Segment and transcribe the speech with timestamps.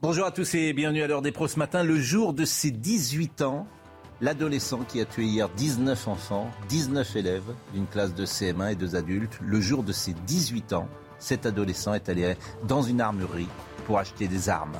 [0.00, 1.82] Bonjour à tous et bienvenue à l'heure des pros ce matin.
[1.82, 3.66] Le jour de ses 18 ans,
[4.20, 8.94] l'adolescent qui a tué hier 19 enfants, 19 élèves d'une classe de CM1 et deux
[8.94, 10.88] adultes, le jour de ses 18 ans,
[11.18, 12.36] cet adolescent est allé
[12.68, 13.48] dans une armerie
[13.86, 14.78] pour acheter des armes.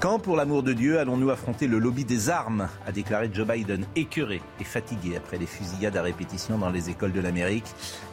[0.00, 2.68] Quand, pour l'amour de Dieu, allons-nous affronter le lobby des armes?
[2.86, 7.12] a déclaré Joe Biden, écœuré et fatigué après les fusillades à répétition dans les écoles
[7.12, 7.66] de l'Amérique.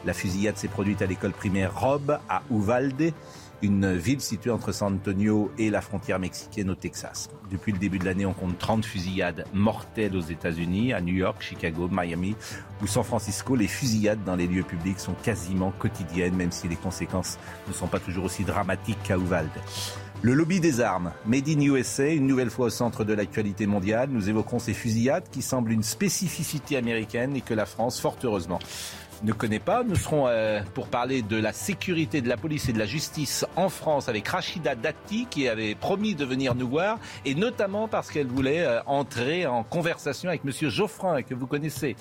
[0.04, 3.14] La fusillade s'est produite à l'école primaire Rob à Uvalde
[3.62, 7.28] une ville située entre San Antonio et la frontière mexicaine au Texas.
[7.50, 11.36] Depuis le début de l'année, on compte 30 fusillades mortelles aux États-Unis, à New York,
[11.40, 12.36] Chicago, Miami
[12.82, 13.54] ou San Francisco.
[13.56, 17.86] Les fusillades dans les lieux publics sont quasiment quotidiennes, même si les conséquences ne sont
[17.86, 19.50] pas toujours aussi dramatiques qu'à Uvalde.
[20.22, 24.08] Le lobby des armes, Made in USA, une nouvelle fois au centre de l'actualité mondiale.
[24.10, 28.58] Nous évoquons ces fusillades qui semblent une spécificité américaine et que la France, fort heureusement,
[29.22, 29.82] ne connaît pas.
[29.84, 33.44] Nous serons euh, pour parler de la sécurité de la police et de la justice
[33.56, 38.10] en France avec Rachida Dati qui avait promis de venir nous voir et notamment parce
[38.10, 41.96] qu'elle voulait euh, entrer en conversation avec Monsieur Geoffrin que vous connaissez.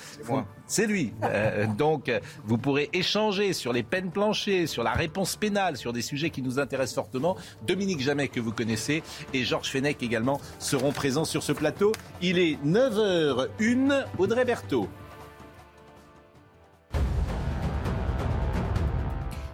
[0.68, 1.14] C'est lui.
[1.24, 2.12] Euh, donc
[2.44, 6.42] vous pourrez échanger sur les peines planchées, sur la réponse pénale, sur des sujets qui
[6.42, 7.38] nous intéressent fortement.
[7.68, 11.92] Dominique Jamet que vous connaissez et Georges Fenech également seront présents sur ce plateau.
[12.22, 14.06] Il est 9h01.
[14.18, 14.90] Audrey Berthaud.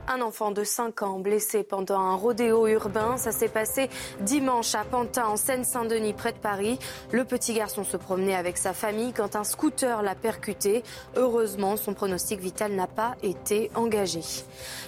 [0.07, 3.17] Un enfant de 5 ans blessé pendant un rodéo urbain.
[3.17, 3.89] Ça s'est passé
[4.21, 6.79] dimanche à Pantin, en Seine-Saint-Denis, près de Paris.
[7.11, 10.83] Le petit garçon se promenait avec sa famille quand un scooter l'a percuté.
[11.15, 14.21] Heureusement, son pronostic vital n'a pas été engagé.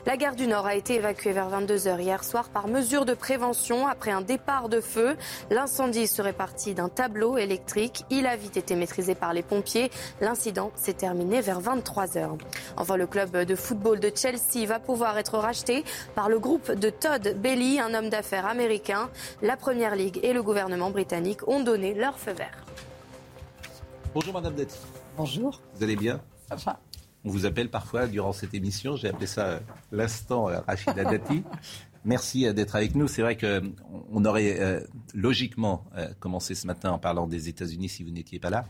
[0.05, 3.87] La gare du Nord a été évacuée vers 22h hier soir par mesure de prévention
[3.87, 5.15] après un départ de feu.
[5.51, 8.03] L'incendie serait parti d'un tableau électrique.
[8.09, 9.91] Il a vite été maîtrisé par les pompiers.
[10.21, 12.37] L'incident s'est terminé vers 23h.
[12.77, 15.83] Enfin, le club de football de Chelsea va pouvoir être racheté
[16.15, 19.09] par le groupe de Todd Bailey, un homme d'affaires américain.
[19.41, 22.65] La Première Ligue et le gouvernement britannique ont donné leur feu vert.
[24.13, 24.77] Bonjour Madame Dati.
[25.17, 25.61] Bonjour.
[25.75, 26.21] Vous allez bien?
[26.49, 26.79] Ça va.
[27.25, 29.59] On vous appelle parfois durant cette émission, j'ai appelé ça euh,
[29.91, 31.43] l'instant euh, Rachida Dati.
[32.05, 33.07] Merci euh, d'être avec nous.
[33.07, 34.79] C'est vrai qu'on aurait euh,
[35.13, 38.65] logiquement euh, commencé ce matin en parlant des États-Unis si vous n'étiez pas là.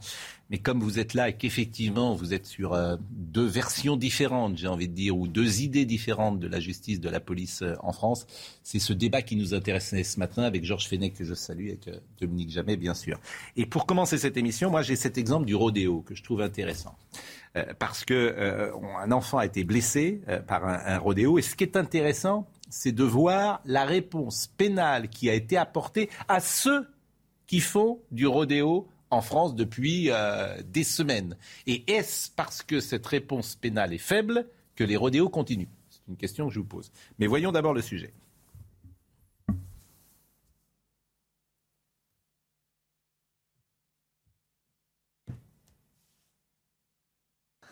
[0.50, 2.78] Mais comme vous êtes là et qu'effectivement vous êtes sur
[3.10, 7.10] deux versions différentes, j'ai envie de dire, ou deux idées différentes de la justice, de
[7.10, 8.28] la police en France,
[8.62, 11.90] c'est ce débat qui nous intéressait ce matin avec Georges Fenech que je salue avec
[12.20, 13.20] Dominique Jamais, bien sûr.
[13.56, 16.96] Et pour commencer cette émission, moi j'ai cet exemple du rodéo que je trouve intéressant.
[17.78, 21.38] Parce que un enfant a été blessé par un, rodéo.
[21.38, 26.10] Et ce qui est intéressant, c'est de voir la réponse pénale qui a été apportée
[26.28, 26.88] à ceux
[27.46, 31.38] qui font du rodéo en France depuis euh, des semaines.
[31.68, 35.68] Et est-ce parce que cette réponse pénale est faible que les rodéos continuent?
[35.90, 36.92] C'est une question que je vous pose.
[37.20, 38.12] Mais voyons d'abord le sujet.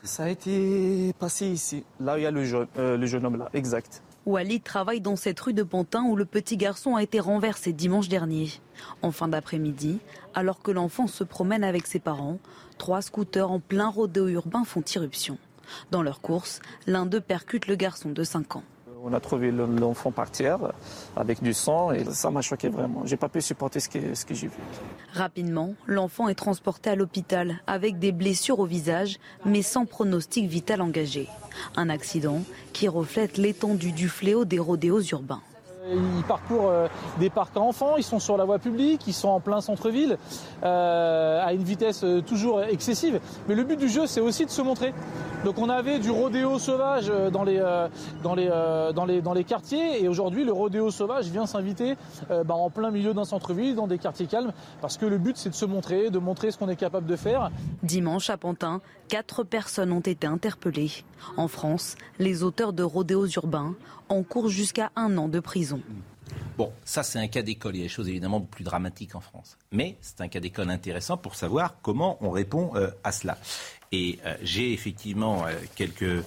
[0.04, 3.26] Ça a été passé ici, là où il y a le jeune, euh, le jeune
[3.26, 4.02] homme là, exact.
[4.26, 8.08] Walid travaille dans cette rue de Pantin où le petit garçon a été renversé dimanche
[8.08, 8.50] dernier.
[9.02, 10.00] En fin d'après-midi,
[10.34, 12.40] alors que l'enfant se promène avec ses parents,
[12.78, 15.38] trois scooters en plein rodéo urbain font irruption.
[15.92, 18.64] Dans leur course, l'un d'eux percute le garçon de 5 ans.
[19.04, 20.60] On a trouvé l'enfant par terre
[21.16, 23.02] avec du sang et ça m'a choqué vraiment.
[23.06, 24.58] J'ai pas pu supporter ce que, ce que j'ai vu.
[25.14, 30.82] Rapidement, l'enfant est transporté à l'hôpital avec des blessures au visage mais sans pronostic vital
[30.82, 31.28] engagé.
[31.76, 32.42] Un accident
[32.74, 35.42] qui reflète l'étendue du fléau des rodéos urbains.
[35.90, 36.88] Ils parcourent euh,
[37.20, 40.18] des parcs à enfants, ils sont sur la voie publique, ils sont en plein centre-ville,
[40.64, 43.20] euh, à une vitesse euh, toujours excessive.
[43.48, 44.94] Mais le but du jeu, c'est aussi de se montrer.
[45.44, 47.58] Donc on avait du rodéo sauvage dans les,
[48.22, 48.48] dans les,
[48.94, 51.96] dans les, dans les quartiers, et aujourd'hui le rodéo sauvage vient s'inviter
[52.30, 55.50] bah, en plein milieu d'un centre-ville, dans des quartiers calmes, parce que le but c'est
[55.50, 57.50] de se montrer, de montrer ce qu'on est capable de faire.
[57.82, 60.92] Dimanche à Pantin, quatre personnes ont été interpellées.
[61.38, 63.74] En France, les auteurs de rodéos urbains
[64.12, 65.82] encourent jusqu'à un an de prison.
[66.58, 67.76] Bon, ça c'est un cas d'école.
[67.76, 69.58] Il y a des choses évidemment plus dramatiques en France.
[69.72, 73.38] Mais c'est un cas d'école intéressant pour savoir comment on répond euh, à cela.
[73.92, 76.24] Et euh, j'ai effectivement euh, quelques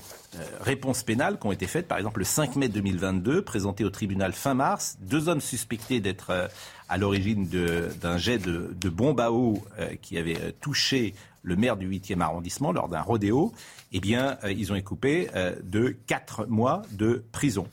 [0.61, 1.87] réponses pénales qui ont été faites.
[1.87, 6.51] Par exemple, le 5 mai 2022, présenté au tribunal fin mars, deux hommes suspectés d'être
[6.89, 9.63] à l'origine d'un jet de, de bombe à eau
[10.03, 11.15] qui avait touché
[11.45, 13.53] le maire du 8e arrondissement lors d'un rodéo.
[13.97, 15.29] Eh bien, ils ont été coupés
[15.63, 17.69] de quatre mois de prison.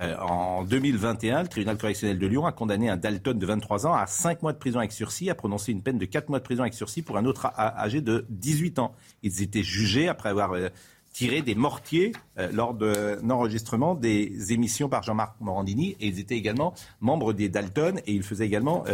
[0.00, 3.94] Euh, en 2021, le tribunal correctionnel de Lyon a condamné un Dalton de 23 ans
[3.94, 6.44] à 5 mois de prison avec sursis, a prononcé une peine de 4 mois de
[6.44, 8.94] prison avec sursis pour un autre âgé de 18 ans.
[9.22, 10.68] Ils étaient jugés après avoir euh,
[11.12, 16.36] tiré des mortiers euh, lors d'un enregistrement des émissions par Jean-Marc Morandini et ils étaient
[16.36, 18.84] également membres des Dalton et ils faisaient également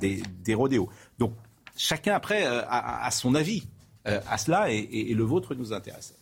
[0.00, 0.88] des, des, rodéos.
[1.18, 1.32] Donc
[1.76, 3.66] chacun après a, son avis
[4.04, 6.14] à cela et le vôtre nous intéresse.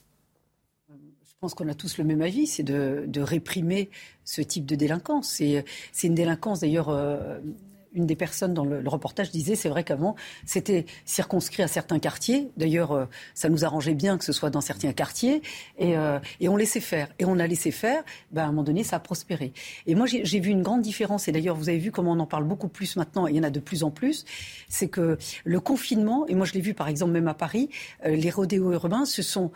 [1.43, 3.90] Je pense qu'on a tous le même avis, c'est de, réprimer
[4.25, 5.29] ce type de délinquance.
[5.29, 5.64] C'est
[6.06, 6.88] une délinquance d'ailleurs.
[6.88, 7.40] Euh,
[7.94, 12.50] une des personnes dans le, reportage disait, c'est vrai qu'avant, c'était circonscrit à certains quartiers.
[12.56, 15.43] D'ailleurs, euh, ça nous arrangeait bien que ce soit dans certains quartiers.
[15.79, 17.09] Et, euh, on laissait faire.
[17.19, 18.03] Et on a laissé faire.
[18.31, 19.53] Ben, à un moment donné, ça a prospéré.
[19.87, 21.29] Et moi, j'ai vu une grande différence.
[21.29, 23.27] Et d'ailleurs, vous avez vu comment on en parle beaucoup plus maintenant.
[23.27, 24.25] Et il y en a de plus en plus.
[24.69, 27.71] C'est que le confinement, et moi, je l'ai vu par exemple même à Paris,
[28.05, 29.50] les rodéos urbains se sont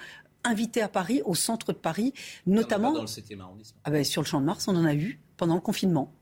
[0.46, 2.12] invités à Paris, au centre de Paris,
[2.46, 2.92] notamment.
[2.92, 3.78] Dans le 7e arrondissement.
[3.84, 6.12] Ah ben, sur le champ de Mars, on en a eu pendant le confinement.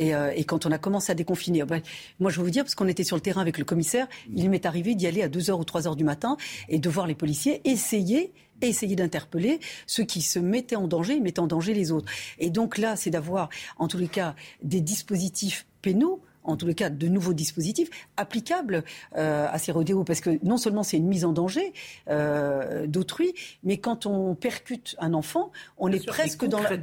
[0.00, 1.80] Et, euh, quand on a commencé à déconfiner, ben,
[2.18, 4.50] moi je veux vous dire, parce qu'on était sur le terrain avec le commissaire, il
[4.50, 6.36] m'est arrivé d'y aller à 2h ou 3h du matin
[6.68, 8.32] et de voir les policiers essayer
[8.62, 12.12] essayer d'interpeller ceux qui se mettaient en danger et mettaient en danger les autres.
[12.38, 13.48] Et donc là, c'est d'avoir,
[13.78, 18.82] en tous les cas, des dispositifs pénaux en tous les cas, de nouveaux dispositifs applicables
[19.16, 20.04] euh, à ces rodéos.
[20.04, 21.72] Parce que non seulement c'est une mise en danger
[22.08, 26.70] euh, d'autrui, mais quand on percute un enfant, on est presque dans la.
[26.72, 26.76] Eh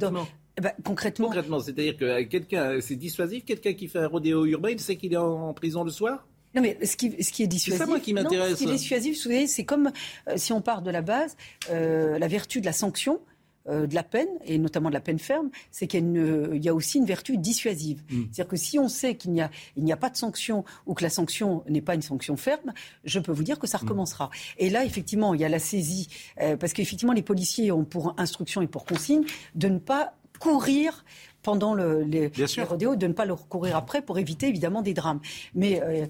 [0.60, 1.26] ben, concrètement.
[1.26, 5.12] Concrètement, c'est-à-dire que quelqu'un, c'est dissuasif, quelqu'un qui fait un rodéo urbain, il sait qu'il
[5.12, 6.26] est en prison le soir?
[6.54, 7.78] Non, mais ce qui, ce qui est dissuasif.
[7.78, 8.54] C'est ça, moi, qui m'intéresse.
[8.54, 9.90] Ce qui est dissuasif, c'est comme
[10.28, 11.36] euh, si on part de la base,
[11.70, 13.20] la vertu de la sanction.
[13.68, 16.98] Euh, de la peine, et notamment de la peine ferme, c'est qu'il y, a aussi
[16.98, 18.02] une vertu dissuasive.
[18.08, 18.22] Mm.
[18.32, 21.02] C'est-à-dire que si on sait qu'il n'y a, il a pas de sanction ou que
[21.02, 22.72] la sanction n'est pas une sanction ferme,
[23.04, 23.82] je peux vous dire que ça mm.
[23.82, 24.30] recommencera.
[24.56, 26.08] Et là, effectivement, il y a la saisie,
[26.40, 31.04] euh, parce qu'effectivement, les policiers ont pour instruction et pour consigne de ne pas courir
[31.42, 32.30] pendant le, les,
[32.64, 35.20] rodéos, de ne pas leur courir après pour éviter évidemment des drames.
[35.54, 36.06] Mais euh,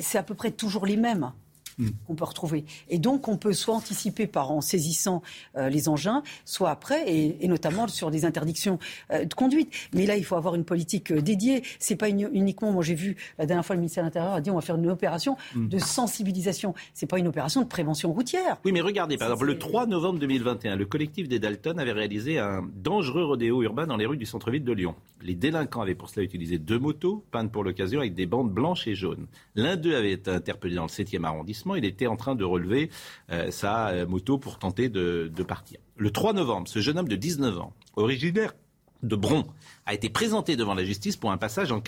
[0.00, 1.32] c'est à peu près toujours les mêmes.
[1.78, 1.88] Mm.
[2.06, 2.64] qu'on peut retrouver.
[2.88, 5.22] Et donc, on peut soit anticiper par en saisissant
[5.56, 8.78] euh, les engins, soit après, et, notamment sur des interdictions
[9.10, 9.70] euh, de conduite.
[9.92, 11.62] Mais là, il faut avoir une politique euh, dédiée.
[11.78, 14.50] C'est pas uniquement, moi j'ai vu la dernière fois le ministère de l'Intérieur a dit
[14.50, 15.68] on va faire une opération mm.
[15.68, 16.74] de sensibilisation.
[16.94, 18.56] C'est pas une opération de prévention routière.
[18.64, 22.38] Oui, mais regardez, par exemple, le 3 novembre 2021, le collectif des Dalton avait réalisé
[22.38, 24.94] un dangereux rodéo urbain dans les rues du centre-ville de Lyon.
[25.22, 28.86] Les délinquants avaient pour cela utilisé deux motos, peintes pour l'occasion avec des bandes blanches
[28.86, 29.26] et jaunes.
[29.54, 32.90] L'un d'eux avait été interpellé dans le 7e arrondissement il était en train de relever
[33.30, 35.78] euh, sa euh, moto pour tenter de, partir.
[35.96, 38.54] Le 3 novembre, ce jeune homme de 19 ans, originaire
[39.02, 39.44] de Bron,
[39.84, 41.80] a été présenté devant la justice pour un passage en,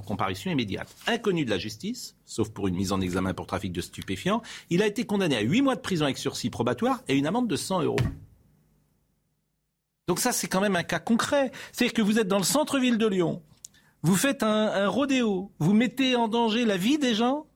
[0.00, 0.94] comparution immédiate.
[1.06, 4.82] Inconnu de la justice, sauf pour une mise en examen pour trafic de stupéfiants, il
[4.82, 7.56] a été condamné à 8 mois de prison avec sursis probatoire et une amende de
[7.56, 7.96] 100 euros.
[10.06, 11.52] Donc ça, c'est quand même un cas concret.
[11.72, 13.42] C'est-à-dire que vous êtes dans le centre-ville de Lyon,
[14.02, 17.46] vous faites un rodéo, vous mettez en danger la vie des gens,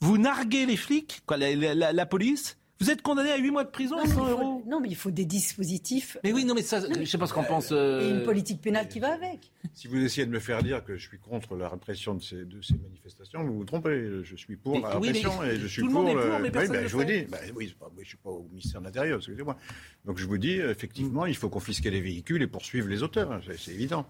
[0.00, 4.02] vous narguez les flics, quoi, la, police, vous êtes condamné à 8 mois de prison
[4.02, 4.62] et 100 euros.
[4.66, 6.16] Non, mais il faut des dispositifs.
[6.24, 7.68] Mais oui, non, mais ça, je sais pas ce qu'on pense.
[7.72, 9.52] Euh, et une politique pénale qui va avec.
[9.74, 12.46] Si vous essayez de me faire dire que je suis contre la répression de ces,
[12.46, 14.22] de ces manifestations, vous vous trompez.
[14.22, 16.00] Je suis pour la répression et je suis tout pour.
[16.00, 18.16] Le monde est pour, mais oui, ben, je vous dis, ben, oui, pas, je suis
[18.16, 19.58] pas au ministère de l'Intérieur, excusez-moi.
[20.06, 23.42] Donc je vous dis, effectivement, il faut confisquer les véhicules et poursuivre les auteurs.
[23.58, 24.06] C'est évident.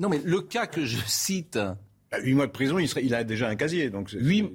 [0.00, 1.60] Non, mais le cas que je cite
[2.18, 3.90] 8 bah, mois de prison, il, serait, il a déjà un casier.
[3.90, 4.50] Donc 8...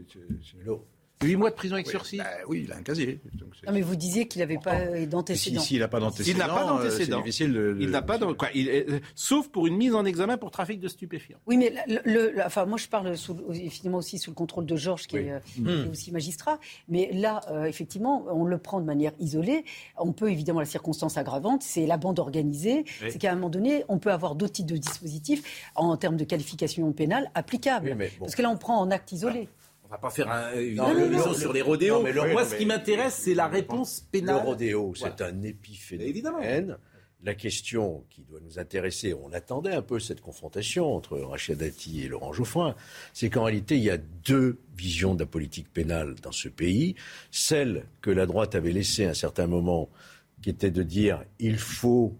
[1.21, 3.19] 8 mois de prison avec sursis bah Oui, il a un casier.
[3.65, 5.59] non, mais vous disiez qu'il n'avait pas d'antécédent.
[5.59, 6.47] S'il n'a pas d'antécédent,
[6.79, 7.77] euh, c'est difficile de...
[7.79, 8.87] Il n'a pas quoi, il est...
[9.15, 11.39] Sauf pour une mise en examen pour trafic de stupéfiants.
[11.45, 11.73] Oui, mais
[12.05, 15.41] le, enfin, moi je parle sous, effectivement aussi sous le contrôle de Georges, qui, est,
[15.57, 15.89] mmh.
[15.91, 16.57] aussi magistrat.
[16.87, 19.65] Mais là, euh, effectivement, on le prend de manière isolée.
[19.97, 22.85] On peut évidemment, la circonstance aggravante, c'est la bande organisée.
[23.09, 26.23] C'est qu'à un moment donné, on peut avoir d'autres types de dispositifs en termes de
[26.23, 27.97] qualification pénale applicables.
[28.19, 29.49] Parce que là, on prend en acte isolé.
[29.89, 32.03] On va pas faire un, une leçon sur les rodéos.
[32.03, 34.35] mais moi, ce qui m'intéresse, c'est la réponse pénale.
[34.35, 36.77] Le rodéo, c'est un épiphénomène.
[37.23, 42.03] La question qui doit nous intéresser, on attendait un peu cette confrontation entre Rachid Dati
[42.03, 42.75] et Laurent Geoffroy,
[43.13, 46.95] c'est qu'en réalité, il y a deux visions de la politique pénale dans ce pays.
[47.29, 49.89] Celle que la droite avait laissée à un certain moment,
[50.41, 52.15] qui était de dire il faut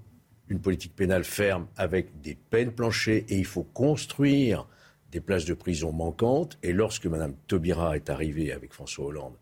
[0.50, 4.68] une politique pénale ferme avec des peines planchées et il faut construire
[5.12, 6.58] des places de prison manquantes.
[6.64, 9.34] Et lorsque Mme Taubira est arrivée avec François Hollande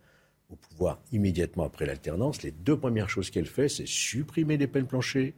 [0.49, 4.87] au pouvoir immédiatement après l'alternance, les deux premières choses qu'elle fait, c'est supprimer les peines
[4.87, 5.33] planchées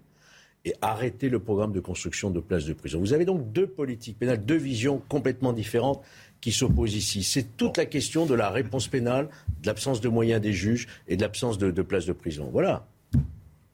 [0.66, 3.00] et arrêter le programme de construction de places de prison.
[3.00, 6.04] Vous avez donc deux politiques pénales, deux visions complètement différentes
[6.42, 7.24] qui s'opposent ici.
[7.24, 9.30] C'est toute la question de la réponse pénale,
[9.62, 12.50] de l'absence de moyens des juges et de l'absence de, places de prison.
[12.52, 12.86] Voilà.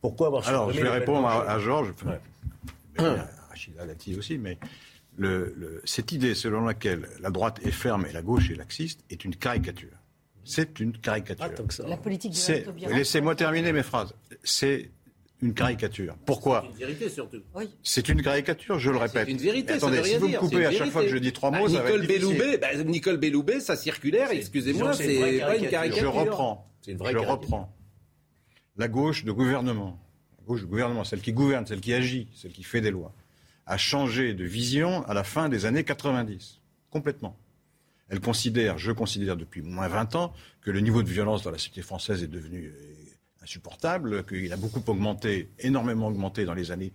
[0.02, 1.94] Pourquoi avoir Alors, je vais répondre à, Georges,
[2.98, 4.58] à Rachida Dati aussi, mais
[5.18, 9.24] le, cette idée selon laquelle la droite est ferme et la gauche est laxiste est
[9.26, 9.98] une caricature.
[10.44, 11.46] C'est une caricature.
[11.46, 14.14] Ah, la politique de Laissez-moi terminer mes phrases.
[14.44, 14.92] C'est
[15.42, 16.16] une caricature.
[16.26, 17.42] Pourquoi C'est une vérité surtout.
[17.56, 17.70] Oui.
[17.84, 19.26] C'est une caricature, je le répète.
[19.26, 19.74] C'est une vérité.
[19.74, 22.06] Attendez, si vous me coupez à chaque fois que je dis trois mots, bah, Nicole
[22.06, 26.12] Belloubet, bah, Nicole Belloubet, sa circulaire, excusez-moi, c'est pas une caricature.
[26.14, 26.72] Je reprends.
[26.88, 27.76] Une vraie je reprends.
[28.78, 30.00] La gauche de gouvernement,
[30.38, 33.14] la gauche de gouvernement, celle qui gouverne, celle qui agit, celle qui fait des lois,
[33.66, 36.62] a changé de vision à la fin des années 90.
[36.90, 37.38] Complètement.
[38.10, 41.58] Elle considère, je considère depuis moins 20 ans, que le niveau de violence dans la
[41.58, 42.72] société française est devenu
[43.42, 46.94] insupportable, qu'il a beaucoup augmenté, énormément augmenté dans les années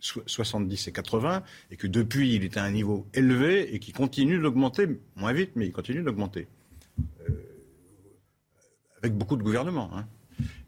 [0.00, 4.38] 70 et 80, et que depuis, il est à un niveau élevé et qui continue
[4.38, 6.48] d'augmenter, moins vite, mais il continue d'augmenter.
[7.28, 7.32] Euh,
[9.02, 9.90] avec beaucoup de gouvernements.
[9.94, 10.06] Hein.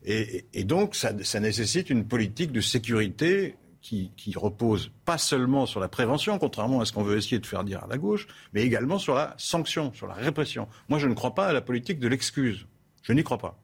[0.04, 6.38] Et, donc, ça, nécessite une politique de sécurité qui, repose pas seulement sur la prévention,
[6.38, 9.14] contrairement à ce qu'on veut essayer de faire dire à la gauche, mais également sur
[9.14, 10.68] la sanction, sur la répression.
[10.88, 12.66] Moi, je ne crois pas à la politique de l'excuse.
[13.02, 13.58] Je n'y crois pas.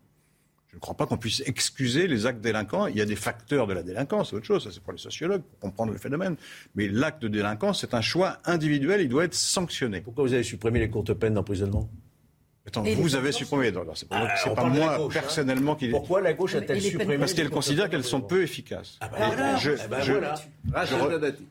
[0.69, 2.89] Je ne crois pas qu'on puisse excuser les actes délinquants.
[2.89, 4.99] Il y a des facteurs de la délinquance, c'est autre chose, ça c'est pour les
[4.99, 6.37] sociologues, pour comprendre le phénomène.
[6.75, 10.01] Mais l'acte de délinquance, c'est un choix individuel, il doit être sanctionné.
[10.01, 11.89] Pourquoi vous avez supprimé les courtes peines d'emprisonnement?
[12.69, 13.73] Attends, vous avez supprimé.
[13.95, 15.09] C'est pas, ah, pas moi hein.
[15.11, 15.89] personnellement qui.
[15.89, 18.99] Pourquoi la gauche a-t-elle supprimé Parce qu'elle considère qu'elles sont peu efficaces.
[19.01, 20.13] Ah bah je, ah bah je,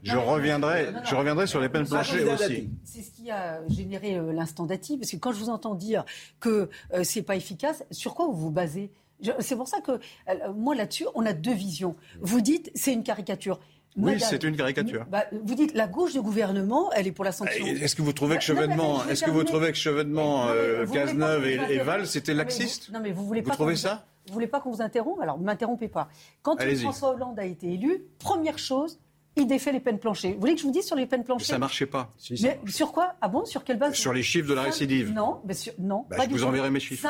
[0.04, 2.70] je, reviendrai, je reviendrai sur les peines planchées aussi.
[2.84, 6.06] C'est ce qui a généré euh, l'instant Dati, parce que quand je vous entends dire
[6.40, 8.92] que euh, c'est pas efficace, sur quoi vous vous basez?
[9.40, 9.94] C'est pour ça que,
[10.30, 11.96] euh, moi là-dessus, on a deux visions.
[12.22, 13.60] Vous dites, c'est une caricature.
[13.96, 15.06] Oui, c'est une caricature.
[15.10, 17.66] Bah, vous dites la gauche du gouvernement, elle est pour la sanction.
[17.66, 21.80] Est-ce que vous trouvez que Chevènement, est-ce que vous trouvez que Chevènement, euh, Cazeneuve et,
[21.80, 23.52] Val, c'était laxiste Non, mais vous voulez pas.
[23.52, 25.20] Vous trouvez ça Vous voulez pas qu'on vous interrompe?
[25.22, 26.10] Alors, ne m'interrompez pas.
[26.42, 29.00] Quand François Hollande a été élu, première chose,
[29.36, 30.34] il défait les peines planchées.
[30.34, 32.14] Vous voulez que je vous dise sur les peines planchées Ça ne marchait pas.
[32.42, 33.16] mais sur quoi?
[33.22, 33.46] Ah bon?
[33.46, 33.94] Sur quelle base?
[33.94, 35.14] Sur les chiffres de la récidive.
[35.14, 36.06] Non, mais non.
[36.10, 37.08] Bah, je vous enverrai mes chiffres.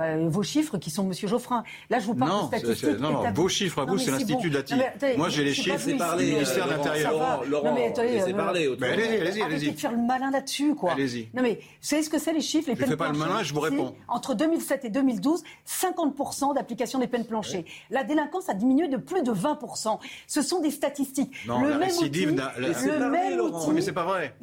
[0.00, 1.62] Bah, vos chiffres qui sont Monsieur Geoffrin.
[1.90, 2.98] Là, je vous parle non, de statistiques.
[2.98, 4.54] Non, non, vos chiffres à vous, c'est l'Institut bon.
[4.54, 4.74] Dati.
[5.18, 7.44] Moi, j'ai les chiffres du ministère de l'Intérieur.
[7.44, 8.74] Laurent, mais attendez, euh, parler.
[8.80, 9.72] allez-y, allez-y, allez-y.
[9.72, 10.92] de faire le malin là-dessus, quoi.
[10.92, 11.28] Allez-y.
[11.34, 13.18] Non, mais vous savez ce que c'est les chiffres les Je ne fais pas le
[13.18, 13.94] malin, je vous réponds.
[14.08, 17.66] Entre 2007 et 2012, 50% d'application des peines planchées.
[17.90, 19.98] La délinquance a diminué de plus de 20%.
[20.26, 21.46] Ce sont des statistiques.
[21.46, 23.70] Non, le la même récidive, le même outil.
[23.72, 24.34] Mais c'est pas vrai.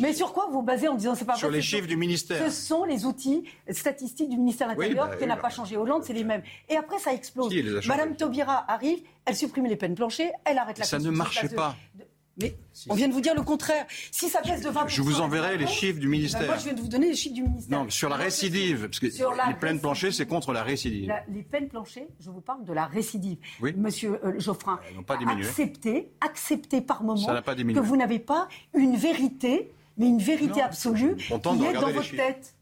[0.00, 2.42] Mais sur quoi vous basez en disant c'est pas vrai Sur les chiffres du ministère.
[2.44, 5.76] Ce sont les outils statistiques du ministère de l'Intérieur bah qui n'a pas changé.
[5.76, 6.42] Hollande, c'est les mêmes.
[6.68, 7.54] Et après, ça explose.
[7.86, 11.76] Madame Taubira arrive, elle supprime les peines planchées, elle arrête la Ça ne marche pas.
[12.38, 12.54] Mais
[12.90, 13.86] on vient de vous dire le contraire.
[14.10, 14.88] Si ça baisse de 20%.
[14.88, 16.42] Je vous enverrai les chiffres du ministère.
[16.42, 17.78] Ben moi, je viens de vous donner les chiffres du ministère.
[17.78, 18.88] Non, sur la récidive.
[18.88, 21.12] Parce que les peines planchées, c'est contre la récidive.
[21.32, 23.38] les peines planchées, je vous parle de la récidive.
[23.60, 23.72] Oui.
[23.76, 25.46] Monsieur euh, Geoffrin, pas diminué.
[25.46, 31.32] acceptez, acceptez par moment que vous n'avez pas une vérité, mais une vérité absolue qui
[31.32, 32.55] est dans votre tête.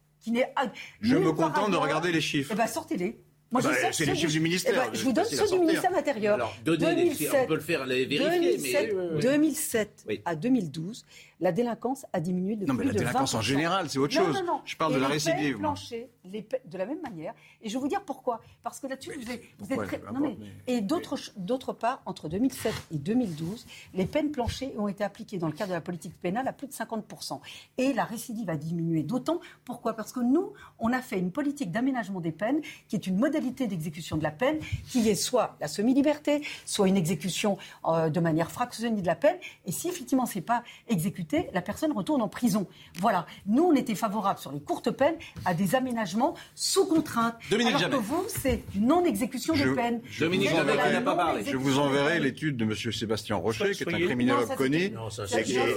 [1.00, 2.50] Je me contente de regarder les chiffres.
[2.52, 3.18] Eh bien, sortez-les.
[3.54, 4.72] Moi, bah, c'est les chiffres du ministère.
[4.74, 6.34] Eh ben, je vous donne ceux du ministère de l'Intérieur.
[6.34, 8.88] Alors, donnez 2007, les on peut le faire, les vérifier.
[8.90, 9.20] 2007, mais...
[9.20, 11.06] 2007 à 2012,
[11.44, 14.42] la délinquance a diminué de non, plus mais la délinquance en général, c'est autre chose.
[14.64, 15.58] Je parle de la récidive.
[15.58, 17.34] Plancher, les de la même manière.
[17.60, 18.40] Et je vais vous dire pourquoi.
[18.62, 20.00] Parce que là-dessus, vous, êtes, vous êtes très...
[20.10, 20.38] non, mais...
[20.66, 25.52] Et d'autre part, entre 2007 et 2012, les peines planchées ont été appliquées dans le
[25.52, 27.40] cadre de la politique pénale à plus de 50%.
[27.76, 29.02] Et la récidive a diminué.
[29.02, 29.92] D'autant, pourquoi?
[29.92, 33.66] Parce que nous, on a fait une politique d'aménagement des peines qui est une modalité
[33.66, 38.50] d'exécution de la peine qui est soit la semi-liberté, soit une exécution euh, de manière
[38.50, 39.36] fractionnée de la peine.
[39.66, 42.66] Et si effectivement c'est pas exécuté, la personne retourne en prison.
[43.00, 43.26] Voilà.
[43.46, 47.34] Nous, on était favorables sur les courtes peines à des aménagements sous contrainte.
[47.50, 50.00] Dominique alors que vous, c'est non-exécution de peine.
[50.18, 51.44] Dominique Jamais n'a pas parlé.
[51.44, 52.74] Je vous enverrai l'étude de M.
[52.92, 54.92] Sébastien Rocher, qui est un criminologue connu,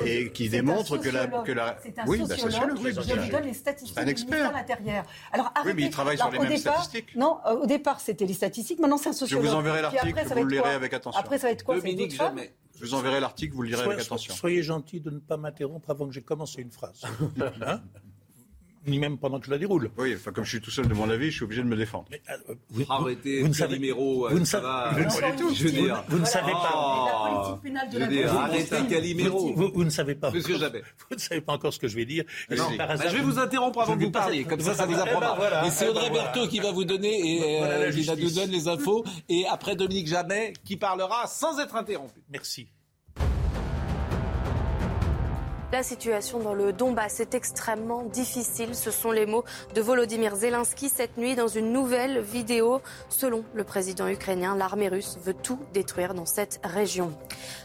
[0.05, 1.27] et, qui démontre que la...
[1.27, 1.77] Que la...
[1.83, 4.49] C'est un oui, bah, sociologue, je vous donne les statistiques un expert.
[4.49, 5.03] du l'Intérieur.
[5.31, 7.15] Alors, oui, mais il travaille sur les mêmes statistiques.
[7.15, 9.45] Non, euh, au départ, c'était les statistiques, maintenant c'est un sociologue.
[9.45, 11.19] Je vous enverrai l'article, vous le lirez avec attention.
[11.19, 12.53] Après, ça va être quoi Dominique Jamais.
[12.79, 14.33] Je vous enverrai l'article, vous le lirez avec attention.
[14.33, 17.01] Soyez gentil de ne pas m'interrompre avant que j'ai commencé une phrase.
[17.65, 17.81] Hein
[18.87, 19.91] ni même pendant que je la déroule.
[19.97, 21.75] Oui, enfin, comme je suis tout seul de mon avis, je suis obligé de me
[21.75, 22.05] défendre.
[22.11, 26.03] Mais, euh, vous, Arrêtez, vous, ne savez, Calimero, vous ne savez, vous ne savez, dire,
[26.07, 27.59] vous ne savez pas.
[27.63, 29.53] de Arrêtez Calimero.
[29.53, 30.29] Vous, vous, ne savez pas.
[31.09, 32.23] Vous ne savez pas encore ce que je vais dire.
[32.49, 34.43] Non, bah, je vais vous interrompre avant que vous parliez.
[34.43, 35.37] Comme ça, ça vous apprendra.
[35.37, 38.49] Eh ben, et c'est Audrey Berthaud qui va vous donner et euh, il nous donne
[38.49, 39.03] les infos.
[39.29, 42.21] Et après Dominique Jamais qui parlera sans être interrompu.
[42.29, 42.67] Merci.
[45.73, 48.73] La situation dans le Donbass est extrêmement difficile.
[48.73, 49.43] Ce sont les mots
[49.75, 52.81] de Volodymyr Zelensky cette nuit dans une nouvelle vidéo.
[53.09, 57.11] Selon le président ukrainien, l'armée russe veut tout détruire dans cette région.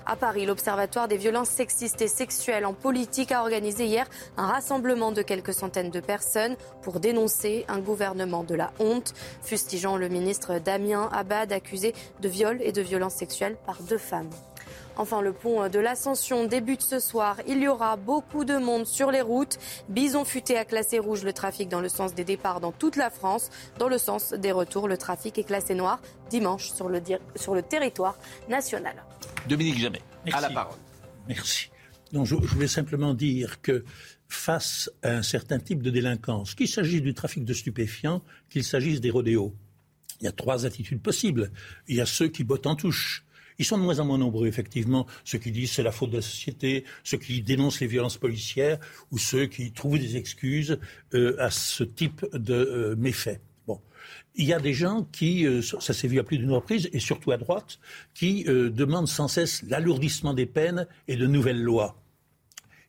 [0.04, 5.12] À Paris, l'Observatoire des violences sexistes et sexuelles en politique a organisé hier un rassemblement
[5.12, 10.59] de quelques centaines de personnes pour dénoncer un gouvernement de la honte, fustigeant le ministre
[10.59, 14.30] Damien Abad accusé de viol et de violences sexuelles par deux femmes.
[14.97, 17.37] Enfin, le pont de l'Ascension débute ce soir.
[17.47, 19.59] Il y aura beaucoup de monde sur les routes.
[19.89, 23.11] Bison futé a classé rouge le trafic dans le sens des départs dans toute la
[23.11, 23.51] France.
[23.79, 27.01] Dans le sens des retours, le trafic est classé noir dimanche sur le,
[27.37, 28.19] sur le territoire
[28.49, 28.95] national.
[29.49, 30.79] Dominique Jamais, à la parole.
[31.29, 31.71] Merci.
[32.13, 33.85] Donc, je, je voulais simplement dire que
[34.29, 39.01] face à un certain type de délinquance, qu'il s'agisse du trafic de stupéfiants, qu'il s'agisse
[39.01, 39.55] des rodéos,
[40.21, 41.51] il y a trois attitudes possibles.
[41.89, 43.25] Il y a ceux qui bottent en touche
[43.62, 46.16] ils sont de moins en moins nombreux, effectivement, ceux qui disent c'est la faute de
[46.16, 48.81] la société, ceux qui dénoncent les violences policières
[49.12, 50.81] ou ceux qui trouvent des excuses
[51.14, 53.40] euh, à ce type de euh, méfaits.
[53.69, 53.81] Bon.
[54.35, 56.99] Il y a des gens qui, euh, ça s'est vu à plus d'une reprise, et
[56.99, 57.78] surtout à droite,
[58.14, 62.02] qui demandent sans cesse l'alourdissement des peines et de nouvelles lois.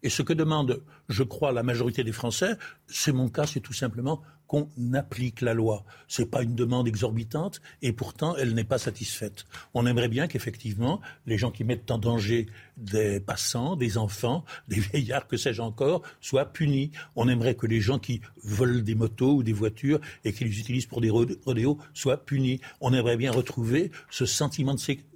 [0.01, 3.73] Et ce que demande, je crois, la majorité des Français, c'est mon cas, c'est tout
[3.73, 4.23] simplement
[4.53, 5.83] qu'on applique la loi.
[6.07, 9.45] Ce n'est pas une demande exorbitante et pourtant elle n'est pas satisfaite.
[9.73, 12.45] On aimerait bien qu'effectivement les gens qui mettent en danger
[12.77, 16.91] des passants, des enfants, des vieillards, que sais-je encore, soient punis.
[17.15, 20.59] On aimerait que les gens qui volent des motos ou des voitures et qui les
[20.59, 22.61] utilisent pour des rodéos soient punis.
[22.79, 25.12] On aimerait bien retrouver ce sentiment de sécurité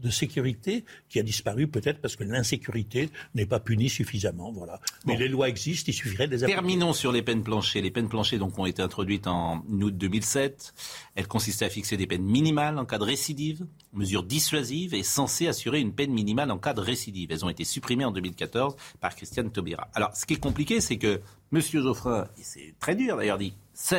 [0.00, 4.52] de sécurité qui a disparu peut-être parce que l'insécurité n'est pas punie suffisamment.
[4.52, 4.80] Voilà.
[5.06, 6.56] Mais les lois existent, il suffirait de les appliquer.
[6.56, 7.80] Terminons sur les peines planchées.
[7.80, 10.74] Les peines planchées donc, ont été introduites en août 2007.
[11.14, 15.48] Elles consistaient à fixer des peines minimales en cas de récidive, mesure dissuasive et censée
[15.48, 17.30] assurer une peine minimale en cas de récidive.
[17.32, 19.88] Elles ont été supprimées en 2014 par Christiane Taubira.
[19.94, 21.20] Alors, ce qui est compliqué, c'est que
[21.52, 21.60] M.
[21.60, 23.96] Geoffrin, et c'est très dur d'ailleurs, dit ça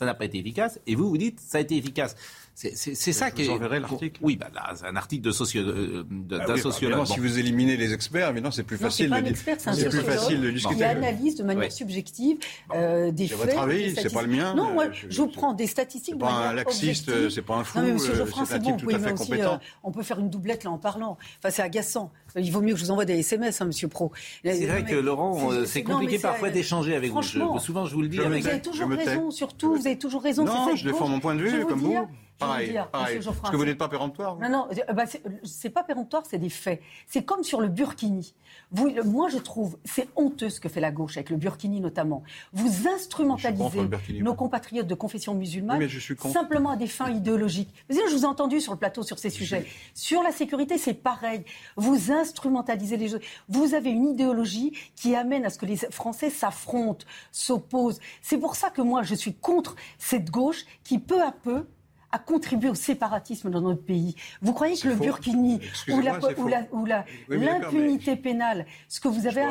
[0.00, 2.16] n'a pas été efficace, et vous, vous dites ça a été efficace.
[2.60, 3.58] C'est ça qui est.
[3.58, 4.20] l'article.
[4.22, 5.62] Oui, bah là, c'est un article de socio...
[5.62, 7.06] Euh, d'un ah sociologue.
[7.06, 9.14] Si vous éliminez les experts, évidemment, c'est plus facile.
[9.56, 10.76] C'est plus facile de discuter.
[10.76, 12.38] Qui analyse de manière subjective
[12.74, 13.38] euh, des faits.
[13.38, 14.54] C'est votre avis, c'est pas le mien.
[14.54, 16.14] Non, moi, je, vous prends des statistiques.
[16.14, 17.78] C'est pas un laxiste, c'est pas un fou.
[17.78, 18.78] Non, mais Monsieur euh, Geoffrin, c'est bon.
[18.78, 19.60] Fait compétent.
[19.82, 21.16] on peut faire une doublette là en parlant.
[21.38, 22.12] Enfin, c'est agaçant.
[22.36, 24.12] Il vaut mieux que je vous envoie des SMS, hein, Monsieur Pro.
[24.44, 27.22] C'est vrai que Laurent, c'est compliqué parfois d'échanger avec vous.
[27.22, 28.18] Souvent, je vous le dis.
[28.18, 29.30] Vous avez toujours raison.
[29.30, 30.44] Surtout, vous avez toujours raison.
[30.44, 31.96] Non, je défends mon point de vue, comme vous.
[32.40, 33.20] Pareil, pareil.
[33.22, 35.04] Parce que vous n'êtes pas péremptoire Non, non, euh, bah,
[35.44, 36.80] c'est pas péremptoire, c'est des faits.
[37.06, 38.34] C'est comme sur le Burkini.
[38.72, 42.22] Vous, moi, je trouve, c'est honteux ce que fait la gauche, avec le Burkini notamment.
[42.52, 43.88] Vous instrumentalisez
[44.20, 45.86] nos compatriotes de confession musulmane
[46.32, 47.72] simplement à des fins idéologiques.
[47.88, 49.66] je vous ai entendu sur le plateau sur ces sujets.
[49.94, 51.44] Sur la sécurité, c'est pareil.
[51.76, 53.18] Vous instrumentalisez les gens.
[53.48, 58.00] Vous avez une idéologie qui amène à ce que les Français s'affrontent, s'opposent.
[58.22, 61.66] C'est pour ça que moi, je suis contre cette gauche qui, peu à peu,
[62.12, 64.14] a contribué au séparatisme dans notre pays.
[64.42, 66.86] Vous croyez que le Burkini ou
[67.28, 69.46] l'impunité pénale, ce que vous avez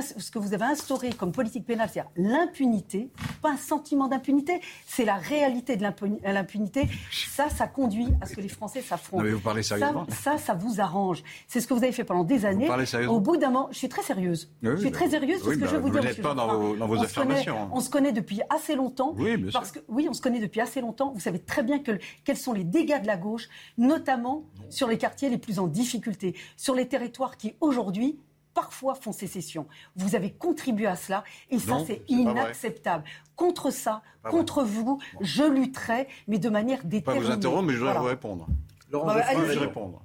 [0.00, 3.10] ce que vous avez instauré comme politique pénale, c'est-à-dire l'impunité,
[3.42, 5.82] pas un sentiment d'impunité, c'est la réalité de
[6.24, 6.88] l'impunité.
[7.30, 9.24] Ça, ça conduit à ce que les Français s'affrontent.
[9.24, 11.22] Vous parlez sérieusement ça, ça, vous arrange.
[11.46, 12.68] C'est ce que vous avez fait pendant des années.
[13.08, 14.50] Au bout d'un moment, je suis très sérieuse.
[14.62, 16.00] je suis très sérieuse parce que je vais bah, vous, dire.
[16.00, 17.68] Vous n'êtes pas dans vos, affirmations.
[17.72, 19.14] on se connaît depuis assez longtemps.
[19.16, 21.12] Oui, parce Que, oui, on se connaît depuis assez longtemps.
[21.12, 24.98] Vous savez très bien que, quels sont les dégâts de la gauche, notamment sur les
[24.98, 28.18] quartiers les plus en difficulté, sur les territoires qui aujourd'hui
[28.54, 29.66] parfois font sécession.
[29.96, 33.04] Vous avez contribué à cela et ça, c'est inacceptable.
[33.36, 37.24] Contre ça, contre vous, je lutterai, mais de manière déterminée.
[37.24, 38.46] Pas vous interrompre, mais je dois vous répondre.
[38.90, 40.04] Laurent, bah, je vais répondre.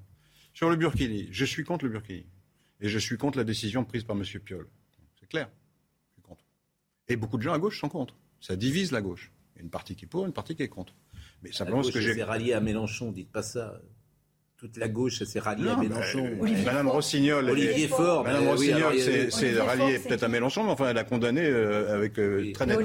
[0.53, 2.25] Sur le Burkini, je suis contre le Burkini.
[2.81, 4.23] Et je suis contre la décision prise par M.
[4.43, 4.67] Piolle.
[5.19, 5.49] C'est clair.
[6.09, 6.45] Je suis contre.
[7.07, 8.15] Et beaucoup de gens à gauche sont contre.
[8.39, 9.31] Ça divise la gauche.
[9.55, 10.93] Il y a une partie qui est pour, une partie qui est contre.
[11.45, 12.23] Mais simplement ce que j'ai.
[12.23, 13.79] rallié à Mélenchon, dites pas ça.
[14.57, 16.29] Toute la gauche s'est ralliée à Mélenchon.
[16.65, 18.23] Madame Rossignol, Olivier Faure.
[18.23, 22.53] Madame Rossignol s'est ralliée peut-être à Mélenchon, mais enfin, elle a condamné euh, avec euh,
[22.53, 22.79] très net,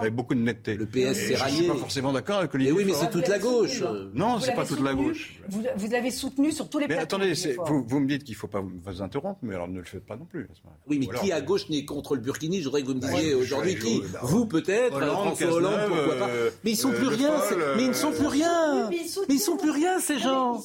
[0.00, 0.74] avec beaucoup de netteté.
[0.74, 1.56] Le PS s'est rallié.
[1.56, 2.72] Je suis pas forcément d'accord avec Olivier.
[2.72, 3.82] oui, mais c'est toute la gauche.
[4.14, 5.40] Non, c'est pas toute la gauche.
[5.48, 6.88] Vous, vous l'avez soutenu sur tous les.
[6.88, 7.34] Mais attendez,
[7.66, 10.04] vous, vous, me dites qu'il ne faut pas vous interrompre, mais alors ne le faites
[10.04, 10.48] pas non plus.
[10.88, 12.58] Oui, mais qui à gauche n'est contre le Burkini?
[12.58, 14.02] Je voudrais que vous me disiez aujourd'hui qui.
[14.22, 16.30] Vous peut-être, François Hollande, pourquoi pas.
[16.64, 17.32] Mais ils sont plus rien.
[17.76, 18.90] Mais ils ne sont plus rien.
[18.90, 20.60] Mais ils sont plus rien ces gens.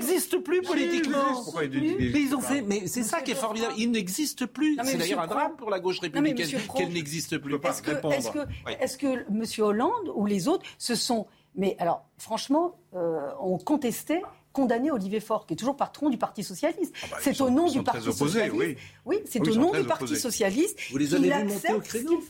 [0.00, 1.44] Ils n'existent plus politiquement.
[1.62, 2.62] Mais ils ont fait.
[2.62, 3.74] Mais c'est ça qui est formidable.
[3.76, 4.76] Ils n'existent plus.
[4.84, 7.54] C'est d'ailleurs un drame pour la gauche républicaine qu'elle n'existe plus.
[7.54, 8.40] Est-ce que,
[8.80, 9.44] est-ce que M.
[9.58, 11.26] Hollande ou les autres se sont.
[11.56, 16.42] Mais alors, franchement, euh, ont contesté condamné Olivier Faure, qui est toujours patron du Parti
[16.42, 16.94] Socialiste.
[17.02, 18.54] Ah bah, c'est au nom du Parti Socialiste.
[18.56, 20.78] Oui, oui c'est au nom du Parti Socialiste.
[20.90, 22.22] Vous les avez monter au créneau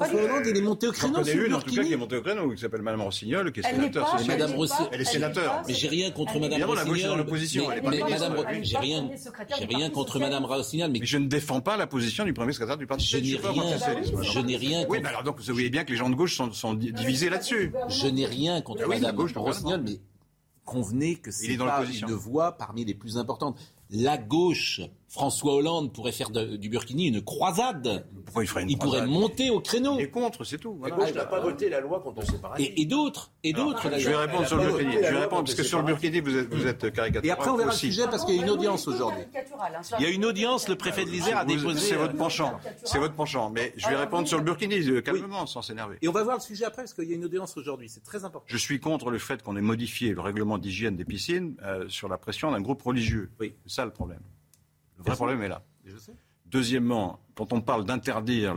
[0.00, 1.14] François Hollande, il est monté au créneau.
[1.14, 3.60] Connais une, en tout cas, qui est montée au créneau, qui s'appelle Madame Rossignol, qui
[3.60, 4.16] est sénateur.
[4.18, 4.88] Elle, Madame Rossignol.
[4.92, 5.62] elle est sénateur.
[5.68, 6.76] Mais j'ai rien contre Madame Rossignol.
[6.76, 7.68] la gauche est dans l'opposition.
[7.68, 9.10] Mais, Madame, j'ai rien,
[9.58, 10.90] j'ai rien contre Madame Rossignol.
[10.90, 13.42] Mais je ne défends pas la position du premier secrétaire du Parti Socialiste.
[14.22, 14.86] Je n'ai rien.
[14.88, 17.72] Oui, mais alors donc vous voyez bien que les gens de gauche sont divisés là-dessus.
[17.88, 20.00] Je n'ai rien contre Madame Rossignol, mais
[20.64, 23.58] convenez que c'est pas une voix parmi les plus importantes
[23.90, 24.80] la gauche,
[25.10, 28.06] François Hollande pourrait faire du Burkini une croisade.
[28.26, 29.96] Pourquoi il ferait une Il pourrait monter au créneau.
[29.98, 30.80] Il est contre, c'est tout.
[30.84, 32.72] La gauche n'a pas voté la loi contre le séparatisme.
[32.76, 33.90] Et, d'autres, et d'autres.
[33.98, 34.92] Je vais répondre sur le Burkini.
[34.92, 37.26] Je vais répondre parce que sur le Burkini, vous êtes, vous êtes caricatural.
[37.26, 39.24] Et après, on verra le sujet parce qu'il y a une audience aujourd'hui.
[39.98, 40.68] Il y a une audience.
[40.68, 41.80] Le préfet de l'Isère a déposé.
[41.80, 42.60] C'est votre penchant.
[42.84, 43.50] C'est votre penchant.
[43.50, 45.98] Mais je vais répondre sur le Burkini euh, calmement, sans s'énerver.
[46.02, 47.88] Et on va voir le sujet après parce qu'il y a une audience aujourd'hui.
[47.88, 48.46] C'est très important.
[48.48, 52.08] Je suis contre le fait qu'on ait modifié le règlement d'hygiène des piscines euh, sur
[52.08, 53.32] la pression d'un groupe religieux.
[53.40, 53.54] Oui.
[53.66, 54.20] C'est ça le problème.
[55.00, 55.62] Le vrai problème est là.
[56.46, 58.54] Deuxièmement, quand on parle d'interdire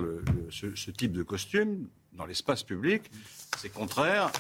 [0.50, 3.04] ce, type de costume dans l'espace public,
[3.58, 4.32] c'est contraire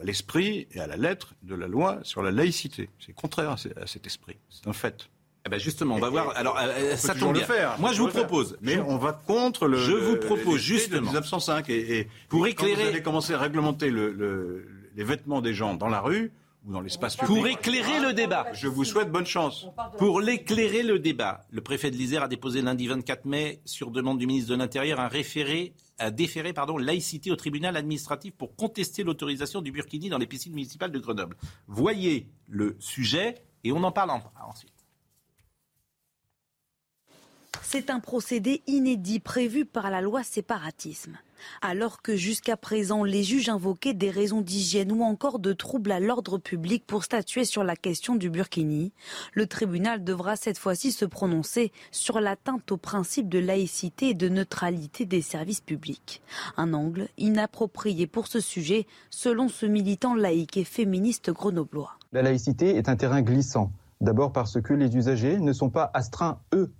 [0.00, 2.88] à l'esprit et à la lettre de la loi sur la laïcité.
[2.98, 4.36] C'est contraire à, cet esprit.
[4.48, 5.08] C'est un fait.
[5.44, 6.36] Eh ben justement, on va voir.
[6.36, 7.44] Alors, euh, ça tombe bien.
[7.44, 8.56] Faire, Moi, je vous propose.
[8.62, 9.78] Mais on va contre le.
[9.78, 11.02] Je vous propose justement.
[11.02, 12.74] 1905 et, et, pour éclairer.
[12.74, 16.32] Quand vous allez commencer à réglementer les vêtements des gens dans la rue,
[16.66, 17.34] dans l'espace public.
[17.34, 18.46] Pour éclairer le débat.
[18.52, 19.66] Je vous souhaite bonne chance.
[19.98, 24.18] Pour l'éclairer le débat, le préfet de l'Isère a déposé lundi 24 mai, sur demande
[24.18, 29.02] du ministre de l'Intérieur, un référé à déférer pardon, laïcité au tribunal administratif pour contester
[29.02, 31.36] l'autorisation du burkini dans les piscines municipales de Grenoble.
[31.68, 34.72] Voyez le sujet et on en parle ensuite.
[37.62, 41.18] C'est un procédé inédit prévu par la loi séparatisme.
[41.62, 46.00] Alors que jusqu'à présent, les juges invoquaient des raisons d'hygiène ou encore de troubles à
[46.00, 48.92] l'ordre public pour statuer sur la question du burkini,
[49.32, 54.28] le tribunal devra cette fois-ci se prononcer sur l'atteinte au principe de laïcité et de
[54.28, 56.22] neutralité des services publics.
[56.56, 61.98] Un angle inapproprié pour ce sujet, selon ce militant laïque et féministe grenoblois.
[62.12, 63.70] La laïcité est un terrain glissant.
[64.00, 66.70] D'abord parce que les usagers ne sont pas astreints, eux,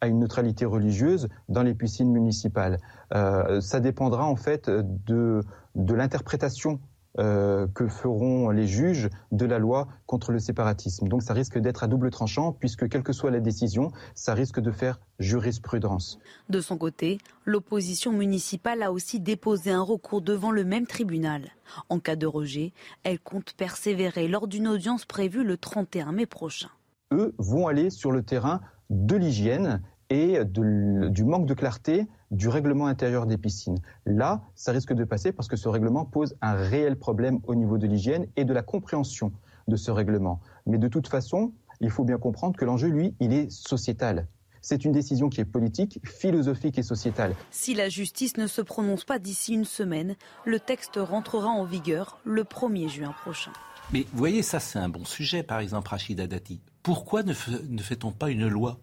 [0.00, 2.78] à une neutralité religieuse dans les piscines municipales.
[3.14, 5.42] Euh, ça dépendra en fait de,
[5.74, 6.80] de l'interprétation
[7.20, 11.06] euh, que feront les juges de la loi contre le séparatisme.
[11.06, 14.58] Donc ça risque d'être à double tranchant puisque quelle que soit la décision, ça risque
[14.58, 16.18] de faire jurisprudence.
[16.48, 21.52] De son côté, l'opposition municipale a aussi déposé un recours devant le même tribunal.
[21.88, 22.72] En cas de rejet,
[23.04, 26.70] elle compte persévérer lors d'une audience prévue le 31 mai prochain.
[27.12, 32.86] Eux vont aller sur le terrain de l'hygiène et du manque de clarté du règlement
[32.86, 33.78] intérieur des piscines.
[34.06, 37.78] Là, ça risque de passer parce que ce règlement pose un réel problème au niveau
[37.78, 39.32] de l'hygiène et de la compréhension
[39.66, 40.40] de ce règlement.
[40.66, 44.26] Mais de toute façon, il faut bien comprendre que l'enjeu, lui, il est sociétal.
[44.60, 47.34] C'est une décision qui est politique, philosophique et sociétale.
[47.50, 50.16] Si la justice ne se prononce pas d'ici une semaine,
[50.46, 53.52] le texte rentrera en vigueur le 1er juin prochain.
[53.92, 56.60] Mais vous voyez, ça c'est un bon sujet, par exemple, Rachida Dati.
[56.82, 57.34] Pourquoi ne,
[57.68, 58.78] ne fait-on pas une loi?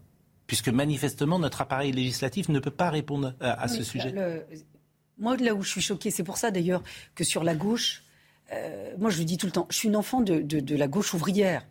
[0.47, 4.13] Puisque manifestement notre appareil législatif ne peut pas répondre à, ce sujet.
[5.17, 6.83] Moi, là où je suis choquée, c'est pour ça d'ailleurs
[7.15, 8.03] que sur la gauche,
[8.51, 11.13] euh, moi je le dis tout le temps, je suis une enfant de, la gauche
[11.13, 11.65] ouvrière.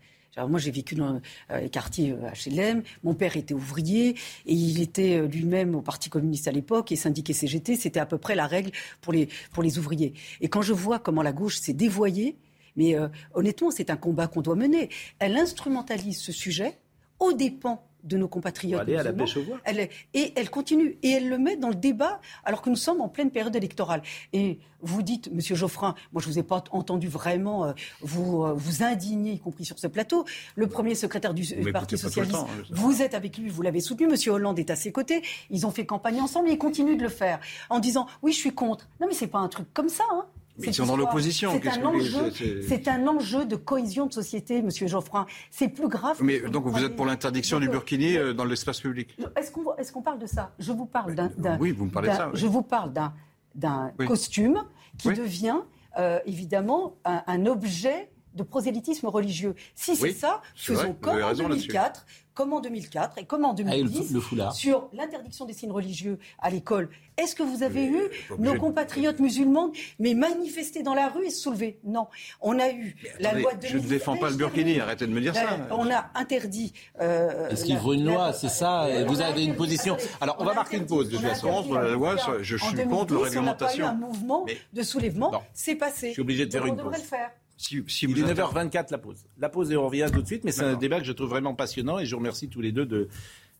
[0.49, 2.79] moi, j'ai vécu dans euh, les quartiers HLM.
[2.79, 4.11] Euh, Mon père était ouvrier
[4.47, 7.77] et il était lui-même au Parti communiste à l'époque et syndiqué CGT.
[7.77, 8.71] C'était à peu près la règle
[9.03, 10.15] pour les, pour les ouvriers.
[10.41, 12.37] Et quand je vois comment la gauche s'est dévoyée,
[12.77, 12.97] mais
[13.35, 14.89] honnêtement, c'est un combat qu'on doit mener.
[15.19, 16.79] Elle instrumentalise ce sujet
[17.19, 18.81] aux dépens de nos compatriotes.
[18.81, 20.99] Aller à la pêche elle, et elle continue.
[21.03, 24.03] Et elle le met dans le débat alors que nous sommes en pleine période électorale.
[24.33, 28.45] Et vous dites, Monsieur Geoffrin, moi je ne vous ai pas entendu vraiment euh, vous,
[28.45, 30.25] euh, vous indigner, y compris sur ce plateau.
[30.55, 32.37] Le premier secrétaire du Parti Socialiste,
[32.71, 34.07] vous êtes avec lui, vous l'avez soutenu.
[34.07, 35.23] Monsieur Hollande est à ses côtés.
[35.51, 38.39] Ils ont fait campagne ensemble et ils continuent de le faire en disant, oui, je
[38.39, 38.89] suis contre.
[39.01, 40.05] Non mais c'est pas un truc comme ça.
[40.13, 40.25] Hein.
[40.59, 41.59] Ils sont dans l'opposition.
[41.63, 42.33] C'est un, enjeu,
[42.67, 45.27] c'est un enjeu de cohésion de société, Monsieur Geoffrin.
[45.51, 46.19] C'est plus grave.
[46.21, 49.91] Mais donc vous, êtes pour l'interdiction du burkini euh, dans l'espace public Est-ce qu'on est
[49.91, 50.53] qu'on parle de ça?
[50.59, 51.59] Je vous parle d'un.
[51.59, 52.31] Oui, vous me parlez de ça.
[52.35, 52.93] Je vous parle
[53.55, 54.63] d'un costume
[54.99, 55.61] qui devient
[55.99, 59.55] euh, évidemment un objet de prosélytisme religieux.
[59.75, 64.51] Si c'est ça, faisons comme en 2004, comme en 2004 et comme en 2010 ah,
[64.53, 66.89] sur l'interdiction des signes religieux à l'école.
[67.17, 68.01] Est-ce que vous avez eu
[68.39, 72.07] nos compatriotes musulmans mais manifester dans la rue et se soulever Non.
[72.41, 75.21] On a eu la loi de Je ne défends pas le burkini, arrêtez de me
[75.21, 75.69] dire ça.
[75.71, 76.73] On a interdit.
[77.01, 79.97] Euh, Est-ce qu'il faut une loi C'est ça Vous avez une position.
[80.21, 81.51] Alors, on, va marquer une pause de toute façon.
[81.51, 83.85] Contre la loi, je suis contre la réglementation.
[83.85, 86.09] On a eu un mouvement de soulèvement, c'est passé.
[86.09, 86.81] Je suis obligé de faire une pause.
[86.81, 87.31] On devrait le faire.
[87.61, 89.27] Si, Il est 9h24 la pause.
[89.37, 91.29] La pause et on revient tout de suite, mais c'est un débat que je trouve
[91.29, 93.09] vraiment passionnant et je vous remercie tous les deux de,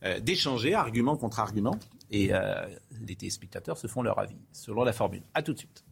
[0.01, 1.77] euh, d'échanger argument contre argument
[2.09, 2.65] et euh,
[3.05, 5.21] les téléspectateurs se font leur avis selon la formule.
[5.35, 5.85] A tout de suite.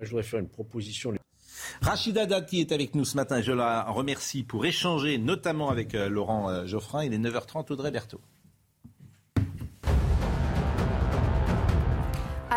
[0.00, 1.12] Je voudrais faire une proposition.
[1.82, 3.42] Rachida Dati est avec nous ce matin.
[3.42, 7.04] Je la remercie pour échanger, notamment avec euh, Laurent Geoffrin.
[7.04, 8.22] Il est 9h30, Audrey Berthaud.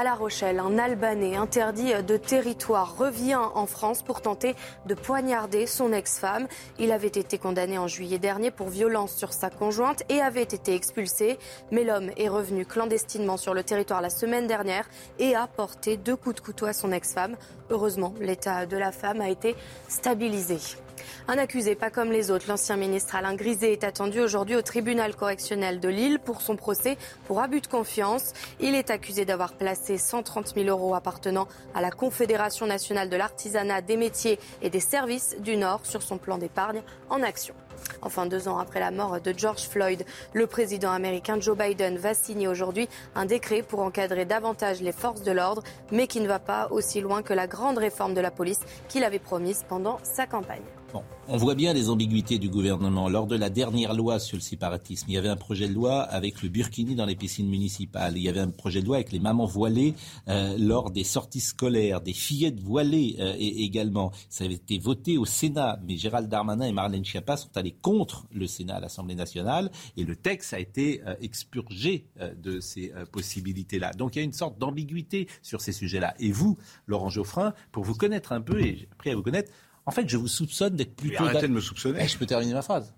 [0.02, 4.56] À La Rochelle, un Albanais interdit de territoire revient en France pour tenter
[4.88, 6.48] de poignarder son ex-femme.
[6.80, 10.74] Il avait été condamné en juillet dernier pour violence sur sa conjointe et avait été
[10.74, 11.38] expulsé.
[11.70, 16.16] Mais l'homme est revenu clandestinement sur le territoire la semaine dernière et a porté deux
[16.16, 17.38] coups de couteau à son ex-femme.
[17.70, 19.56] Heureusement, l'état de la femme a été
[19.88, 20.58] stabilisé.
[21.28, 25.16] Un accusé pas comme les autres, l'ancien ministre Alain Griset est attendu aujourd'hui au tribunal
[25.16, 28.34] correctionnel de Lille pour son procès pour abus de confiance.
[28.60, 33.82] Il est accusé d'avoir placé 130 000 euros appartenant à la Confédération nationale de l'artisanat,
[33.82, 37.54] des métiers et des services du Nord sur son plan d'épargne en action.
[38.02, 42.14] Enfin, deux ans après la mort de George Floyd, le président américain Joe Biden va
[42.14, 46.40] signer aujourd'hui un décret pour encadrer davantage les forces de l'ordre, mais qui ne va
[46.40, 50.26] pas aussi loin que la grande réforme de la police qu'il avait promise pendant sa
[50.26, 50.62] campagne
[51.27, 53.08] on voit bien les ambiguïtés du gouvernement.
[53.08, 56.01] Lors de la dernière loi sur le séparatisme, il y avait un projet de loi
[56.01, 58.17] avec le burkini dans les piscines municipales.
[58.17, 59.93] Il y avait un projet de loi avec les mamans voilées
[60.27, 64.12] euh, lors des sorties scolaires, des fillettes voilées euh, également.
[64.30, 68.25] Ça avait été voté au Sénat, mais Gérald Darmanin et Marlène Schiappa sont allés contre
[68.34, 72.08] le Sénat à l'Assemblée nationale et le texte a été euh, expurgé
[72.41, 73.91] de ces possibilités-là.
[73.93, 76.13] Donc il y a une sorte d'ambiguïté sur ces sujets-là.
[76.19, 79.51] Et vous, Laurent Geoffrin, pour vous connaître un peu et après à vous connaître,
[79.86, 81.24] en fait, je vous soupçonne d'être plutôt.
[81.24, 82.00] Arrêtez de me soupçonner.
[82.04, 82.94] Eh, je peux terminer ma phrase.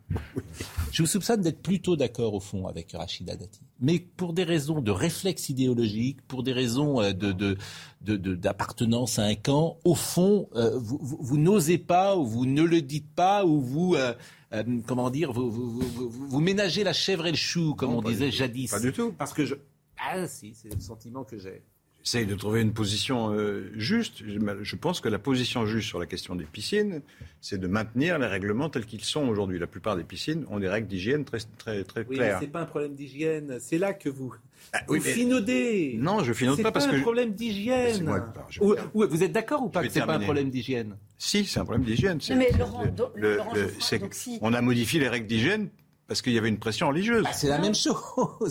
[0.91, 4.81] Je vous soupçonne d'être plutôt d'accord au fond avec Rachida Dati, mais pour des raisons
[4.81, 7.55] de réflexe idéologique, pour des raisons euh, de,
[8.01, 13.13] d'appartenance à un camp, au fond, euh, vous, n'osez pas ou vous ne le dites
[13.15, 13.95] pas ou vous.
[13.95, 14.13] Euh,
[14.85, 18.69] comment dire, vous, vous, ménagez la chèvre et le chou, comme on disait jadis.
[18.69, 19.13] Pas du tout.
[19.17, 19.55] Parce que je.
[19.97, 21.63] Ah si, c'est le sentiment que j'ai.
[22.05, 24.23] Essaye de trouver une position euh, juste.
[24.25, 27.01] Je pense que la position juste sur la question des piscines,
[27.39, 29.57] c'est de maintenir les règlements tels qu'ils sont aujourd'hui.
[29.57, 32.39] La plupart des piscines ont des règles d'hygiène très, très, très oui, claires.
[32.41, 33.57] c'est pas un problème d'hygiène.
[33.61, 34.35] C'est là que vous.
[34.73, 35.95] Ah, vous finaudez.
[35.97, 36.91] Non, je finaude pas, parce que.
[36.91, 38.09] C'est pas un problème d'hygiène.
[38.93, 40.97] vous êtes d'accord ou pas que c'est pas un problème d'hygiène?
[41.17, 42.19] Si, c'est un problème d'hygiène.
[42.35, 42.83] Mais Laurent,
[43.15, 43.53] Laurent
[44.41, 45.69] on a modifié les règles d'hygiène
[46.13, 47.23] parce qu'il y avait une pression religieuse.
[47.27, 47.95] Ah, c'est la même chose.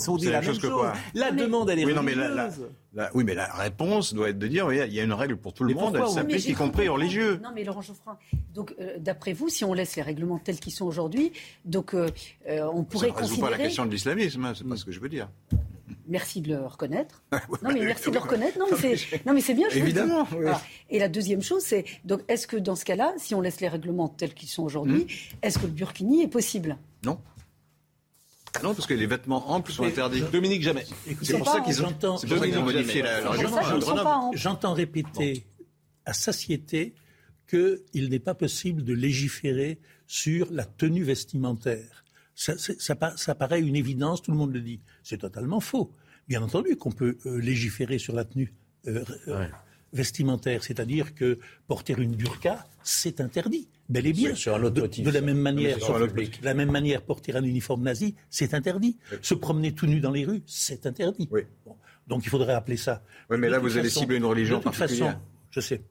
[0.09, 0.85] On dit la, même chose.
[1.15, 2.67] La demande, elle est oui, religieuse.
[3.15, 5.63] oui, mais la réponse doit être de dire, il y a une règle pour tout
[5.63, 7.39] le monde, elle s'applique y compris religieux.
[7.41, 8.19] Non, mais Laurent Geoffrin,
[8.53, 11.31] donc euh, d'après vous, si on laisse les règlements tels qu'ils sont aujourd'hui,
[11.65, 12.09] donc euh,
[12.49, 14.85] euh, on pourrait Ça ne résout pas la question de l'islamisme, hein, c'est pas ce
[14.85, 15.29] que je veux dire.
[16.09, 17.23] Merci de le reconnaître.
[17.63, 18.59] non, mais merci de le reconnaître.
[18.59, 18.67] Non,
[19.33, 19.69] mais c'est bien.
[19.71, 20.27] Je Évidemment.
[20.91, 23.69] Et la deuxième chose, c'est donc est-ce que dans ce cas-là, si on laisse les
[23.69, 25.37] règlements tels qu'ils sont aujourd'hui, hmm.
[25.43, 26.77] est-ce que le burkini est possible?
[27.05, 27.19] Non.
[28.63, 30.23] Non, parce que les vêtements amples sont interdits.
[30.33, 30.85] Dominique, jamais.
[31.23, 33.21] C'est pour ça qu'ils ont, modifié la,
[34.35, 35.47] J'entends répéter
[36.05, 36.95] à satiété
[37.49, 42.05] qu'il n'est pas possible de légiférer sur la tenue vestimentaire.
[42.35, 44.81] Ça, ça, paraît une évidence, tout le monde le dit.
[45.03, 45.93] C'est totalement faux.
[46.29, 48.55] Bien entendu qu'on peut euh, légiférer sur la tenue
[48.87, 49.47] euh, euh,
[49.93, 53.69] vestimentaire, c'est-à-dire que porter une burqa, c'est interdit.
[53.89, 54.35] Bel et bien.
[54.35, 57.83] Sur un autre motif, de, la même manière, de la même manière, porter un uniforme
[57.83, 58.97] nazi, c'est interdit.
[59.21, 61.29] Se promener tout nu dans les rues, c'est interdit.
[61.31, 61.43] Oui.
[62.07, 63.03] donc il faudrait appeler ça.
[63.29, 65.13] Oui, mais là, vous allez cibler une religion de toute façon,
[65.51, 65.83] je sais.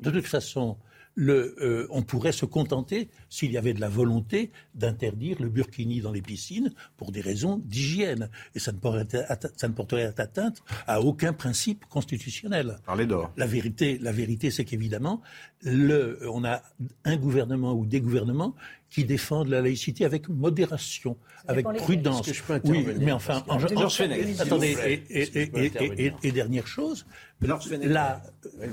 [0.00, 0.76] De toute façon,
[1.16, 6.12] le, on pourrait se contenter, s'il y avait de la volonté, d'interdire le burkini dans
[6.12, 8.28] les piscines pour des raisons d'hygiène.
[8.54, 9.26] Et ça ne, porterait,
[9.56, 12.78] ça ne porterait atteinte à aucun principe constitutionnel.
[12.84, 13.32] Parlez d'or.
[13.36, 15.22] La vérité, la vérité c'est qu'évidemment,
[15.62, 16.62] le, on a
[17.04, 18.54] un gouvernement ou des gouvernements
[18.90, 21.16] qui défendent la laïcité avec modération,
[21.48, 22.30] avec prudence.
[22.64, 27.06] oui, mais enfin, en, attendez, et, dernière chose,
[27.40, 28.22] la,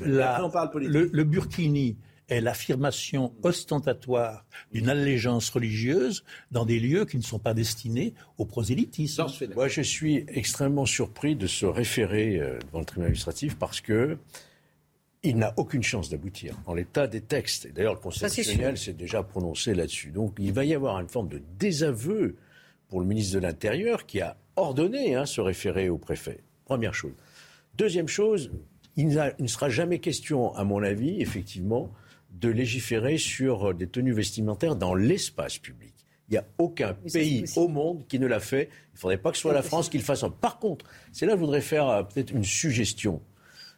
[0.06, 1.96] le, le burkini
[2.30, 8.46] est l'affirmation ostentatoire d'une allégeance religieuse dans des lieux qui ne sont pas destinés au
[8.46, 9.26] prosélytisme.
[9.56, 14.18] Moi, je suis extrêmement surpris de se référer euh, devant le tribunal administratif parce que
[15.26, 17.72] il n'a aucune chance d'aboutir en l'état des textes.
[17.72, 20.12] D'ailleurs, le Conseil constitutionnel s'est déjà prononcé là-dessus.
[20.12, 22.36] Donc, il va y avoir une forme de désaveu
[22.90, 26.42] pour le ministre de l'Intérieur qui a ordonné hein, se référer au préfet.
[26.66, 27.14] Première chose.
[27.78, 28.52] Deuxième chose,
[28.96, 31.90] il, ne sera jamais question, à mon avis, effectivement,
[32.34, 35.94] de légiférer sur euh, des tenues vestimentaires dans l'espace public.
[36.30, 38.70] Il n'y a aucun pays au monde qui ne l'a fait.
[38.92, 40.24] Il ne faudrait pas que ce soit la France qui le fasse.
[40.42, 43.22] Par contre, c'est là que je voudrais faire euh, peut-être une suggestion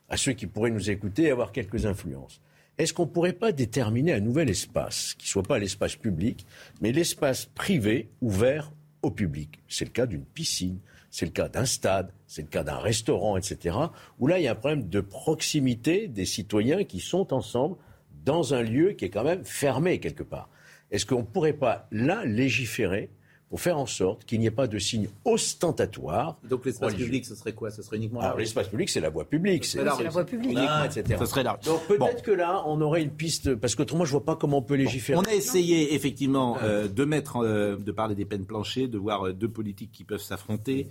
[0.10, 2.42] à ceux qui pourraient nous écouter et avoir quelques influences.
[2.78, 6.46] Est-ce qu'on ne pourrait pas déterminer un nouvel espace, qui ne soit pas l'espace public,
[6.82, 9.60] mais l'espace privé ouvert au public?
[9.68, 13.38] C'est le cas d'une piscine, c'est le cas d'un stade, c'est le cas d'un restaurant,
[13.38, 13.78] etc.,
[14.20, 17.78] où là, il y a un problème de proximité des citoyens qui sont ensemble
[18.26, 20.50] dans un lieu qui est quand même fermé quelque part.
[20.92, 23.10] Est-ce qu'on ne pourrait pas là légiférer
[23.50, 26.38] pour faire en sorte qu'il n'y ait pas de signes ostentatoires.
[26.50, 27.70] Donc l'espace public, ce serait quoi?
[27.70, 29.66] Ce serait uniquement Alors l'espace public, c'est la voie publique.
[29.66, 30.58] C'est la voie publique.
[30.60, 31.18] Ah, etc.
[31.20, 31.64] Ça serait large.
[31.64, 34.58] Donc peut-être que là, on aurait une piste, parce qu'autrement, je ne vois pas comment
[34.58, 35.20] on peut légiférer.
[35.20, 39.28] On a essayé effectivement euh, de mettre, euh, de parler des peines planchées, de voir
[39.28, 40.90] euh, deux politiques qui peuvent s'affronter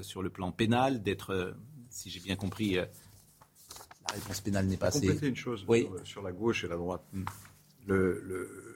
[0.00, 1.54] sur le plan pénal, d'être,
[1.90, 2.78] si j'ai bien compris,
[4.08, 5.00] la réponse pénale n'est pas assez.
[5.00, 5.66] Compléter une chose
[6.04, 7.02] sur, la gauche et la droite.
[7.86, 8.66] Le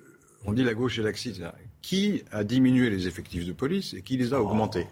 [0.45, 1.41] on dit la gauche et l'axis.
[1.83, 4.87] Qui a diminué les effectifs de police et qui les a oh, augmentés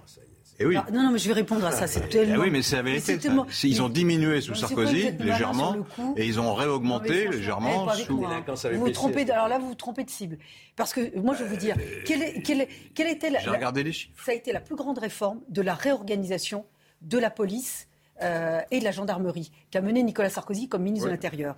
[0.61, 0.77] et eh oui.
[0.93, 1.87] non, non, mais je vais répondre à ça.
[1.87, 3.17] C'est eh oui, mais c'est la vérité.
[3.63, 5.77] Ils ont diminué sous Sarkozy légèrement
[6.17, 8.27] et ils ont réaugmenté légèrement sous.
[8.73, 9.31] Vous vous trompez.
[9.31, 10.37] Alors là, vous vous trompez de cible.
[10.75, 13.39] Parce que moi, je vais vous dire, quelle, est, quelle, quelle était la.
[13.39, 14.21] J'ai regardé les chiffres.
[14.25, 16.67] Ça a été la plus grande réforme de la réorganisation
[17.03, 17.88] de la police
[18.23, 21.57] euh, et de la gendarmerie qu'a mené Nicolas Sarkozy comme ministre de l'Intérieur.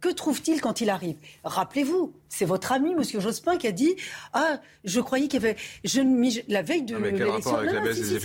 [0.00, 1.16] Que, trouve-t-il quand il arrive?
[1.44, 3.02] Rappelez-vous, c'est votre ami, M.
[3.02, 3.96] Jospin, qui a dit
[4.32, 5.56] Ah, je croyais qu'il y avait.
[5.84, 6.00] Je,
[6.48, 7.56] la veille de l'élection.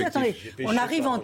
[0.06, 1.22] attendez, on arrive en.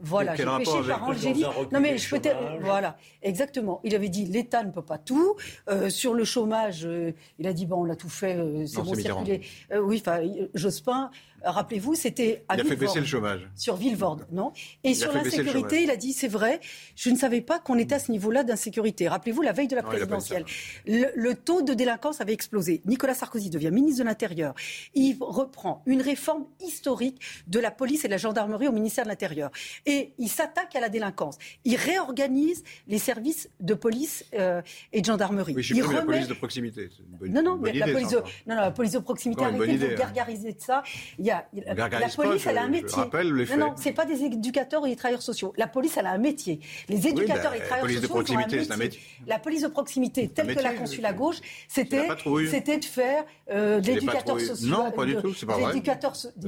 [0.00, 1.50] Voilà, j'ai péché par angélisme.
[1.72, 2.20] Non, mais je peux.
[2.60, 3.80] Voilà, exactement.
[3.84, 5.36] Il avait dit l'État ne peut pas tout.
[5.68, 8.94] Euh, sur le chômage, euh, il a dit Bon, on a tout fait, c'est bon,
[8.94, 9.42] circuler.
[9.82, 10.20] oui, enfin,
[10.54, 11.10] Jospin
[11.44, 13.48] rappelez-vous, c'était à Il a fait baisser le chômage.
[13.54, 14.52] Sur Villevorde, non?
[14.82, 16.60] Et sur l'insécurité, il a dit, c'est vrai,
[16.96, 19.08] je ne savais pas qu'on était à ce niveau-là d'insécurité.
[19.08, 20.44] Rappelez-vous, la veille de la présidentielle,
[20.86, 22.80] le, taux de délinquance avait explosé.
[22.86, 24.54] Nicolas Sarkozy devient ministre de l'Intérieur.
[24.94, 29.10] Il reprend une réforme historique de la police et de la gendarmerie au ministère de
[29.10, 29.50] l'Intérieur.
[29.86, 31.38] Et il s'attaque à la délinquance.
[31.64, 35.54] Il réorganise les services de police euh, et de gendarmerie.
[35.56, 35.96] Oui, il remet...
[35.96, 36.90] la police de proximité.
[37.20, 38.16] non, non, mais la, police de...
[38.46, 39.94] non, non, la police de proximité, arrêtez de hein.
[39.96, 40.82] gargariser de ça.
[41.18, 43.02] Il y a la police, elle a un métier.
[43.50, 45.52] non, non, c'est pas des éducateurs ou des travailleurs sociaux.
[45.56, 46.60] La police, elle a un métier.
[46.88, 47.74] Les éducateurs et les travailleurs sociaux.
[47.74, 49.00] La police de proximité, c'est un métier.
[49.26, 52.08] La police de proximité, telle que l'a conçue la gauche, c'était,
[52.50, 54.70] c'était de faire euh, de l'éducateur social.
[54.70, 55.72] Non, pas du tout, c'est pas vrai.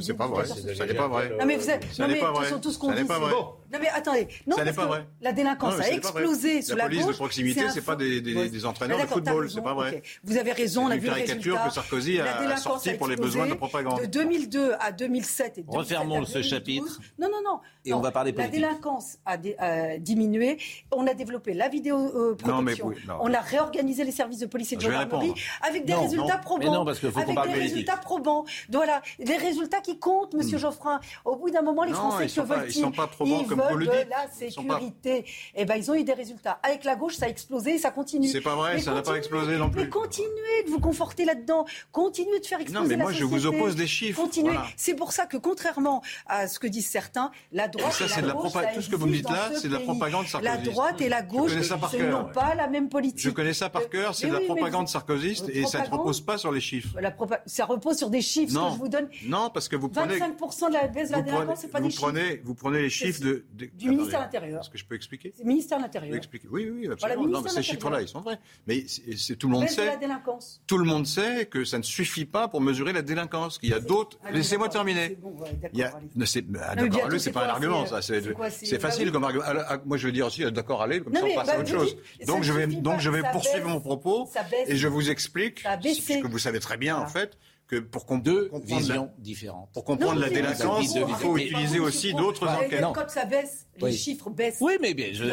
[0.01, 0.45] C'est pas vrai.
[0.47, 1.33] Ça n'est pas vrai.
[1.39, 3.07] Non, mais vous êtes, non, mais ils sont tous convaincus.
[3.09, 4.29] Non, mais attendez.
[4.47, 6.97] Non, parce que la délinquance a explosé sous la gauche.
[6.97, 10.03] La police de proximité, c'est pas des entraîneurs de football, c'est pas vrai.
[10.25, 11.67] Vous avez raison, on a vu le résultat.
[11.67, 14.01] que Sarkozy a sorti pour les besoins de propagande.
[14.01, 17.01] De 2002 à 2007 et 2007 Refermons ce chapitre.
[17.19, 17.61] Non, non, non.
[17.85, 18.61] Et on va parler politique.
[18.61, 19.37] La délinquance a,
[19.99, 20.59] diminué.
[20.93, 22.93] On a développé la vidéo euh, protection.
[23.21, 26.73] On a réorganisé les services de police et de gendarmerie avec des résultats probants.
[26.73, 28.45] Non, parce que faut avec des résultats probants.
[28.71, 30.61] Voilà, des résultats qui comptent, Monsieur hmm.
[30.61, 31.01] Geoffrin.
[31.25, 33.87] Au bout d'un moment, les Français que veulent-ils Ils sont pas probants comme vous le
[33.87, 34.09] dites.
[34.11, 35.25] la sécurité.
[35.55, 36.59] Eh ben, ils ont eu des résultats.
[36.63, 38.29] Avec la gauche, ça a explosé et ça continue.
[38.29, 39.83] C'est pas vrai, ça n'a pas explosé non plus.
[39.83, 41.65] Mais continuez de vous conforter là-dedans.
[41.93, 44.21] Continuez de faire exploser Non, mais moi, je vous oppose des chiffres.
[44.21, 44.56] Continuez.
[44.77, 48.53] C'est pour ça que contrairement à ce que disent certains, la droite et, la, gauche,
[48.75, 50.65] tout ce que vous me dites là, c'est de la propagande sarkozyste.
[50.67, 53.21] La droite et la gauche n'ont pas la même politique.
[53.21, 56.39] Je connais ça par cœur, c'est de la propagande sarkozyste et ça ne repose pas
[56.39, 56.97] sur les chiffres.
[57.47, 58.69] Ça repose sur des chiffres non.
[58.69, 59.09] que je vous donne.
[59.25, 61.91] Non, parce que vous prenez 25% de la baisse de la délinquance, c'est pas des
[61.91, 62.13] chiffres.
[62.45, 64.61] Vous prenez les chiffres de, du ministère de l'Intérieur.
[64.61, 66.21] Est-ce que je peux expliquer ministère de l'Intérieur.
[66.51, 67.27] Oui, oui, absolument.
[67.27, 68.39] non, mais ces chiffres-là, ils sont vrais.
[68.67, 68.85] Mais
[69.39, 69.99] tout le monde sait.
[70.67, 73.59] Tout le monde sait que ça ne suffit pas pour mesurer la délinquance.
[73.59, 74.19] Qu'il y a d'autres.
[74.47, 75.19] Laissez-moi terminer.
[75.73, 75.93] Il y a...
[76.77, 78.01] D'accord, allez, c'est pas un argument, ça.
[78.03, 79.45] C'est facile comme argument.
[79.47, 81.71] Ah, moi, je veux dire aussi, d'accord, allez, comme ça, on passe à bah, autre
[81.71, 81.97] chose.
[82.27, 84.29] Donc, je vais, donc, je vais poursuivre mon propos
[84.67, 87.37] et je vous explique, ce que vous savez très bien, en fait,
[87.69, 89.71] que pour deux visions différentes.
[89.73, 92.85] Pour comprendre la délinquance, il faut utiliser aussi d'autres enquêtes.
[92.95, 94.59] Quand ça baisse, les chiffres baissent.
[94.61, 95.25] Oui, mais, bien, je,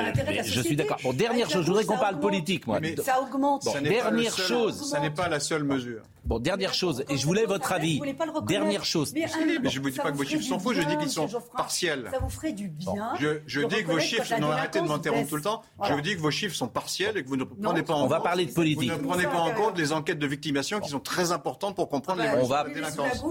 [0.43, 0.97] je suis d'accord.
[1.03, 2.79] Bon, dernière chose, je voudrais qu'on parle politique, moi.
[2.79, 3.65] Mais ça augmente.
[3.65, 4.89] Bon, dernière chose.
[4.89, 6.03] Ça n'est pas la seule mesure.
[6.25, 8.01] Bon, dernière chose, et je voulais votre avis.
[8.47, 9.13] Dernière chose.
[9.13, 11.27] Mais, je ne vous dis pas que vos chiffres sont faux, je dis qu'ils sont
[11.55, 12.09] partiels.
[12.11, 13.13] Ça vous ferait du bien.
[13.19, 15.61] Je, dis que vos chiffres, non, arrêtez de m'interrompre tout le temps.
[15.83, 17.97] Je vous dis que vos chiffres sont partiels et que vous ne prenez pas en
[17.97, 18.05] compte.
[18.05, 18.91] On va parler de politique.
[18.91, 21.89] Vous ne prenez pas en compte les enquêtes de victimation qui sont très importantes pour
[21.89, 22.63] comprendre les on va...
[22.63, 23.23] délinquance.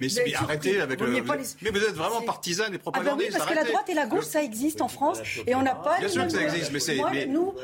[0.00, 1.08] Mais arrêtez avec le.
[1.62, 3.38] Mais vous êtes vraiment partisane et propagandiste.
[3.38, 5.98] Parce que la droite et la gauche, ça existe en France et on n'a pas.
[5.98, 6.72] Bien sûr que ça existe,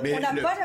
[0.03, 0.21] mais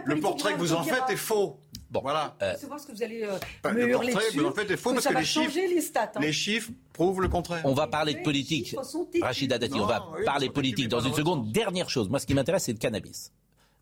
[0.06, 1.60] le portrait que vous en faites est faux.
[1.92, 2.36] Bon, voilà.
[2.42, 4.40] Euh, voir ce que vous allez euh, me hurler dessus.
[4.40, 6.20] Mais en fait, c'est faux parce que les chiffres, les, stats, hein.
[6.20, 7.62] les chiffres prouvent le contraire.
[7.64, 8.76] On va parler de politique.
[9.22, 11.52] Rachida Dati, on va parler politique dans une seconde.
[11.52, 13.32] Dernière chose, moi, ce qui m'intéresse, c'est le cannabis.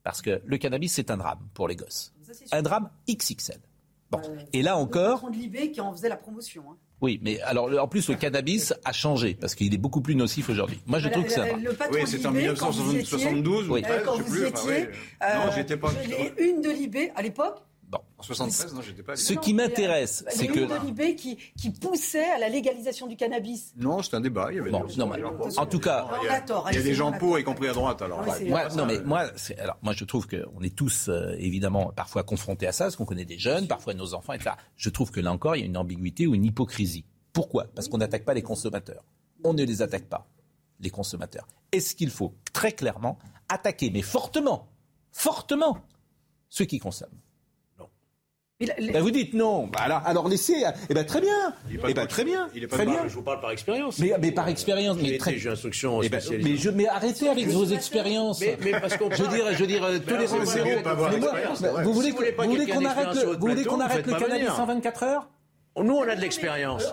[0.03, 2.13] Parce que le cannabis, c'est un drame pour les gosses.
[2.51, 3.59] un drame XXL.
[4.21, 4.29] Bon.
[4.29, 5.29] Euh, Et là encore.
[5.31, 6.63] Le Libé qui en faisait la promotion.
[6.71, 6.77] Hein.
[7.01, 10.49] Oui, mais alors en plus le cannabis a changé parce qu'il est beaucoup plus nocif
[10.49, 10.79] aujourd'hui.
[10.85, 11.45] Moi je trouve que ça.
[11.91, 14.87] Oui, c'est en 1972 ou 13, quand vous étiez,
[15.21, 15.91] non, j'étais pas.
[16.37, 17.59] Une de Libé à l'époque
[18.17, 19.15] en 73, non, j'étais pas.
[19.15, 20.67] Ce qui m'intéresse, c'est que.
[20.87, 23.73] Il qui, qui poussait à la légalisation du cannabis.
[23.77, 24.47] Non, c'était un débat.
[24.51, 25.23] Il y avait bon, non, mais,
[25.57, 27.73] en tout cas, il y a, il y a des gens pour, y compris à
[27.73, 28.01] droite.
[28.01, 29.25] Alors, moi, non, mais moi,
[29.57, 33.05] alors, moi, je trouve qu'on est tous euh, évidemment parfois confrontés à ça, parce qu'on
[33.05, 34.51] connaît des jeunes, parfois nos enfants, etc.
[34.75, 37.05] Je trouve que là encore, il y a une ambiguïté ou une hypocrisie.
[37.33, 37.65] Pourquoi?
[37.75, 39.03] Parce qu'on n'attaque pas les consommateurs.
[39.43, 40.27] On ne les attaque pas,
[40.79, 41.47] les consommateurs.
[41.71, 43.17] Est-ce qu'il faut très clairement
[43.49, 44.69] attaquer, mais fortement,
[45.11, 45.79] fortement,
[46.49, 47.19] ceux qui consomment?
[48.65, 49.67] Ben, vous dites non.
[49.67, 50.63] Bah, alors, alors laissez.
[50.89, 51.53] Eh ben très bien.
[51.71, 52.49] Eh ben très bien.
[52.55, 53.07] Il est pas très bien.
[53.07, 53.99] Je vous parle par expérience.
[53.99, 54.97] Mais, mais par expérience.
[55.01, 55.37] Mais très.
[55.37, 58.41] J'ai instruction eh ben, mais, je, mais arrêtez avec vos expériences.
[58.41, 59.11] Mais, mais parce qu'on.
[59.11, 60.69] Je veux dire, je veux dire, tolérance zéro.
[61.83, 65.29] Vous voulez qu'on arrête le, vous voulez qu'on arrête le cannabis en 24 heures
[65.81, 66.85] nous, on a de l'expérience.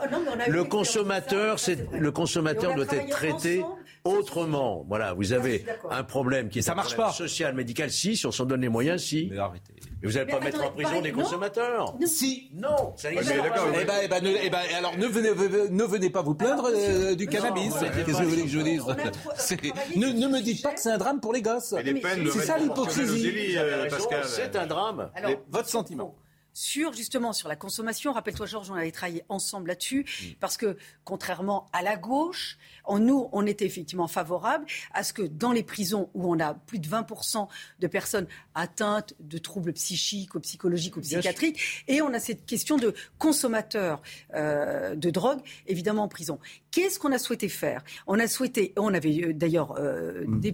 [0.48, 1.56] Le consommateur,
[1.92, 3.62] le consommateur doit être traité
[4.04, 4.84] autrement.
[4.88, 7.12] Voilà, vous avez un problème qui est ça marche pas.
[7.12, 9.28] social, médical, si, si on s'en donne les moyens, si.
[9.30, 9.74] Mais arrêtez.
[10.02, 12.50] Mais vous n'allez pas mettre en prison des consommateurs Si.
[12.54, 13.66] Non, ça n'existe pas.
[13.80, 15.30] Eh ben, eh ben, eh ben, alors ne venez,
[15.70, 17.74] ne venez pas vous plaindre euh, du cannabis.
[17.74, 18.82] Qu'est-ce que vous voulez que je vous dise
[19.96, 21.74] ne, ne, me dites pas que c'est un drame pour les gosses.
[21.74, 23.56] C'est ça l'hypocrisie.
[23.56, 23.88] Euh,
[24.24, 25.10] c'est un drame.
[25.50, 26.14] votre sentiment
[26.52, 28.12] sur justement sur la consommation.
[28.12, 30.26] Rappelle-toi, Georges, on avait travaillé ensemble là-dessus mm.
[30.40, 35.22] parce que contrairement à la gauche, en nous, on était effectivement favorable à ce que
[35.22, 37.48] dans les prisons où on a plus de 20%
[37.78, 42.76] de personnes atteintes de troubles psychiques ou psychologiques ou psychiatriques, et on a cette question
[42.76, 44.02] de consommateurs
[44.34, 46.38] euh, de drogue, évidemment en prison.
[46.70, 47.82] Qu'est-ce qu'on a souhaité faire?
[48.06, 50.52] On a souhaité, on avait euh, d'ailleurs euh, mm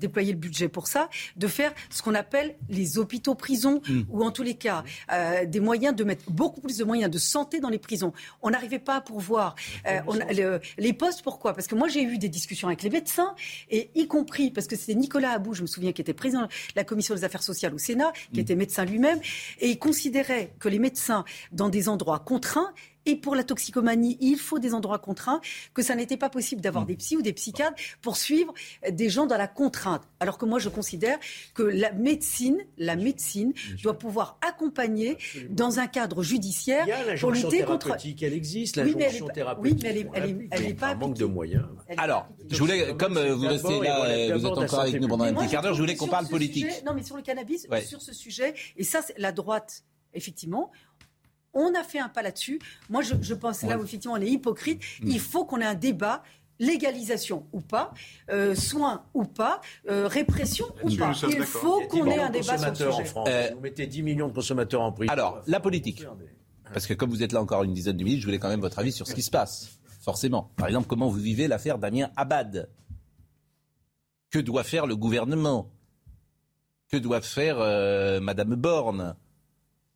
[0.00, 4.02] déployer le budget pour ça, de faire ce qu'on appelle les hôpitaux-prisons, mm.
[4.10, 7.18] ou en tous les cas, euh, des moyens de mettre beaucoup plus de moyens de
[7.18, 8.12] santé dans les prisons.
[8.42, 9.54] On n'arrivait pas à pourvoir
[9.86, 11.22] euh, les postes.
[11.22, 11.54] Pourquoi?
[11.54, 13.34] Parce que moi, j'ai eu des discussions avec les médecins,
[13.70, 16.48] et y compris, parce que c'était Nicolas Abou, je me souviens, qui était président de
[16.76, 18.42] la commission des affaires sociales au Sénat, qui mm.
[18.42, 19.20] était médecin lui-même,
[19.60, 22.72] et il considérait que les médecins, dans des endroits contraints,
[23.06, 25.40] et pour la toxicomanie, il faut des endroits contraints,
[25.74, 26.88] que ça n'était pas possible d'avoir mm.
[26.88, 28.52] des psys ou des psychiatres pour suivre
[28.90, 30.02] des gens dans la contrainte.
[30.20, 31.18] Alors que moi, je considère
[31.54, 35.16] que la médecine, la médecine doit pouvoir accompagner
[35.48, 36.86] dans un cadre judiciaire
[37.20, 37.96] pour lutter contre.
[38.20, 38.94] Elle existe, la oui,
[39.32, 39.78] thérapeutique.
[39.82, 40.88] Oui, mais elle n'est pas.
[40.88, 41.64] Un manque de moyens.
[41.96, 45.24] Alors, je voulais, comme euh, vous restez là, euh, vous êtes encore avec nous pendant
[45.24, 46.66] un petit quart d'heure, je voulais qu'on parle politique.
[46.84, 49.84] non, mais sur le cannabis, sur ce sujet, et ça, la droite,
[50.14, 50.70] effectivement,
[51.54, 52.60] on a fait un pas là-dessus.
[52.88, 54.82] Moi, je, pense là où effectivement on est hypocrite.
[55.02, 55.08] Mm.
[55.08, 56.22] Il faut qu'on ait un débat
[56.60, 57.92] légalisation ou pas,
[58.30, 61.12] euh, soins ou pas, euh, répression ou pas.
[61.28, 63.12] Il faut qu'on ait un débat sur le sujet.
[63.26, 65.12] Euh, vous mettez 10 millions de consommateurs en prison.
[65.12, 66.04] Alors, la politique.
[66.72, 68.60] Parce que comme vous êtes là encore une dizaine de minutes, je voulais quand même
[68.60, 69.78] votre avis sur ce qui se passe.
[70.02, 70.52] Forcément.
[70.56, 72.68] Par exemple, comment vous vivez l'affaire Damien Abad?
[74.30, 75.70] Que doit faire le gouvernement?
[76.88, 77.56] Que doit faire
[78.20, 79.16] Madame Borne?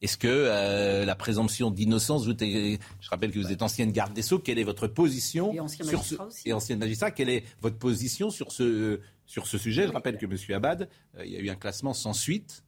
[0.04, 4.38] Est-ce que euh, la présomption d'innocence, je rappelle que vous êtes ancienne garde des Sceaux,
[4.38, 8.52] quelle est votre position et sur ce, et ancienne magistrat, quelle est votre position sur
[8.52, 9.86] ce, sur ce sujet?
[9.86, 10.36] Je rappelle que M.
[10.54, 12.64] Abad, euh, il y a eu un classement sans suite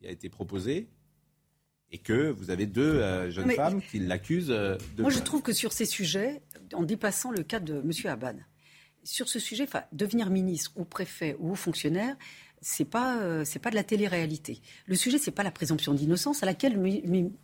[0.00, 0.88] qui a été proposé
[1.90, 4.78] et que vous avez deux euh, jeunes femmes qui l'accusent de...
[4.98, 6.40] Moi, je trouve que sur ces sujets,
[6.72, 7.90] en dépassant le cas de M.
[8.10, 8.46] Abad,
[9.04, 12.16] sur ce sujet, devenir ministre ou préfet ou fonctionnaire,
[12.62, 14.60] c'est pas euh, c'est pas de la télé-réalité.
[14.86, 16.78] Le sujet c'est pas la présomption d'innocence à laquelle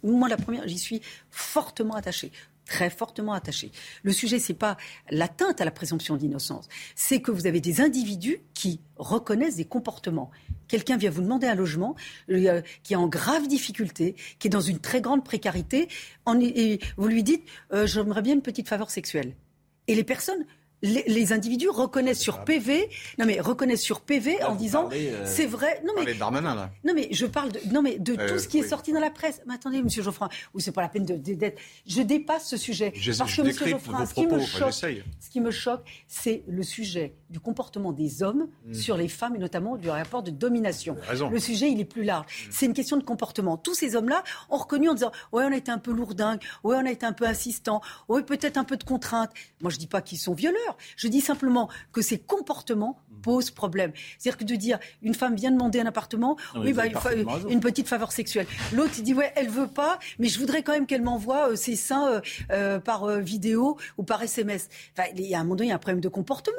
[0.02, 2.32] moi la première j'y suis fortement attachée.
[2.68, 3.72] très fortement attachée.
[4.02, 4.76] Le sujet, c'est pas
[5.10, 10.30] l'atteinte à la présomption d'innocence, c'est que vous avez des individus qui reconnaissent des comportements.
[10.68, 11.96] Quelqu'un vient vous demander un logement,
[12.30, 15.88] euh, qui est en grave difficulté, qui est dans une très grande précarité,
[16.42, 19.34] et vous lui dites euh, J'aimerais bien une petite faveur sexuelle.
[19.86, 20.44] Et les personnes
[20.82, 25.82] les, individus reconnaissent sur PV, non mais reconnaissent sur PV en disant euh, c'est vrai.
[25.84, 26.70] Non mais là.
[26.84, 29.00] Non mais je parle de non mais de euh, tout ce qui est sorti dans
[29.00, 29.40] la presse.
[29.46, 31.60] Mais attendez, Monsieur Geoffroy, ou c'est pas la peine de d'être.
[31.86, 35.50] Je dépasse ce sujet parce que Monsieur Geoffroy, ce qui me choque, ce qui me
[35.50, 38.74] choque, c'est le sujet du comportement des hommes hmm.
[38.74, 40.96] sur les femmes et notamment du rapport de domination.
[41.30, 42.26] Le sujet, il est plus large.
[42.26, 42.50] Hmm.
[42.50, 43.56] C'est une question de comportement.
[43.56, 46.76] Tous ces hommes-là ont reconnu en disant ouais, on a été un peu lourdingue, ouais,
[46.76, 49.30] on a été un peu insistant, ouais, peut-être un peu de contrainte.
[49.60, 50.67] Moi, je dis pas qu'ils sont violeurs.
[50.96, 53.92] Je dis simplement que ces comportements posent problème.
[54.18, 56.84] C'est-à-dire que de dire une femme vient demander un appartement, oui, bah,
[57.48, 58.46] une, petite faveur sexuelle.
[58.72, 61.76] L'autre dit ouais, elle veut pas, mais je voudrais quand même qu'elle m'envoie euh, ses
[61.76, 64.68] seins euh, euh, par vidéo ou par SMS.
[64.96, 66.56] Enfin, il y a un moment donné, il y a un problème de comportement.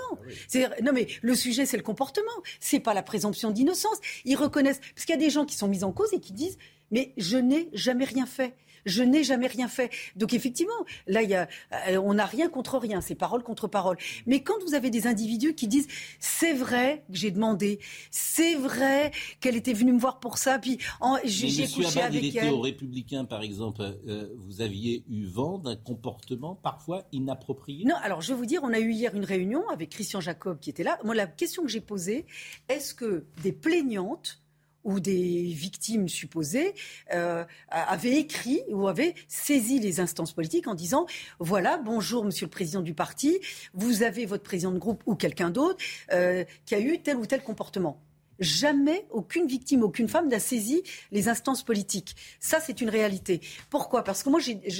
[0.55, 2.27] Ah non mais le sujet c'est le comportement,
[2.59, 3.97] c'est pas la présomption d'innocence.
[4.25, 6.33] Ils reconnaissent parce qu'il y a des gens qui sont mis en cause et qui
[6.33, 6.57] disent
[6.91, 8.55] mais je n'ai jamais rien fait.
[8.85, 9.91] Je n'ai jamais rien fait.
[10.15, 10.73] Donc effectivement,
[11.07, 11.47] là, y a,
[11.87, 13.97] euh, on n'a rien contre rien, c'est parole contre parole.
[14.25, 15.87] Mais quand vous avez des individus qui disent
[16.19, 17.79] c'est vrai que j'ai demandé,
[18.11, 20.77] c'est vrai qu'elle était venue me voir pour ça, puis
[21.23, 25.75] j'ai couché avec il était aux Républicains, par exemple, euh, vous aviez eu vent d'un
[25.75, 27.85] comportement parfois inapproprié?
[27.85, 30.59] Non, alors je vais vous dire, on a eu hier une réunion avec Christian Jacob
[30.59, 30.99] qui était là.
[31.03, 32.25] Moi, la question que j'ai posée,
[32.67, 34.41] est-ce que des plaignantes
[34.89, 36.73] ou des victimes supposées
[37.13, 41.05] euh, avaient écrit ou avaient saisi les instances politiques en disant
[41.39, 43.37] voilà bonjour monsieur le président du parti
[43.75, 45.77] vous avez votre président de groupe ou quelqu'un d'autre
[46.11, 48.01] euh, qui a eu tel ou tel comportement
[48.39, 52.15] Jamais aucune victime, aucune femme n'a saisi les instances politiques.
[52.39, 53.41] Ça, c'est une réalité.
[53.69, 54.03] Pourquoi?
[54.03, 54.39] Parce que moi,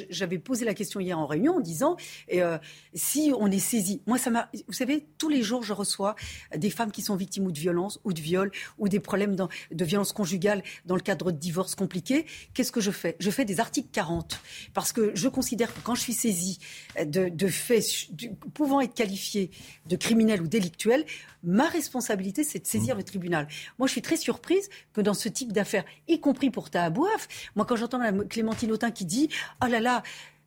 [0.10, 1.98] j'avais posé la question hier en réunion en disant
[2.34, 2.58] euh,
[2.94, 4.02] si on est saisi.
[4.08, 4.50] Moi, ça m'a.
[4.68, 6.16] Vous savez, tous les jours, je reçois
[6.56, 9.86] des femmes qui sont victimes ou de violence ou de viol ou des problèmes de
[9.86, 12.26] violence conjugale dans le cadre de divorces compliqués.
[12.54, 13.16] Qu'est-ce que je fais?
[13.20, 14.40] Je fais des articles 40
[14.74, 16.60] parce que je considère que quand je suis saisie
[17.04, 18.10] de, de faits
[18.54, 19.52] pouvant être qualifiés
[19.88, 21.06] de criminels ou délictuels,
[21.44, 22.98] ma responsabilité, c'est de saisir mmh.
[22.98, 23.48] le tribunal.
[23.78, 27.66] Moi, je suis très surprise que dans ce type d'affaires, y compris pour Tahabouaf, moi,
[27.66, 29.30] quand j'entends Clémentine Autain qui dit
[29.64, 30.04] «Oh là là,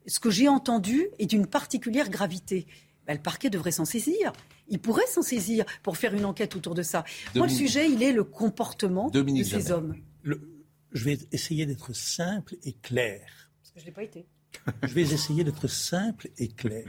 [0.06, 2.66] ce que j'ai entendu est d'une particulière gravité
[3.04, 4.32] ben, le parquet devrait s'en saisir.
[4.68, 7.04] Il pourrait s'en saisir pour faire une enquête autour de ça.
[7.34, 9.96] Moi, le sujet, il est le comportement de ces hommes.
[10.22, 13.50] je vais essayer d'être simple et clair.
[13.60, 14.24] Parce que je ne l'ai pas été.
[14.84, 16.86] je vais essayer d'être simple et clair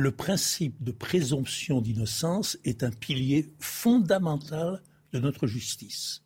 [0.00, 4.82] le principe de présomption d'innocence est un pilier fondamental
[5.12, 6.22] de notre justice.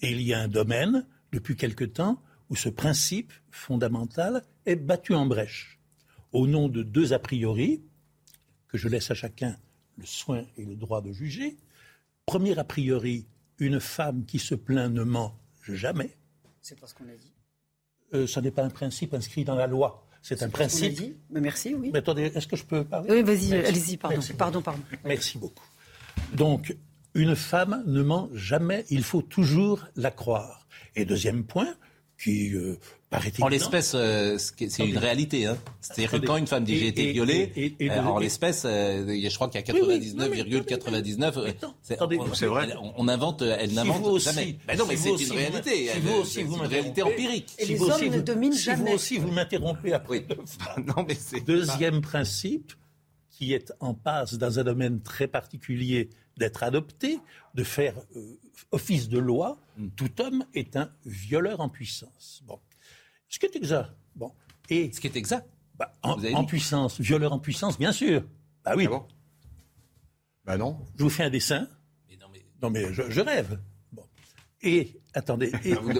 [0.00, 5.14] Et il y a un domaine, depuis quelque temps, où ce principe fondamental est battu
[5.14, 5.80] en brèche.
[6.32, 7.82] Au nom de deux a priori,
[8.68, 9.56] que je laisse à chacun
[9.96, 11.56] le soin et le droit de juger.
[12.26, 13.26] Premier a priori,
[13.58, 16.16] une femme qui se plaint ne ment jamais.
[16.60, 17.32] C'est pas ce qu'on a dit.
[18.14, 20.06] Euh, ce n'est pas un principe inscrit dans la loi.
[20.22, 20.94] C'est un principe.
[20.94, 21.14] Dit.
[21.30, 21.90] Mais merci, oui.
[21.92, 23.08] Mais attendez, est-ce que je peux parler?
[23.10, 24.20] Oui, vas-y, allez-y, pardon.
[24.36, 24.82] pardon, pardon.
[25.04, 25.64] Merci beaucoup.
[26.32, 26.76] Donc,
[27.16, 30.66] une femme ne ment jamais, il faut toujours la croire.
[30.94, 31.74] Et deuxième point,
[32.22, 32.78] qui euh,
[33.10, 35.46] paraît En l'espèce, euh, c'est une réalité.
[35.46, 35.56] Hein.
[35.80, 39.60] C'est-à-dire que quand une femme dit j'ai été violée, euh, en l'espèce, je crois qu'il
[39.60, 41.54] y a 99,99.
[41.82, 42.74] c'est vrai.
[42.96, 44.58] On, invente, elle n'invente jamais.
[44.68, 45.90] Mais non, mais c'est une réalité.
[46.24, 47.52] C'est une réalité empirique.
[47.58, 48.76] Et les hommes ne dominent jamais.
[48.76, 50.26] Si vous aussi vous m'interrompez après.
[50.86, 52.72] non, mais Deuxième principe
[53.30, 57.18] qui est en passe dans un domaine très particulier d'être adopté,
[57.54, 57.94] de faire
[58.70, 59.88] office de loi, mm.
[59.96, 62.42] tout homme est un violeur en puissance.
[62.46, 62.60] Bon.
[63.28, 63.90] Ce qui est exact.
[64.14, 64.32] Bon.
[64.68, 65.48] Et, Ce qui est exact.
[65.74, 68.24] Bah, en, puissance, violeur en puissance, bien sûr.
[68.64, 68.88] Bah oui.
[68.90, 69.04] Ah
[70.44, 70.78] bah non.
[70.96, 71.68] Je vous fais un dessin.
[72.08, 73.58] Mais non, mais, non, mais je, je rêve.
[74.62, 75.50] Et Attendez.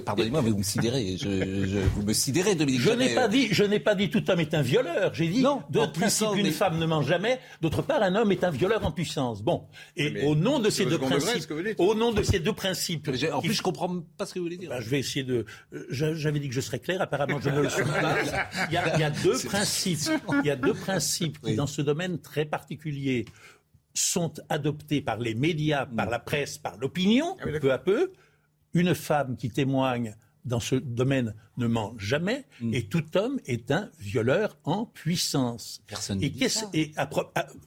[0.04, 1.16] Pardonnez-moi, vous me sidérez.
[1.16, 2.82] Je, vous me sidérez, Dominique.
[2.82, 5.14] Je n'ai pas dit, je n'ai pas dit tout homme est un violeur.
[5.14, 5.62] J'ai dit non.
[5.70, 7.40] De principe, une femme ne ment jamais.
[7.62, 9.42] D'autre part, un homme est un violeur en puissance.
[9.42, 9.64] Bon.
[9.96, 13.08] Et au nom de ces deux principes, au nom de ces deux principes.
[13.32, 14.68] En plus, je comprends pas ce que vous voulez dire.
[14.68, 15.46] Ben, je vais essayer de.
[15.88, 17.00] J'avais dit que je serais clair.
[17.00, 18.18] Apparemment, je ne le suis pas.
[18.68, 20.10] Il y a, deux principes.
[20.44, 23.24] Il y a deux principes qui, dans ce domaine très particulier,
[23.94, 28.12] sont adoptés par les médias, par la presse, par l'opinion, ah peu à peu
[28.76, 30.14] une femme qui témoigne
[30.44, 32.74] dans ce domaine ne ment jamais, mm.
[32.74, 35.82] et tout homme est un violeur en puissance.
[35.88, 36.68] Personne et dit ça.
[36.72, 37.08] Et ah,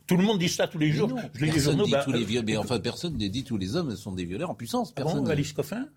[0.08, 1.12] tout le monde dit ça tous les jours.
[1.34, 1.86] Je lis les journaux.
[1.86, 4.24] Dit bah, tous les euh, mais enfin, personne ne dit tous les hommes sont des
[4.24, 4.94] violeurs en puissance.
[4.94, 5.20] Personne.
[5.20, 5.88] Ah bon, Alice Coffin?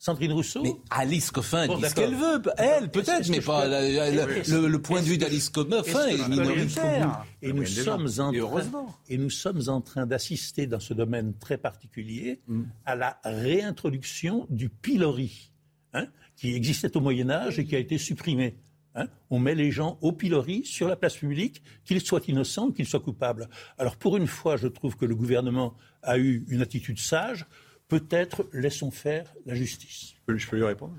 [0.00, 2.40] Sandrine Rousseau Mais Alice Coffin dit ce qu'elle veut.
[2.56, 3.68] Elle, peut-être, mais pas.
[3.68, 7.26] le, point de vue d'Alice Coffin est, minoritaire.
[7.42, 11.58] Et nous, sommes en train, et nous sommes en train d'assister dans ce domaine très
[11.58, 12.62] particulier mm.
[12.86, 15.52] à la réintroduction du pilori,
[15.92, 18.56] hein, qui existait au Moyen-Âge et qui a été supprimé.
[18.96, 19.06] Hein.
[19.28, 22.86] on met les gens au pilori sur la place publique, qu'ils soient innocents ou qu'ils
[22.86, 23.50] soient coupables.
[23.76, 27.46] Alors pour une fois, je trouve que le gouvernement a eu une attitude sage.
[27.90, 30.14] Peut-être laissons faire la justice.
[30.28, 30.94] Je peux lui répondre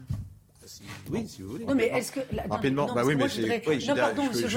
[1.11, 1.65] oui, si vous voulez.
[1.65, 2.19] Non, mais est-ce que.
[2.49, 3.25] Rapidement, bah oui, mais.
[3.67, 4.47] Oui, pardon, monsieur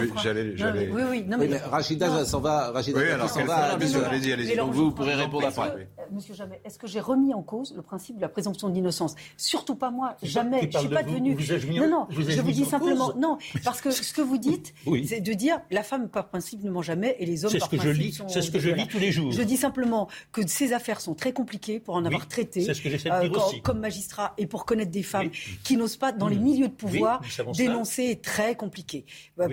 [0.57, 0.91] J'allais.
[0.91, 1.57] Oui, oui, non, mais.
[1.59, 2.71] Rachida s'en va.
[2.71, 3.75] Rachida s'en va.
[3.75, 4.57] Allez-y, allez-y.
[4.57, 5.89] Donc vous pourrez répondre après.
[5.99, 9.15] Euh, monsieur Jamais, est-ce que j'ai remis en cause le principe de la présomption d'innocence?
[9.37, 10.17] Surtout pas moi.
[10.23, 10.69] Jamais.
[10.71, 11.37] Je ne suis pas devenue.
[11.81, 12.07] Non, non.
[12.11, 13.12] Je vous dis simplement.
[13.17, 14.75] Non, parce que ce que vous dites,
[15.07, 18.25] c'est de dire la femme par principe ne ment jamais et les hommes par principe
[18.29, 19.33] C'est ce que je lis tous les jours.
[19.33, 22.62] Je dis simplement que ces affaires sont très compliquées pour en avoir traité.
[22.62, 23.61] C'est ce que j'essaie de dire euh, aussi.
[23.62, 25.31] Comme magistrat et pour connaître des femmes
[25.62, 27.21] qui n'osent pas dans les milieux de pouvoir
[27.57, 29.05] dénoncer est très compliqué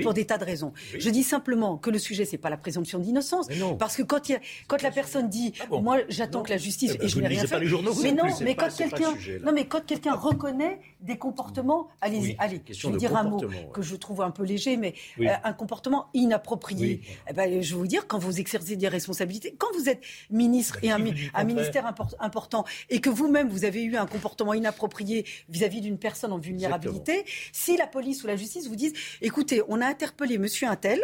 [0.01, 0.73] pour des tas de raisons.
[0.97, 3.47] Je dis simplement que le sujet c'est pas la présomption d'innocence
[3.79, 4.31] parce que quand,
[4.67, 7.27] quand la personne dit ah moi j'attends que la justice eh ben, et je n'ai
[7.27, 12.35] rien fait, mais non, mais quand quelqu'un non mais quand quelqu'un reconnaît des comportements, allez.
[12.39, 13.41] Allez, je vais dire un mot
[13.73, 17.01] que je trouve un peu léger, mais euh, un comportement inapproprié.
[17.29, 20.77] Eh ben, je vais vous dire quand vous exercez des responsabilités, quand vous êtes ministre
[20.83, 20.99] et un,
[21.33, 26.31] un ministère important et que vous-même vous avez eu un comportement inapproprié vis-à-vis d'une personne
[26.31, 30.67] en vulnérabilité si la police ou la justice vous disent, écoutez, on a interpellé monsieur
[30.67, 30.99] Intel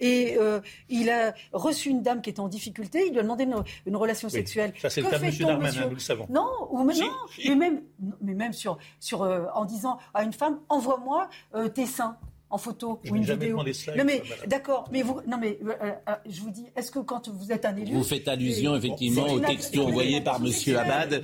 [0.00, 3.46] et euh, il a reçu une dame qui était en difficulté, il lui a demandé
[3.86, 4.72] une, relation sexuelle.
[4.80, 6.26] Ça, c'est le cas de monsieur Darmanin, nous le savons.
[6.30, 6.94] Non, ou, mais,
[7.46, 7.82] mais même,
[8.20, 12.16] mais même sur, sur, euh, en disant à une femme, envoie-moi euh, tes seins
[12.50, 13.56] en photo ou une vidéo.
[13.56, 15.58] non mais d'accord, mais vous, non mais
[16.28, 19.40] je vous dis, est-ce que quand vous êtes un élu, vous faites allusion effectivement aux
[19.40, 21.22] textos envoyés par Monsieur Abad,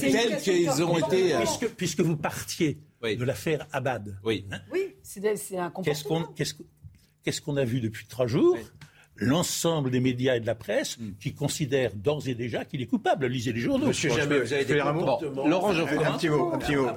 [0.00, 1.34] tels qu'ils ont été,
[1.76, 4.18] puisque, vous partiez de l'affaire Abad.
[4.24, 6.28] Oui, hein oui c'est un comportement.
[7.22, 8.56] Qu'est-ce qu'on a vu depuis trois jours
[9.20, 11.12] L'ensemble des médias et de la presse hmm.
[11.20, 13.26] qui considèrent d'ores et déjà qu'il est coupable.
[13.26, 13.86] Lisez les journaux.
[13.86, 15.46] Monsieur Jamais, vous avez des comportements.
[15.46, 16.06] Laurent Geoffroy.
[16.06, 16.50] Un petit mot.
[16.52, 16.88] Un petit mot.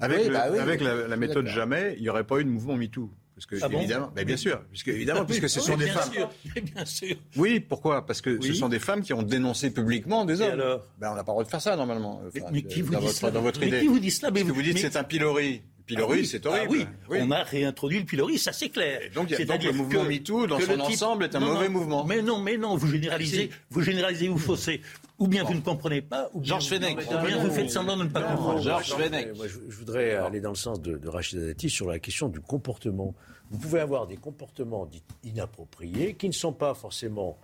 [0.00, 3.10] Avec, bah avec la, méthode Jamais, il n'y aurait pas eu de mouvement MeToo.
[3.34, 6.28] Parce que, ah évidemment, bien sûr, puisque, évidemment, puisque ce sont des femmes.
[6.72, 7.16] bien sûr.
[7.36, 8.06] Oui, pourquoi?
[8.06, 10.52] Parce que ce sont des femmes qui ont dénoncé publiquement des hommes.
[10.52, 10.86] alors?
[10.98, 12.22] Ben, on n'a pas le droit de faire ça, normalement.
[12.52, 13.80] mais, qui vous dans, dit votre, dans votre idée.
[13.80, 14.30] Qui vous dit cela?
[14.30, 15.62] Parce que vous dites c'est un pilori.
[15.86, 16.88] Pilori, ah c'est horrible.
[16.88, 17.18] Ah oui.
[17.20, 19.00] on a réintroduit le pilori, ça c'est clair.
[19.14, 22.04] donc, donc le mouvement MeToo, dans son ensemble, est un mauvais mouvement.
[22.04, 24.80] Mais non, mais non, vous généralisez, vous généralisez, vous faussez.
[25.18, 26.98] Ou bien vous ne comprenez pas, ou bien, Georges Fenech.
[26.98, 28.62] Ou bien vous faites semblant de ne pas comprendre.
[28.62, 29.36] Georges Fenech.
[29.36, 32.40] Moi, je, voudrais aller dans le sens de, de Rachida Dati sur la question du
[32.40, 33.14] comportement.
[33.50, 37.38] Vous pouvez avoir des comportements dits inappropriés qui ne sont pas forcément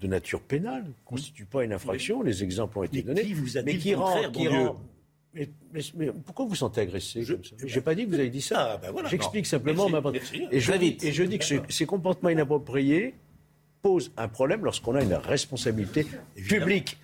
[0.00, 2.22] de nature pénale, ne constituent pas une infraction.
[2.22, 3.34] Les exemples ont été donnés.
[3.64, 4.16] mais qui rend,
[5.34, 5.48] mais,
[6.24, 8.80] pourquoi vous vous sentez agressé Je n'ai pas dit que vous avez dit ça.
[8.82, 10.02] Ah, ben J'explique simplement ma
[10.50, 13.14] et, je, et je dis que ces comportements inappropriés
[13.82, 16.06] posent un problème lorsqu'on a une responsabilité
[16.48, 16.98] publique.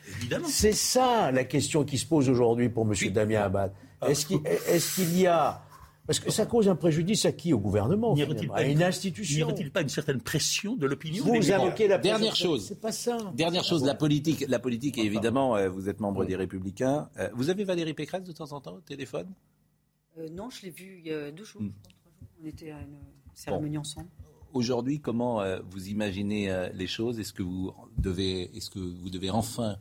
[0.46, 3.12] C'est ça la question qui se pose aujourd'hui pour M.
[3.12, 3.72] Damien Abad.
[4.00, 4.10] Ah.
[4.10, 5.62] Est-ce qu'il y a
[6.06, 8.14] parce que ça cause un préjudice à qui Au gouvernement,
[8.52, 9.46] à une institution.
[9.46, 12.66] N'y aurait-il pas une certaine pression de l'opinion Vous invoquez la Dernière chose.
[12.66, 13.18] C'est pas ça.
[13.34, 17.08] Dernière chose, la politique, la politique, et évidemment, euh, vous êtes membre des Républicains.
[17.18, 19.28] Euh, vous avez Valérie Pécresse de temps en temps au téléphone?
[20.18, 21.62] Euh, Non, je l'ai vue il y a deux jours.
[21.62, 21.72] Hmm.
[22.42, 22.98] On était à une
[23.34, 24.08] cérémonie ensemble.
[24.52, 27.18] Aujourd'hui, comment vous imaginez les choses?
[27.18, 29.76] Est-ce que vous devez, est-ce que vous devez enfin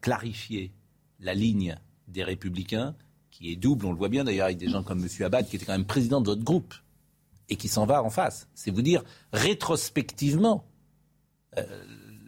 [0.00, 0.72] clarifier
[1.18, 1.76] la ligne
[2.08, 2.94] des Républicains?
[3.40, 5.08] Qui est double, on le voit bien d'ailleurs avec des gens comme M.
[5.24, 6.74] Abad, qui était quand même président de votre groupe,
[7.48, 8.48] et qui s'en va en face.
[8.54, 10.64] C'est vous dire, rétrospectivement,
[11.56, 11.64] euh,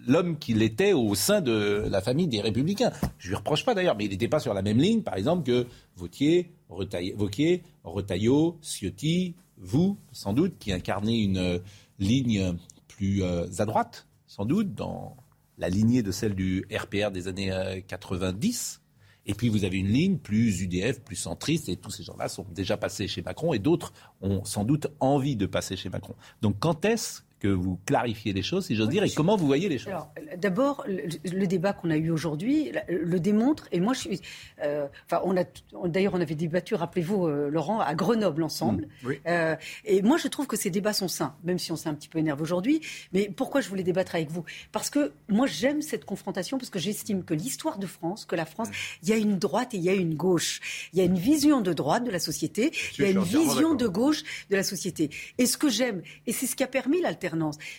[0.06, 2.92] l'homme qu'il était au sein de la famille des Républicains.
[3.18, 5.16] Je ne lui reproche pas d'ailleurs, mais il n'était pas sur la même ligne, par
[5.16, 11.58] exemple, que Vautier, Vauquier, Retailleau, Ciotti, vous, sans doute, qui incarnez une euh,
[11.98, 12.56] ligne
[12.88, 15.16] plus euh, à droite, sans doute, dans
[15.58, 18.81] la lignée de celle du RPR des années 90.
[19.26, 22.46] Et puis vous avez une ligne plus UDF, plus centriste, et tous ces gens-là sont
[22.54, 26.14] déjà passés chez Macron, et d'autres ont sans doute envie de passer chez Macron.
[26.40, 29.68] Donc quand est-ce que vous clarifiez les choses, si j'ose dire, et comment vous voyez
[29.68, 29.94] les choses
[30.36, 34.20] D'abord, le, débat qu'on a eu aujourd'hui le démontre, et moi je suis.
[34.62, 35.42] Euh, enfin, on a,
[35.88, 38.86] d'ailleurs, on avait débattu, rappelez-vous, euh, Laurent, à Grenoble ensemble.
[39.02, 41.88] Mmh, euh, et moi, je trouve que ces débats sont sains, même si on s'est
[41.88, 42.80] un petit peu énervé aujourd'hui.
[43.12, 44.44] Mais pourquoi je voulais débattre avec vous?
[44.70, 48.46] Parce que moi, j'aime cette confrontation, parce que j'estime que l'histoire de France, que la
[48.46, 48.68] France,
[49.02, 50.60] il y a une droite et il y a une gauche.
[50.92, 53.74] Il y a une vision de droite de la société, il y a une vision
[53.74, 55.10] de gauche de la société.
[55.38, 57.31] Et ce que j'aime, et c'est ce qui a permis l'alternative,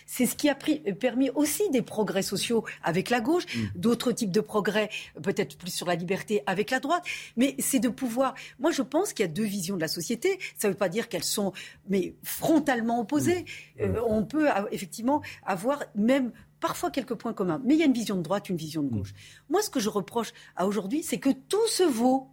[0.06, 3.60] C'est ce qui a permis aussi des progrès sociaux avec la gauche, mm.
[3.76, 4.90] d'autres types de progrès,
[5.22, 7.04] peut-être plus sur la liberté avec la droite.
[7.36, 8.34] Mais c'est de pouvoir.
[8.58, 10.38] Moi, je pense qu'il y a deux visions de la société.
[10.56, 11.52] Ça ne veut pas dire qu'elles sont
[11.88, 13.44] mais frontalement opposées.
[13.78, 13.82] Mm.
[13.82, 17.60] Euh, on peut effectivement avoir même parfois quelques points communs.
[17.64, 19.12] Mais il y a une vision de droite, une vision de gauche.
[19.50, 22.30] Moi, ce que je reproche à aujourd'hui, c'est que tout se vaut.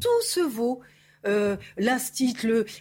[0.00, 0.80] Tout se vaut.
[1.26, 1.56] Euh,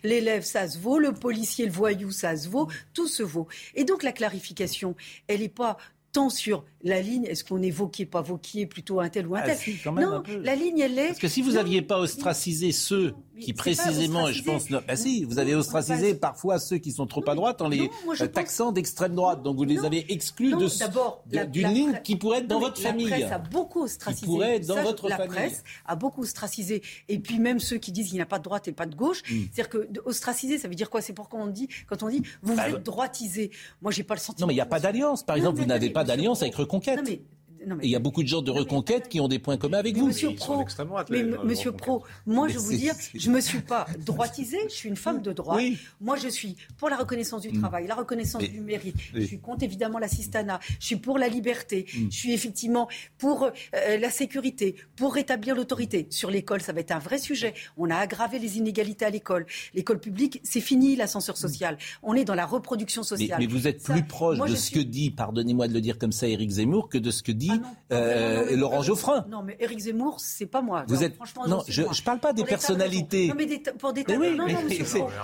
[0.04, 3.48] l'élève, ça se vaut, le policier, le voyou, ça se vaut, tout se vaut.
[3.76, 4.96] Et donc la clarification,
[5.28, 5.78] elle n'est pas
[6.12, 9.42] tant sur la ligne, est-ce qu'on est voqué, pas voqué, plutôt un tel ou un
[9.44, 11.08] ah, tel Non, la ligne, elle est.
[11.08, 15.40] Parce que si vous n'aviez pas ostracisé ceux qui précisément, je pense, bah si, vous
[15.40, 17.90] avez ostracisé parfois ceux qui sont trop à droite en les
[18.34, 19.44] taxant d'extrême droite.
[19.44, 23.08] Donc vous les avez exclus d'une ligne qui pourrait être dans votre famille.
[23.08, 24.26] La presse a beaucoup ostracisé.
[24.26, 25.20] Qui pourrait être dans votre famille.
[25.20, 26.82] La presse a beaucoup ostracisé.
[27.10, 28.96] Et puis même ceux qui disent qu'il n'y a pas de droite et pas de
[28.96, 29.22] gauche.
[29.30, 29.44] Hmm.
[29.52, 31.02] C'est-à-dire que ostraciser, ça veut dire quoi?
[31.02, 33.52] C'est pourquoi on dit, quand on dit, vous bah, êtes droitisé.
[33.82, 34.46] Moi, j'ai pas le sentiment.
[34.46, 35.24] Non, mais il n'y a pas d'alliance.
[35.24, 36.98] Par exemple, vous n'avez pas d'alliance avec Reconquête conquête.
[36.98, 37.37] Non
[37.84, 40.08] il y a beaucoup de gens de reconquête qui ont des points communs avec vous.
[40.08, 40.64] Monsieur Pro,
[41.10, 44.96] mais Monsieur Pro, moi je vous dire, je me suis pas droitisée, je suis une
[44.96, 45.60] femme de droit.
[46.02, 47.60] Moi je suis pour la reconnaissance du mm.
[47.60, 48.96] travail, la reconnaissance du mérite.
[49.14, 50.60] Je suis contre évidemment l'assistanat.
[50.80, 51.86] Je suis pour la liberté.
[51.94, 52.08] Mm.
[52.12, 52.88] Je suis effectivement
[53.18, 56.08] pour euh, la sécurité, pour rétablir l'autorité.
[56.10, 57.54] Sur l'école, ça va être un vrai sujet.
[57.78, 59.46] On a aggravé les inégalités à l'école.
[59.74, 61.40] L'école publique, c'est fini l'ascenseur mm.
[61.40, 61.78] social.
[62.04, 63.38] On est dans la reproduction sociale.
[63.40, 66.28] Mais, vous êtes plus proche de ce que dit, pardonnez-moi de le dire comme ça,
[66.28, 69.26] Éric Zemmour, que de ce que dit ah euh, Laurent Geoffrin.
[69.30, 70.86] Non, mais Éric Zemmour, c'est pas moi.
[70.88, 71.18] Vous êtes
[71.48, 73.28] non, je, ne parle pas des personnalités.
[73.28, 74.56] Non, mais pour des mais oui, non, non,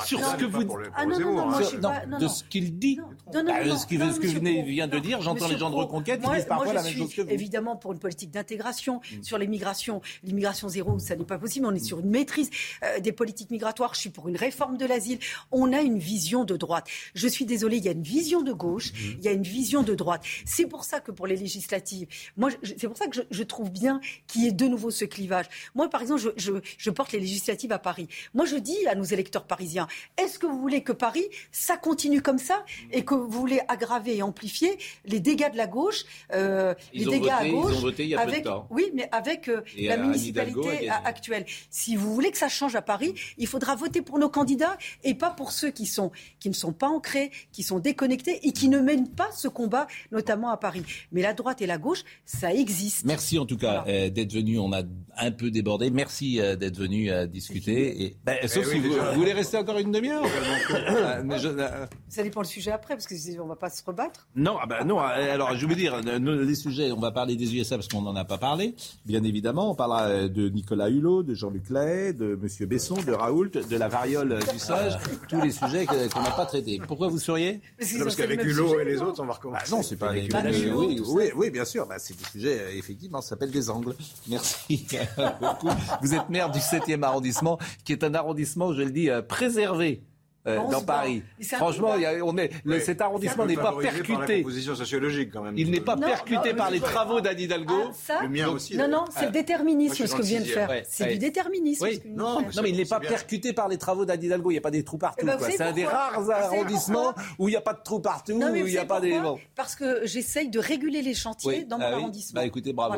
[0.05, 0.63] sur ce que vous
[0.95, 2.97] ah non non non, moi, je pas, de ce qu'il dit.
[3.33, 6.29] Non, non, bah, ce que vous vient de dire, j'entends les gens de reconquête qui
[6.29, 7.29] disent parfois la même chose que vous.
[7.29, 9.23] Évidemment pour une politique d'intégration mm.
[9.23, 11.65] sur l'immigration, l'immigration zéro, ça n'est pas possible.
[11.65, 12.49] On est sur une maîtrise
[12.83, 13.93] euh, des politiques migratoires.
[13.93, 15.19] Je suis pour une réforme de l'asile.
[15.51, 16.87] On a une vision de droite.
[17.15, 18.97] Je suis désolée, il y a une vision de gauche, mm.
[19.19, 20.23] il y a une vision de droite.
[20.45, 22.07] C'est pour ça que pour les législatives,
[22.37, 25.45] moi c'est pour ça que je, trouve bien qu'il y ait de nouveau ce clivage.
[25.75, 28.07] Moi, par exemple, je, porte les législatives à Paris.
[28.33, 29.87] Moi, je dis à nos électeurs parisiens,
[30.17, 34.17] est-ce que vous voulez que Paris, ça continue comme ça et que vous voulez aggraver
[34.17, 38.15] et amplifier les dégâts de la gauche, euh, les dégâts à gauche, voté il y
[38.15, 38.67] a avec, peu de temps.
[38.69, 41.45] oui, mais avec euh, la municipalité actuelle.
[41.69, 45.13] Si vous voulez que ça change à Paris, il faudra voter pour nos candidats et
[45.13, 48.69] pas pour ceux qui sont qui ne sont pas ancrés, qui sont déconnectés et qui
[48.69, 50.83] ne mènent pas ce combat, notamment à Paris.
[51.11, 53.05] Mais la droite et la gauche, ça existe.
[53.05, 54.59] Merci en tout cas euh, d'être venu.
[54.59, 54.83] On a
[55.17, 55.89] un peu débordé.
[55.91, 58.03] Merci euh, d'être venu à euh, discuter.
[58.03, 60.23] Et, ben, sauf eh si vous, voulez rester encore une demi-heure.
[62.09, 64.27] Ça dépend le sujet après, parce que on va pas se rebattre.
[64.35, 64.99] Non, ah ben non.
[64.99, 68.25] Alors je veux dire, les sujets, on va parler des USA parce qu'on n'en a
[68.25, 68.75] pas parlé.
[69.05, 73.49] Bien évidemment, on parlera de Nicolas Hulot, de Jean-Luc Lahaye, de Monsieur Besson, de Raoult,
[73.49, 74.97] de la variole du sage,
[75.29, 76.79] tous les sujets qu'on n'a pas traités.
[76.87, 79.63] Pourquoi vous seriez Parce qu'avec Hulot et les autres, on va recommencer.
[79.67, 80.31] Ah non, c'est pas avec
[80.75, 81.87] Oui, oui, oui, bien sûr.
[81.93, 83.95] Bah, c'est des sujets effectivement, ça s'appelle des angles.
[84.27, 84.87] Merci
[85.39, 85.69] beaucoup.
[86.01, 90.01] Vous êtes maire du 7e arrondissement, qui est un arrondissement, je le dis, euh, préservé.
[90.45, 91.23] Euh, dans Paris.
[91.41, 94.43] Franchement, y a, on est, cet arrondissement n'est pas percuté.
[94.75, 95.57] sociologique quand même.
[95.57, 97.91] Il n'est pas percuté par les travaux d'Anne Hidalgo.
[98.09, 98.77] Ah, le mien aussi.
[98.77, 100.69] Non, non, c'est le déterminisme ce que vient de faire.
[100.87, 101.87] C'est du déterminisme.
[102.05, 104.51] Non, non, mais il n'est pas percuté par les travaux d'Anne Hidalgo.
[104.51, 105.25] Il n'y a pas des trous partout.
[105.25, 108.33] Eh ben, c'est un des rares arrondissements où il n'y a pas de trous partout,
[108.33, 109.19] où il n'y a pas des.
[109.55, 112.41] Parce que j'essaye de réguler les chantiers dans mon ah arrondissement.
[112.41, 112.95] Bah écoutez, bravo.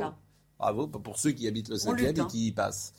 [0.57, 2.93] Bravo pour ceux qui habitent le 7e et qui y passent.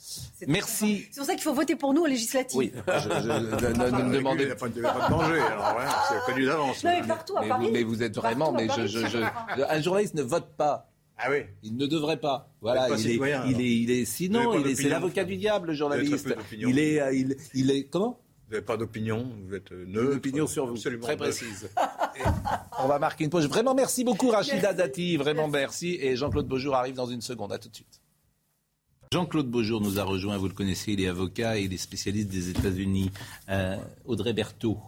[0.46, 1.06] Merci.
[1.10, 2.58] C'est pour ça qu'il faut voter pour nous aux législatives.
[2.58, 4.80] Oui, je, ne me demandez Il n'y a pas de
[5.10, 6.84] danger, alors c'est connu d'avance.
[6.84, 7.66] Non, mais partout à mais Paris.
[7.66, 8.52] Vous, mais vous êtes vraiment.
[8.52, 10.90] Mais je, un journaliste ne vote pas.
[11.18, 11.44] Ah oui.
[11.62, 12.50] Il ne devrait pas.
[12.60, 13.14] Voilà, il, est,
[13.48, 16.34] il, est, il est, sinon, il est, c'est l'avocat du diable, le journaliste.
[16.52, 18.20] Il est, euh, il, il est, comment?
[18.46, 20.10] Vous n'avez pas d'opinion, vous êtes neutre.
[20.10, 21.68] Une opinion sur vous, très précise.
[22.78, 23.48] on va marquer une pause.
[23.48, 25.98] Vraiment, merci beaucoup Rachida Dati, vraiment merci.
[26.00, 27.52] Et Jean-Claude Beaujour arrive dans une seconde.
[27.52, 28.00] À tout de suite.
[29.12, 32.28] Jean-Claude Beaujour nous a rejoint, vous le connaissez, il est avocat et il est spécialiste
[32.28, 33.12] des États-Unis.
[33.48, 34.78] Euh, Audrey Berthaud.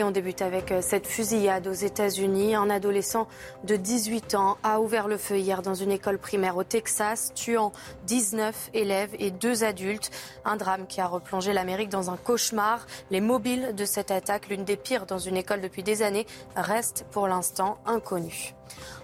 [0.00, 2.54] Et on débute avec euh, cette fusillade aux États-Unis.
[2.54, 3.28] Un adolescent
[3.64, 7.70] de 18 ans a ouvert le feu hier dans une école primaire au Texas, tuant
[8.06, 10.10] 19 élèves et deux adultes.
[10.46, 12.86] Un drame qui a replongé l'Amérique dans un cauchemar.
[13.10, 16.26] Les mobiles de cette attaque, l'une des pires dans une école depuis des années,
[16.56, 18.54] restent pour l'instant inconnus.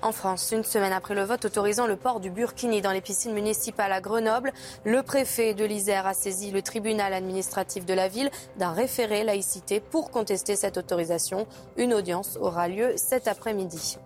[0.02, 3.32] En France, une semaine après le vote autorisant le port du burkini dans les piscines
[3.32, 4.52] municipales à Grenoble,
[4.84, 9.80] le préfet de l'Isère a saisi le tribunal administratif de la ville d'un référé laïcité
[9.80, 11.46] pour contester cette autorisation.
[11.76, 13.98] Une audience aura lieu cet après-midi.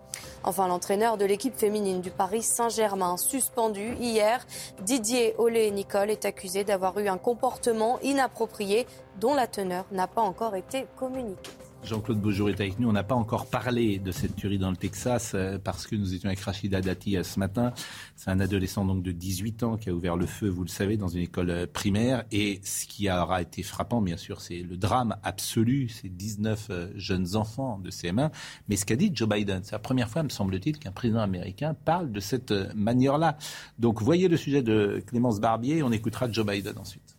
[0.43, 4.45] Enfin, l'entraîneur de l'équipe féminine du Paris Saint-Germain, suspendu hier,
[4.81, 8.87] Didier Olé-Nicole, est accusé d'avoir eu un comportement inapproprié
[9.19, 11.51] dont la teneur n'a pas encore été communiquée.
[11.83, 12.89] Jean-Claude Beaujour est avec nous.
[12.89, 16.13] On n'a pas encore parlé de cette tuerie dans le Texas euh, parce que nous
[16.13, 17.73] étions avec Rachida Dati euh, ce matin.
[18.15, 20.97] C'est un adolescent donc de 18 ans qui a ouvert le feu, vous le savez,
[20.97, 22.23] dans une école euh, primaire.
[22.31, 27.35] Et ce qui aura été frappant, bien sûr, c'est le drame absolu, ces 19 jeunes
[27.35, 28.31] enfants de CM1.
[28.69, 31.73] Mais ce qu'a dit Joe Biden, c'est la première fois, me semble-t-il, qu'un président américain
[31.73, 33.37] parle de cette manière-là.
[33.79, 35.83] Donc voyez le sujet de Clémence Barbier.
[35.83, 37.10] On écoutera Joe Biden ensuite.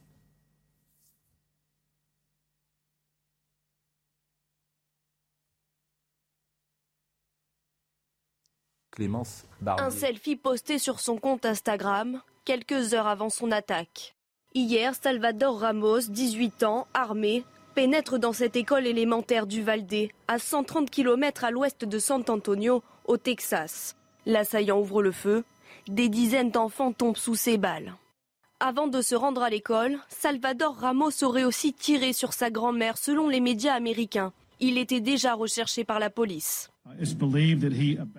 [8.93, 14.15] Clémence Un selfie posté sur son compte Instagram quelques heures avant son attaque.
[14.55, 20.91] Hier, Salvador Ramos, 18 ans, armé, pénètre dans cette école élémentaire du Valdé, à 130
[20.91, 23.97] km à l'ouest de San Antonio, au Texas.
[24.27, 25.45] L'assaillant ouvre le feu.
[25.89, 27.95] Des dizaines d'enfants tombent sous ses balles.
[28.61, 33.29] Avant de se rendre à l'école, Salvador Ramos aurait aussi tiré sur sa grand-mère selon
[33.29, 34.33] les médias américains.
[34.61, 36.72] Il était déjà recherché par la police.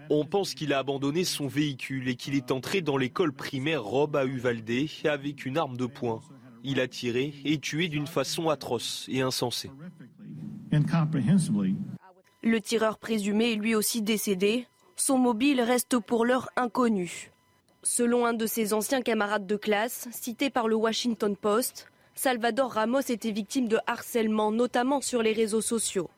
[0.09, 4.15] On pense qu'il a abandonné son véhicule et qu'il est entré dans l'école primaire Rob
[4.15, 4.69] à Uvalde
[5.05, 6.21] avec une arme de poing.
[6.63, 9.71] Il a tiré et tué d'une façon atroce et insensée.
[12.41, 14.67] Le tireur présumé est lui aussi décédé.
[14.95, 17.31] Son mobile reste pour l'heure inconnu.
[17.83, 23.01] Selon un de ses anciens camarades de classe, cité par le Washington Post, Salvador Ramos
[23.09, 26.09] était victime de harcèlement, notamment sur les réseaux sociaux.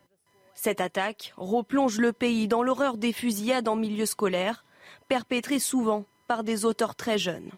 [0.55, 4.65] Cette attaque replonge le pays dans l'horreur des fusillades en milieu scolaire,
[5.07, 7.51] perpétrées souvent par des auteurs très jeunes.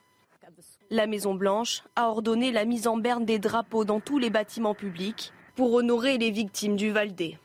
[0.90, 5.32] La Maison-Blanche a ordonné la mise en berne des drapeaux dans tous les bâtiments publics
[5.56, 7.38] pour honorer les victimes du Valdé.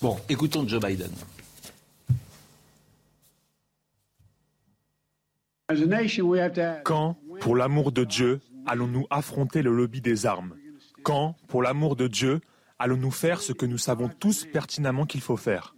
[0.00, 1.10] Bon, écoutons Joe Biden.
[6.84, 10.54] Quand, pour l'amour de Dieu, allons-nous affronter le lobby des armes?
[11.02, 12.40] Quand, pour l'amour de Dieu,
[12.78, 15.74] allons-nous faire ce que nous savons tous pertinemment qu'il faut faire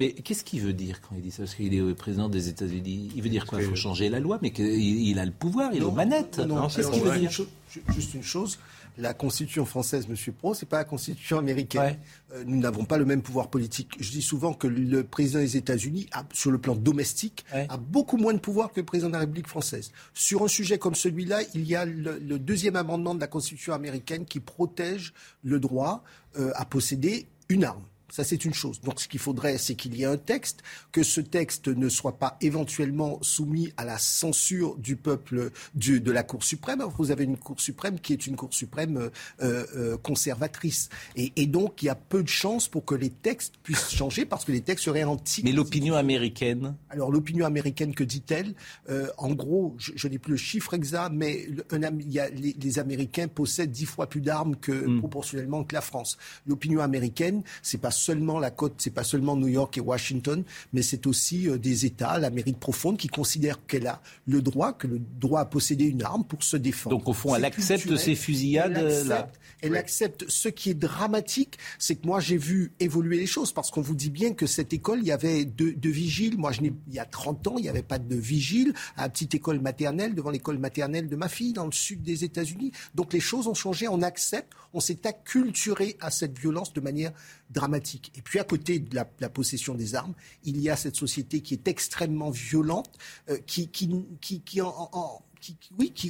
[0.00, 1.44] mais qu'est-ce qu'il veut dire quand il dit ça?
[1.44, 3.12] Parce qu'il est président des États-Unis.
[3.14, 3.62] Il veut dire quoi?
[3.62, 6.40] Il faut changer la loi, mais qu'il a le pouvoir, il est aux manettes.
[6.40, 7.30] Non, qu'est-ce qu'il veut dire?
[7.30, 8.58] Juste une chose,
[8.98, 11.98] la constitution française, Monsieur Pro, c'est pas la constitution américaine.
[12.32, 13.96] Euh, nous n'avons pas le même pouvoir politique.
[13.98, 18.34] Je dis souvent que le président des États-Unis, sur le plan domestique, a beaucoup moins
[18.34, 19.90] de pouvoir que le président de la République française.
[20.12, 24.24] Sur un sujet comme celui-là, il y a le, deuxième amendement de la constitution américaine
[24.24, 26.04] qui protège le droit
[26.38, 27.84] euh, à posséder une arme.
[28.14, 28.80] Ça, c'est une chose.
[28.80, 30.62] Donc, ce qu'il faudrait, c'est qu'il y ait un texte,
[30.92, 36.12] que ce texte ne soit pas éventuellement soumis à la censure du peuple du, de
[36.12, 36.80] la Cour suprême.
[36.96, 39.10] Vous avez une Cour suprême qui est une Cour suprême
[39.42, 40.90] euh, euh, conservatrice.
[41.16, 44.24] Et, et, donc, il y a peu de chances pour que les textes puissent changer
[44.24, 45.42] parce que les textes seraient anti.
[45.42, 46.76] Mais l'opinion américaine?
[46.90, 48.54] Alors, l'opinion américaine, que dit-elle?
[48.90, 52.54] Euh, En gros, je, n'ai plus le chiffre exact, mais un, il y a, les,
[52.60, 55.00] les, Américains possèdent dix fois plus d'armes que hmm.
[55.00, 56.16] proportionnellement que la France.
[56.46, 60.82] L'opinion américaine, c'est pas seulement la côte, c'est pas seulement New York et Washington, mais
[60.82, 65.00] c'est aussi euh, des États, l'Amérique profonde, qui considèrent qu'elle a le droit, que le
[65.20, 66.96] droit à posséder une arme pour se défendre.
[66.96, 68.76] Donc au fond, elle accepte ces fusillades
[69.06, 69.28] là.
[69.62, 70.24] Elle accepte.
[70.28, 73.94] Ce qui est dramatique, c'est que moi j'ai vu évoluer les choses parce qu'on vous
[73.94, 76.36] dit bien que cette école, il y avait deux, vigiles.
[76.36, 79.08] Moi, je il y a 30 ans, il n'y avait pas de vigile à la
[79.08, 82.72] petite école maternelle devant l'école maternelle de ma fille dans le sud des États-Unis.
[82.94, 83.88] Donc les choses ont changé.
[83.88, 87.12] On accepte, on s'est acculturé à cette violence de manière
[87.50, 87.93] dramatique.
[88.14, 90.14] Et puis à côté de la, possession des armes,
[90.44, 92.98] il y a cette société qui est extrêmement violente,
[93.46, 94.60] qui, qui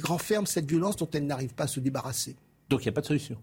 [0.01, 2.35] renferme cette violence dont elle n'arrive pas à se débarrasser.
[2.69, 3.37] Donc il n'y a pas de solution.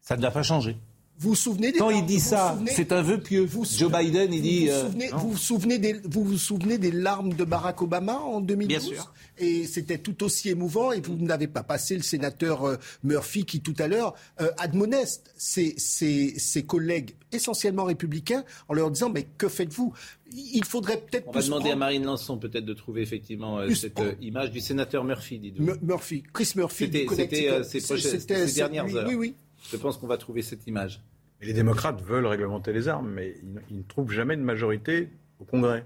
[0.00, 0.76] Ça ne va pas changer.
[1.18, 3.48] Vous vous souvenez des Quand il dit ça, c'est un vœu pieux.
[3.76, 4.70] Joe Biden, il dit.
[4.70, 8.68] Euh, vous vous, souvenez, des, vous vous souvenez des larmes de Barack Obama en 2012
[8.68, 9.12] Bien sûr.
[9.38, 10.90] Et c'était tout aussi émouvant.
[10.90, 15.32] Et vous n'avez pas passé le sénateur euh, Murphy qui, tout à l'heure, euh, admoneste
[15.36, 19.92] ses, ses, ses, collègues essentiellement républicains en leur disant Mais que faites-vous?
[20.34, 21.28] Il faudrait peut-être.
[21.28, 25.38] On va demander à Marine Lançon peut-être de trouver effectivement cette image du sénateur Murphy,
[25.38, 25.72] dites-vous.
[25.82, 26.90] Murphy, Chris Murphy.
[26.90, 29.08] C'était ces, dernières heures.
[29.08, 29.34] Oui, oui.
[29.70, 31.00] Je pense qu'on va trouver cette image.
[31.40, 33.34] les démocrates veulent réglementer les armes, mais
[33.70, 35.08] ils, ne trouvent jamais de majorité
[35.40, 35.84] au Congrès.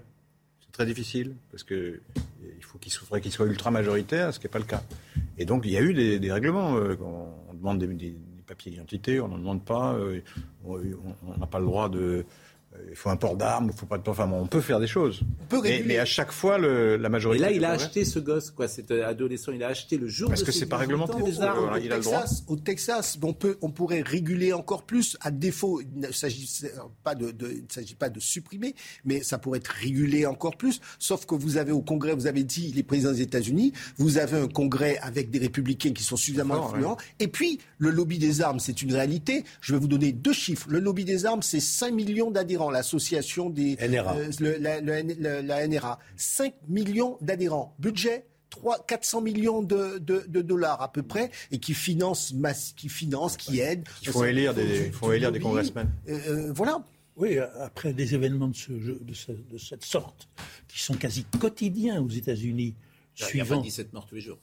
[0.59, 1.99] C'est très difficile, parce qu'il
[2.61, 4.83] faut qu'ils soient ultra majoritaires, ce qui n'est pas le cas.
[5.37, 6.77] Et donc il y a eu des, règlements.
[6.77, 8.15] Euh, on, demande des,
[8.45, 9.93] papiers d'identité, on n'en demande pas.
[9.95, 10.21] Euh,
[10.65, 12.25] on n'a pas le droit de
[12.89, 15.21] il faut un port d'armes, il faut pas de enfin, on peut faire des choses.
[15.85, 17.43] mais, à chaque fois, la majorité.
[17.43, 20.29] Et là, il a acheté ce gosse, quoi, cet adolescent, il a acheté le jour
[20.29, 21.21] Parce que c'est pas réglementé.
[21.21, 21.73] Des armes.
[21.73, 25.17] Au, il a Texas, au Texas, on peut, on pourrait réguler encore plus.
[25.21, 26.47] À défaut, il ne s'agit
[27.03, 28.75] pas de, il ne s'agit pas de supprimer,
[29.05, 30.79] mais ça pourrait être régulé encore plus.
[30.99, 34.37] Sauf que vous avez au Congrès, vous avez dit les présidents des États-Unis, vous avez
[34.37, 36.97] un Congrès avec des républicains qui sont suffisamment influents.
[37.19, 39.43] Et puis, le lobby des armes, c'est une réalité.
[39.61, 40.67] Je vais vous donner deux chiffres.
[40.69, 42.66] Le lobby des armes, c'est 5 millions d'adhérents.
[42.69, 44.15] L'association des NRA.
[44.17, 45.99] Euh, la, NRA.
[46.15, 47.75] 5 millions d'adhérents.
[47.79, 49.97] Budget 3, 400 millions de,
[50.41, 52.33] dollars à peu près et qui finance,
[52.75, 53.87] qui finance, qui aide.
[54.01, 55.89] Il faut élire des, faut élire des congressmen.
[56.07, 56.83] Euh, euh, voilà.
[57.15, 60.29] Oui, après des événements de, ce, de, de, cette sorte,
[60.67, 62.75] qui sont quasi quotidiens aux États-Unis,
[63.15, 63.31] suivant.
[63.33, 64.37] Il n'y a pas 17 morts tous les jours.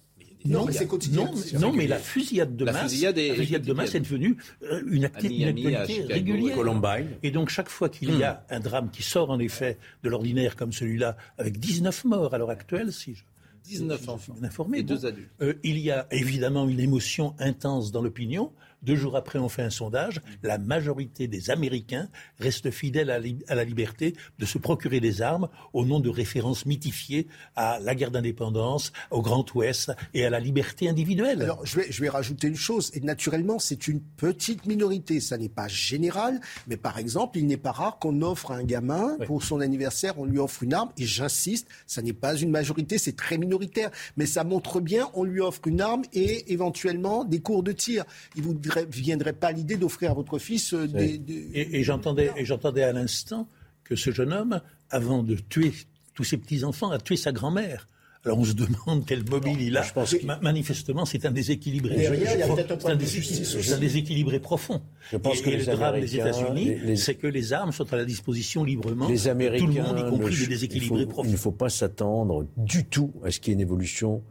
[0.47, 0.75] Non, mais,
[1.11, 6.03] non, non, mais la fusillade de masse, est, de masse est devenue euh, une, activité
[6.03, 6.55] régulière.
[6.55, 7.17] Columbine.
[7.23, 8.55] Et donc chaque fois qu'il y a hmm.
[8.55, 12.51] un drame qui sort en effet de l'ordinaire comme celui-là, avec 19 morts à l'heure
[12.51, 13.23] actuelle, si je
[13.65, 15.31] 19 enfants informé, et deux adultes.
[15.41, 18.53] Euh, il y a évidemment une émotion intense dans l'opinion.
[18.85, 20.21] Deux jours après, on fait un sondage.
[20.43, 22.09] La majorité des Américains
[22.39, 27.27] restent fidèles à, la liberté de se procurer des armes au nom de références mythifiées
[27.57, 31.43] à la guerre d'indépendance, au Grand Ouest et à la liberté individuelle.
[31.43, 32.91] Alors, je vais, je vais rajouter une chose.
[32.95, 35.21] Et naturellement, c'est une petite minorité.
[35.21, 36.41] Ça n'est pas général.
[36.67, 40.19] Mais par exemple, il n'est pas rare qu'on offre à un gamin, pour son anniversaire,
[40.19, 40.91] on lui offre une arme.
[40.99, 43.91] Et j'insiste, ça n'est pas une majorité, c'est très minoritaire.
[44.17, 48.05] Mais ça montre bien, on lui offre une arme et éventuellement des cours de tir.
[48.37, 48.43] Il
[48.83, 51.21] viendrait pas l'idée d'offrir à votre fils euh, des,
[51.55, 53.49] Et, et j'entendais à l'instant
[53.85, 54.61] que ce jeune homme,
[54.91, 55.73] avant de tuer
[56.15, 57.89] tous ses petits-enfants, a tué sa grand-mère.
[58.25, 59.83] Alors on se demande quel mobile il a.
[59.83, 60.43] Je pense que...
[60.43, 61.95] Manifestement, c'est un déséquilibré.
[61.99, 64.81] C'est un, déséquilibré profond.
[65.11, 67.97] Je pense que et les le drame des États-Unis, c'est que les armes sont à
[67.97, 69.09] la disposition librement.
[69.09, 71.29] Les Américains, tout le monde, y compris les déséquilibrés profonds.
[71.29, 74.23] Il ne faut pas s'attendre du tout à ce qu'il y ait une évolution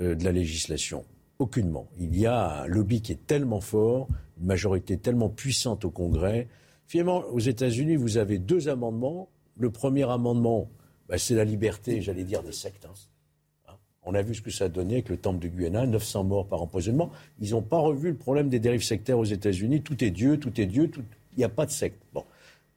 [0.00, 1.04] euh, de la législation.
[1.38, 1.86] Aucunement.
[1.98, 4.08] Il y a un lobby qui est tellement fort,
[4.38, 6.48] une majorité tellement puissante au Congrès.
[6.86, 9.28] Finalement, aux États-Unis, vous avez deux amendements.
[9.58, 10.70] Le premier amendement,
[11.08, 12.86] bah, c'est la liberté, j'allais dire, des sectes.
[12.86, 13.72] Hein.
[14.08, 16.46] On a vu ce que ça a donné avec le temple de Guyana, 900 morts
[16.46, 17.10] par empoisonnement.
[17.40, 19.82] Ils n'ont pas revu le problème des dérives sectaires aux États-Unis.
[19.82, 22.00] Tout est Dieu, tout est Dieu, il n'y a pas de secte.
[22.14, 22.24] Bon.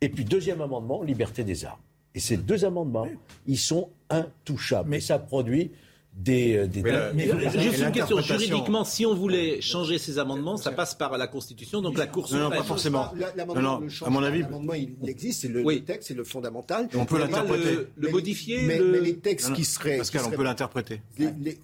[0.01, 1.79] Et puis, deuxième amendement, liberté des armes.
[2.15, 3.07] Et ces deux amendements,
[3.45, 4.89] ils sont intouchables.
[4.89, 5.71] Mais ça produit
[6.19, 10.71] des, euh, des mais, juste une question juridiquement si on voulait changer ces amendements ça
[10.71, 13.13] passe par la constitution donc la cour suprême non, pas forcément.
[13.55, 16.89] Non, à mon avis l'amendement il existe c'est le, texte c'est le fondamental.
[16.93, 17.87] On peut l'interpréter.
[17.95, 21.01] Le, modifier mais, mais, les textes qui seraient Pascal on peut l'interpréter.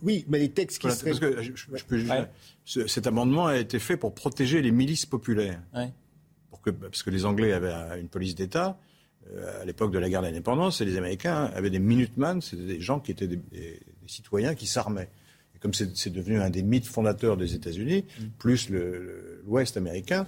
[0.01, 3.97] Oui mais les textes qui seraient parce que je, peux cet amendement a été fait
[3.97, 5.61] pour protéger les milices populaires.
[6.49, 8.79] Pour que parce que les Anglais avaient une police d'État
[9.33, 12.79] euh, à l'époque de la guerre d'indépendance et les Américains avaient des Minutemen c'était des
[12.79, 13.39] gens qui étaient des
[14.05, 15.09] les citoyens qui s'armaient.
[15.55, 18.23] Et comme c'est devenu un des mythes fondateurs des États-Unis, mm.
[18.37, 20.25] plus l'Ouest américain,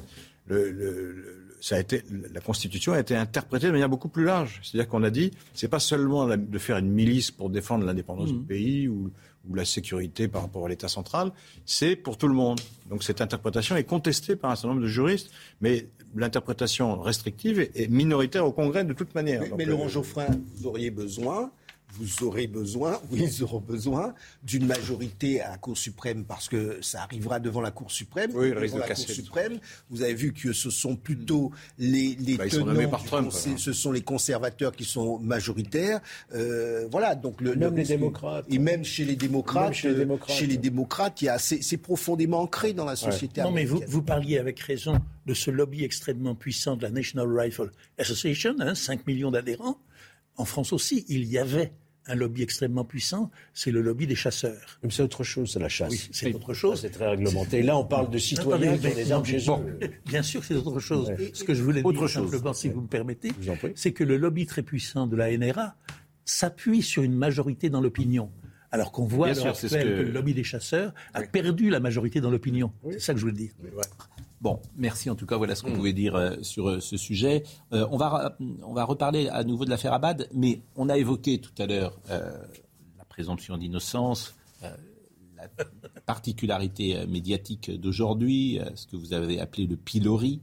[1.59, 2.03] ça a été,
[2.33, 4.59] la Constitution a été interprétée de manière beaucoup plus large.
[4.63, 8.39] C'est-à-dire qu'on a dit, c'est pas seulement de faire une milice pour défendre l'indépendance du
[8.39, 8.45] mm.
[8.45, 9.11] pays ou,
[9.55, 11.31] la sécurité par rapport à l'État central,
[11.65, 12.59] c'est pour tout le monde.
[12.89, 17.89] Donc cette interprétation est contestée par un certain nombre de juristes, mais l'interprétation restrictive est,
[17.89, 19.39] minoritaire au Congrès de toute manière.
[19.39, 21.49] Mais, mais Laurent euh, Geoffrin, vous auriez besoin
[21.97, 26.79] vous aurez besoin, oui, ils auront besoin d'une majorité à la Cour suprême parce que
[26.81, 28.31] ça arrivera devant la Cour suprême.
[28.33, 32.47] Oui, devant la Cour suprême, vous avez vu que ce sont plutôt les, les bah,
[32.47, 35.99] tenants, par Trump, ce sont les conservateurs qui sont majoritaires.
[36.33, 39.99] Euh, voilà, donc le, même les démocrates et même chez les démocrates, chez les euh,
[39.99, 43.41] démocrates, chez les démocrates, il y a c'est profondément ancré dans la société.
[43.41, 47.27] Non, mais vous, vous parliez avec raison de ce lobby extrêmement puissant de la National
[47.37, 49.77] Rifle Association, hein, 5 millions d'adhérents.
[50.37, 51.71] En France aussi, il y avait
[52.07, 54.79] un lobby extrêmement puissant, c'est le lobby des chasseurs.
[54.83, 55.91] Mais c'est autre chose, c'est la chasse.
[55.91, 56.81] Oui, c'est autre chose.
[56.81, 57.61] C'est très réglementé.
[57.61, 59.89] Là, on parle de citoyens qui ont des armes chez eux.
[60.05, 61.11] Bien sûr, c'est autre chose.
[61.33, 62.31] Ce que je voulais autre dire chose.
[62.31, 63.31] simplement, si vous me permettez,
[63.75, 65.75] c'est que le lobby très puissant de la NRA
[66.25, 68.29] s'appuie sur une majorité dans l'opinion.
[68.71, 69.75] Alors qu'on voit que...
[69.77, 72.71] le lobby des chasseurs a perdu la majorité dans l'opinion.
[72.91, 73.51] C'est ça que je voulais dire.
[74.39, 75.37] Bon, merci en tout cas.
[75.37, 75.75] Voilà ce qu'on mm.
[75.75, 77.43] pouvait dire euh, sur euh, ce sujet.
[77.73, 81.39] Euh, on, va, on va reparler à nouveau de l'affaire Abad, mais on a évoqué
[81.39, 89.65] tout à l'heure la présomption d'innocence, la particularité médiatique d'aujourd'hui, ce que vous avez appelé
[89.65, 90.41] le pilori.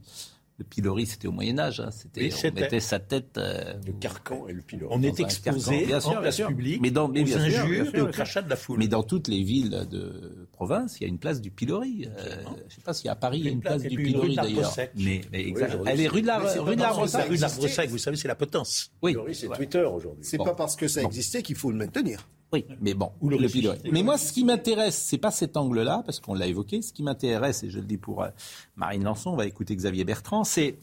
[0.57, 1.81] Le pilori, c'était au Moyen Âge.
[1.81, 1.91] Hein.
[1.91, 3.37] C'était, on mettait sa tête.
[3.37, 4.93] Euh, le carcan et le pilori.
[4.95, 8.07] On est exposé bien sûr, en place publique mais dans, mais aux injures et au
[8.07, 8.79] crachat de la foule.
[8.79, 12.07] Mais dans toutes les villes de province, il y a une place du pilori.
[12.07, 14.35] Euh, je ne sais pas si à Paris il y a une place du pilori
[14.35, 14.73] d'ailleurs.
[14.95, 15.53] Mais, mais
[15.87, 17.25] elle est rue de la rue de l'arbre sec.
[17.27, 18.93] Rue de l'arbre sec, vous savez, c'est la potence.
[19.01, 19.15] Oui.
[19.33, 20.23] C'est Twitter aujourd'hui.
[20.23, 22.25] C'est pas parce que ça existait qu'il faut le maintenir.
[22.53, 23.79] Oui, mais bon, Ou le, pilori.
[23.91, 26.81] Mais moi, ce qui m'intéresse, c'est pas cet angle-là, parce qu'on l'a évoqué.
[26.81, 28.29] Ce qui m'intéresse, et je le dis pour euh,
[28.75, 30.77] Marine Lançon, on va écouter Xavier Bertrand, c'est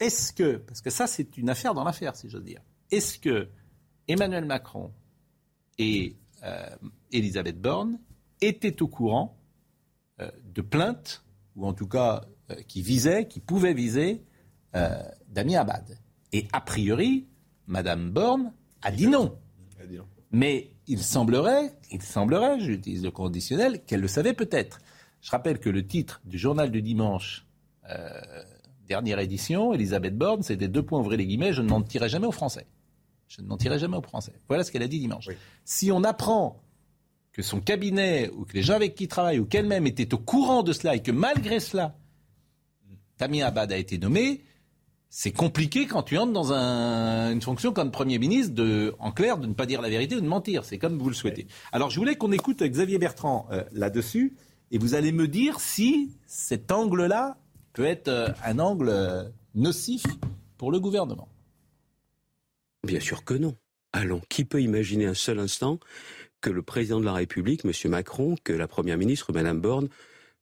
[0.00, 2.60] est-ce que, parce que ça c'est une affaire dans l'affaire, si j'ose dire,
[2.90, 3.48] est-ce que
[4.06, 4.92] Emmanuel Macron
[5.78, 6.68] et euh,
[7.12, 7.98] Elisabeth Borne
[8.40, 9.36] étaient au courant
[10.20, 11.24] euh, de plaintes,
[11.56, 14.22] ou en tout cas euh, qui visaient, qui pouvaient viser
[15.28, 15.98] Damien Abad?
[16.32, 17.26] Et a priori,
[17.66, 18.52] Madame Borne
[18.82, 19.36] a dit non.
[20.30, 24.80] Mais il semblerait, il semblerait, j'utilise le conditionnel, qu'elle le savait peut-être.
[25.20, 27.46] Je rappelle que le titre du journal du dimanche
[28.86, 32.32] dernière édition, Elisabeth Borne, c'était deux points, ouvrez les guillemets, je ne mentirai jamais aux
[32.32, 32.66] Français.
[33.28, 34.32] Je ne mentirai jamais aux Français.
[34.48, 35.28] Voilà ce qu'elle a dit dimanche.
[35.64, 36.62] Si on apprend
[37.32, 40.18] que son cabinet, ou que les gens avec qui il travaille, ou qu'elle-même était au
[40.18, 41.96] courant de cela, et que malgré cela,
[43.18, 44.42] Tamia Abad a été nommé,
[45.10, 49.46] c'est compliqué quand tu entres dans une fonction comme Premier ministre, de, en clair, de
[49.46, 50.64] ne pas dire la vérité ou de mentir.
[50.64, 51.46] C'est comme vous le souhaitez.
[51.72, 54.36] Alors je voulais qu'on écoute Xavier Bertrand euh, là-dessus,
[54.70, 57.38] et vous allez me dire si cet angle-là
[57.72, 60.04] peut être euh, un angle euh, nocif
[60.58, 61.28] pour le gouvernement
[62.86, 63.56] Bien sûr que non.
[63.92, 65.80] Allons, qui peut imaginer un seul instant
[66.40, 67.72] que le président de la République, M.
[67.90, 69.88] Macron, que la Première ministre, Mme Borne,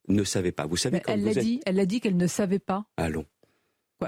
[0.09, 2.85] ne savait pas Vous savez, elle l'a dit, elle a dit qu'elle ne savait pas.
[2.97, 3.25] Allons.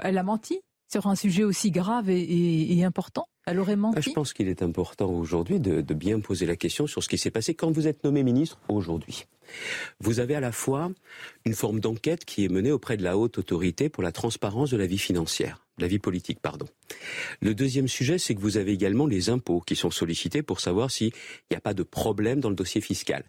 [0.01, 0.61] Elle a menti
[0.91, 3.27] sur un sujet aussi grave et, important?
[3.45, 4.01] Elle aurait menti?
[4.01, 7.17] Je pense qu'il est important aujourd'hui de, de bien poser la question sur ce qui
[7.17, 9.25] s'est passé quand vous êtes nommé ministre aujourd'hui.
[9.99, 10.91] Vous avez à la fois
[11.45, 14.77] une forme d'enquête qui est menée auprès de la haute autorité pour la transparence de
[14.77, 16.67] la vie financière, de la vie politique, pardon.
[17.41, 20.91] Le deuxième sujet, c'est que vous avez également les impôts qui sont sollicités pour savoir
[20.91, 21.11] s'il
[21.49, 23.23] n'y a pas de problème dans le dossier fiscal.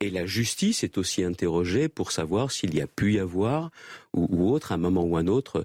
[0.00, 3.70] Et la justice est aussi interrogée pour savoir s'il y a pu y avoir,
[4.14, 5.64] ou, autre, à un moment ou un autre,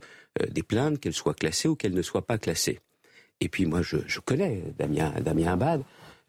[0.49, 2.79] des plaintes, qu'elles soient classées ou qu'elles ne soient pas classées.
[3.39, 5.83] Et puis moi, je, connais Damien, Damien Abad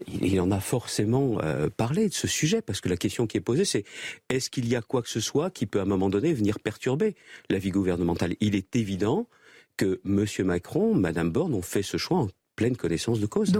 [0.06, 3.40] il, en a forcément euh, parlé de ce sujet, parce que la question qui est
[3.40, 3.84] posée, c'est
[4.28, 6.60] est-ce qu'il y a quoi que ce soit qui peut à un moment donné venir
[6.60, 7.16] perturber
[7.50, 9.28] la vie gouvernementale Il est évident
[9.76, 10.24] que M.
[10.46, 13.52] Macron, Mme Borne ont fait ce choix en pleine connaissance de cause.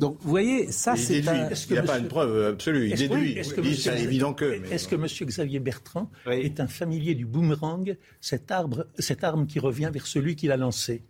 [0.00, 2.88] Donc vous voyez, ça c'est Il n'y a pas une preuve absolue.
[2.88, 3.38] Il déduit.
[3.76, 4.64] c'est évident que.
[4.72, 5.06] Est-ce que M.
[5.06, 10.36] Xavier Bertrand est un familier du boomerang, cette, arbre, cette arme qui revient vers celui
[10.36, 11.04] qui l'a lancé?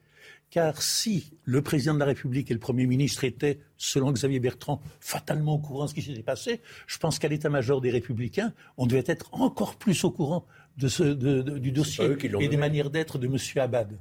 [0.51, 4.81] Car si le président de la République et le Premier ministre étaient, selon Xavier Bertrand,
[4.99, 8.87] fatalement au courant de ce qui s'était passé, je pense qu'à l'état-major des Républicains, on
[8.87, 10.45] devait être encore plus au courant
[10.77, 13.37] de ce, du dossier et des manières d'être de M.
[13.63, 13.97] Abad.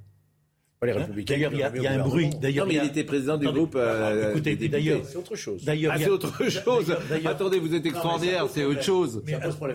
[0.81, 2.29] Hein d'ailleurs, il y, a un bruit.
[2.41, 3.75] D'ailleurs, il était président du groupe.
[3.75, 5.65] Euh, écoutez, d'ailleurs, c'est autre chose.
[5.65, 6.95] D'ailleurs, ah, c'est autre chose.
[7.25, 9.21] Attendez, vous êtes extraordinaire, c'est autre chose.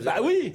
[0.03, 0.55] bah oui.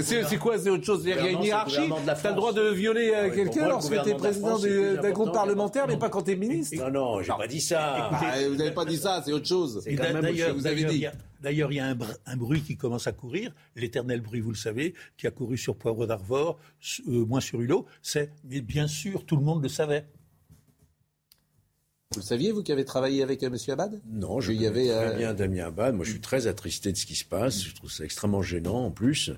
[0.00, 1.02] C'est quoi, c'est autre chose?
[1.04, 1.90] Il y a une hiérarchie.
[2.22, 6.08] T'as le droit de violer euh, quelqu'un lorsque t'es président d'un groupe parlementaire, mais pas
[6.08, 6.82] quand t'es ministre.
[6.84, 8.10] Non, non, j'ai pas dit ça.
[8.48, 9.84] Vous n'avez pas dit ça, c'est autre chose.
[9.84, 11.06] D'ailleurs, vous avez dit.
[11.42, 14.94] D'ailleurs, il y a un, bruit qui commence à courir, l'éternel bruit, vous le savez,
[15.16, 16.58] qui a couru sur Poivre d'Arvor,
[17.08, 17.84] euh, moins sur Hulot.
[18.00, 20.06] C'est, mais bien sûr, tout le monde le savait.
[22.12, 23.56] Vous le saviez, vous qui avez travaillé avec euh, M.
[23.68, 24.00] Abad?
[24.08, 25.96] Non, je y avais très euh, bien Damien Abad.
[25.96, 27.64] Moi, je suis très attristé de ce qui se passe.
[27.64, 29.32] Je trouve ça extrêmement gênant, en plus.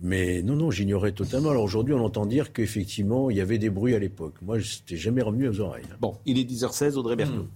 [0.00, 1.50] Mais non, non, j'ignorais totalement.
[1.50, 4.34] Alors aujourd'hui, on entend dire qu'effectivement, il y avait des bruits à l'époque.
[4.40, 5.84] Moi, je n'étais jamais revenu aux oreilles.
[6.00, 7.48] Bon, il est 10h16, Audrey Berthaud.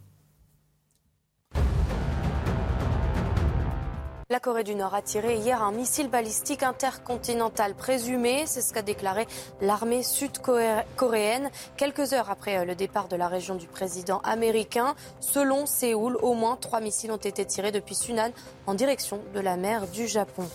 [4.35, 8.43] La Corée du Nord a tiré hier un missile balistique intercontinental présumé.
[8.47, 9.29] C'est ce qu'a déclaré
[9.61, 14.97] l'armée sud-coréenne quelques heures après euh, le départ de la région du président américain.
[15.21, 18.33] Selon Séoul, au moins trois missiles ont été tirés depuis Sunan
[18.67, 20.49] en direction de la mer du Japon.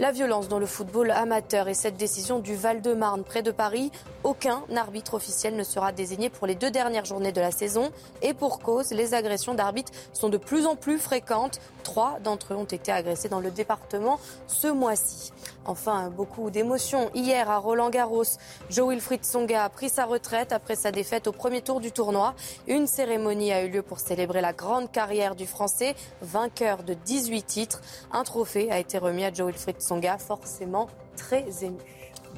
[0.00, 3.92] La violence dans le football amateur et cette décision du Val-de-Marne près de Paris,
[4.24, 7.90] aucun arbitre officiel ne sera désigné pour les deux dernières journées de la saison.
[8.22, 11.60] Et pour cause, les agressions d'arbitres sont de plus en plus fréquentes.
[11.82, 15.30] Trois d'entre eux ont été agressés dans le département ce mois-ci.
[15.64, 17.10] Enfin, beaucoup d'émotions.
[17.14, 18.24] Hier, à Roland-Garros,
[18.68, 22.34] Joe Wilfried Songa a pris sa retraite après sa défaite au premier tour du tournoi.
[22.66, 27.42] Une cérémonie a eu lieu pour célébrer la grande carrière du Français, vainqueur de 18
[27.44, 27.80] titres.
[28.12, 31.78] Un trophée a été remis à Joe Wilfried Songa, forcément très ému.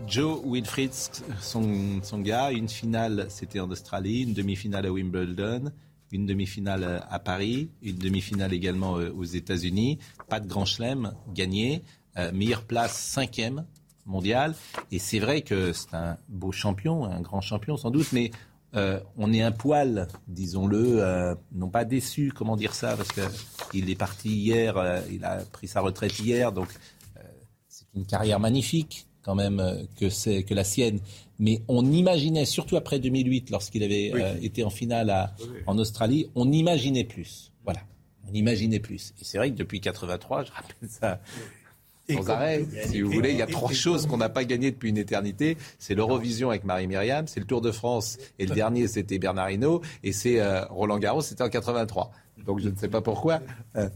[0.07, 0.93] Joe Wilfried
[1.41, 5.72] Songa, une finale, c'était en Australie, une demi-finale à Wimbledon,
[6.12, 9.99] une demi-finale à Paris, une demi-finale également euh, aux États-Unis.
[10.29, 11.83] Pas de grand chelem gagné.
[12.17, 13.65] Euh, meilleure place, cinquième
[14.07, 14.55] mondial.
[14.93, 18.31] Et c'est vrai que c'est un beau champion, un grand champion sans doute, mais
[18.77, 23.91] euh, on est un poil, disons-le, euh, non pas déçu, comment dire ça, parce qu'il
[23.91, 26.69] est parti hier, il a pris sa retraite hier, donc
[27.69, 31.01] c'est une carrière magnifique quand même que c'est que la sienne.
[31.41, 35.33] Mais on imaginait, surtout après 2008, lorsqu'il avait été en finale
[35.67, 37.53] en Australie, on imaginait plus.
[37.65, 37.81] Voilà,
[38.29, 39.15] on imaginait plus.
[39.21, 41.21] Et c'est vrai que depuis 83, je rappelle ça
[42.09, 42.64] sans arrêt.
[42.86, 45.57] Si vous voulez, il y a trois choses qu'on n'a pas gagnées depuis une éternité.
[45.78, 49.82] C'est l'Eurovision avec Marie-Myriam, c'est le Tour de France, et le dernier, c'était Bernard Hinault,
[50.02, 52.11] et c'est euh, Roland Garros, c'était en 83.
[52.46, 53.40] Donc je ne sais pas pourquoi.
[53.76, 53.88] Euh,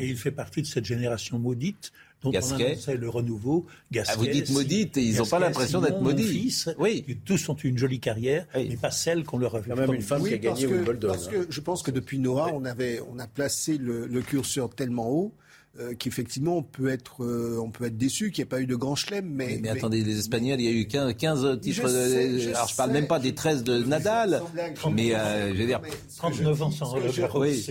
[0.00, 1.92] et, il fait partie de cette génération maudite
[2.22, 2.76] dont Gasquet.
[2.88, 3.66] on le renouveau.
[3.90, 6.24] Gasquet, ah, vous dites maudite, et ils n'ont pas l'impression d'être maudits.
[6.24, 7.04] Fils, oui.
[7.24, 9.74] tous ont une jolie carrière, mais pas celle qu'on leur a fait.
[9.74, 11.08] même une femme qui a gagné Wimbledon.
[11.08, 14.70] Parce que je pense que depuis Noah, on, avait, on a placé le, le curseur
[14.70, 15.34] tellement haut
[15.78, 18.66] euh, qu'effectivement on peut être euh, on peut être déçu qu'il n'y ait pas eu
[18.66, 21.86] de grand chelem mais, mais, attendez les espagnols il y a eu 15, 15 titres
[21.86, 24.42] je je alors je parle même pas des 13 de Nadal.
[24.90, 25.80] mais euh, je veux dire
[26.16, 26.96] 39 ans sans
[27.36, 27.64] oui.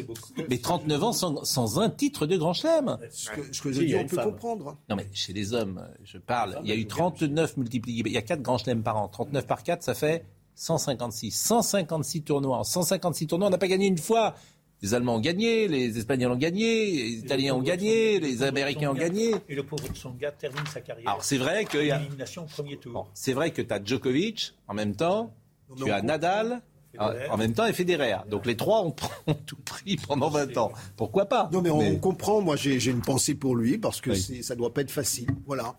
[0.49, 2.97] mais 39 ans sans, sans, un titre de grand chelem.
[3.11, 4.77] Ce que, ce que je dis on peut comprendre.
[4.89, 8.01] Non mais chez les hommes je parle il y a eu 39 multipliés.
[8.05, 9.09] Il y a 4 grands chelems par an.
[9.09, 10.23] 39 par 4 ça fait
[10.55, 12.63] 156 156 tournois.
[12.63, 14.35] 156 tournois on n'a pas gagné une fois
[14.81, 18.95] les Allemands ont gagné, les Espagnols ont gagné, les Italiens ont gagné, les Américains ont
[18.95, 19.35] gagné.
[19.49, 21.09] Et le pauvre Tsonga termine sa carrière.
[21.09, 23.09] Alors c'est vrai qu'il y a élimination premier tour.
[23.13, 25.33] c'est vrai que tu as Djokovic en même temps,
[25.75, 26.61] tu as Nadal.
[26.97, 28.17] En même temps, et Federer.
[28.29, 28.91] Donc les trois ont,
[29.45, 30.71] tout pris pendant 20 ans.
[30.97, 32.41] Pourquoi pas Non, mais on comprend.
[32.41, 35.29] Moi, j'ai une pensée pour lui parce que ça ça doit pas être facile.
[35.45, 35.75] Voilà.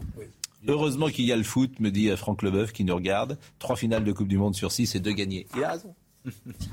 [0.68, 3.38] Heureusement qu'il y a le foot, me dit Franck Leboeuf qui nous regarde.
[3.58, 5.46] Trois finales de Coupe du Monde sur six et deux gagnés.
[5.56, 5.94] Il a raison.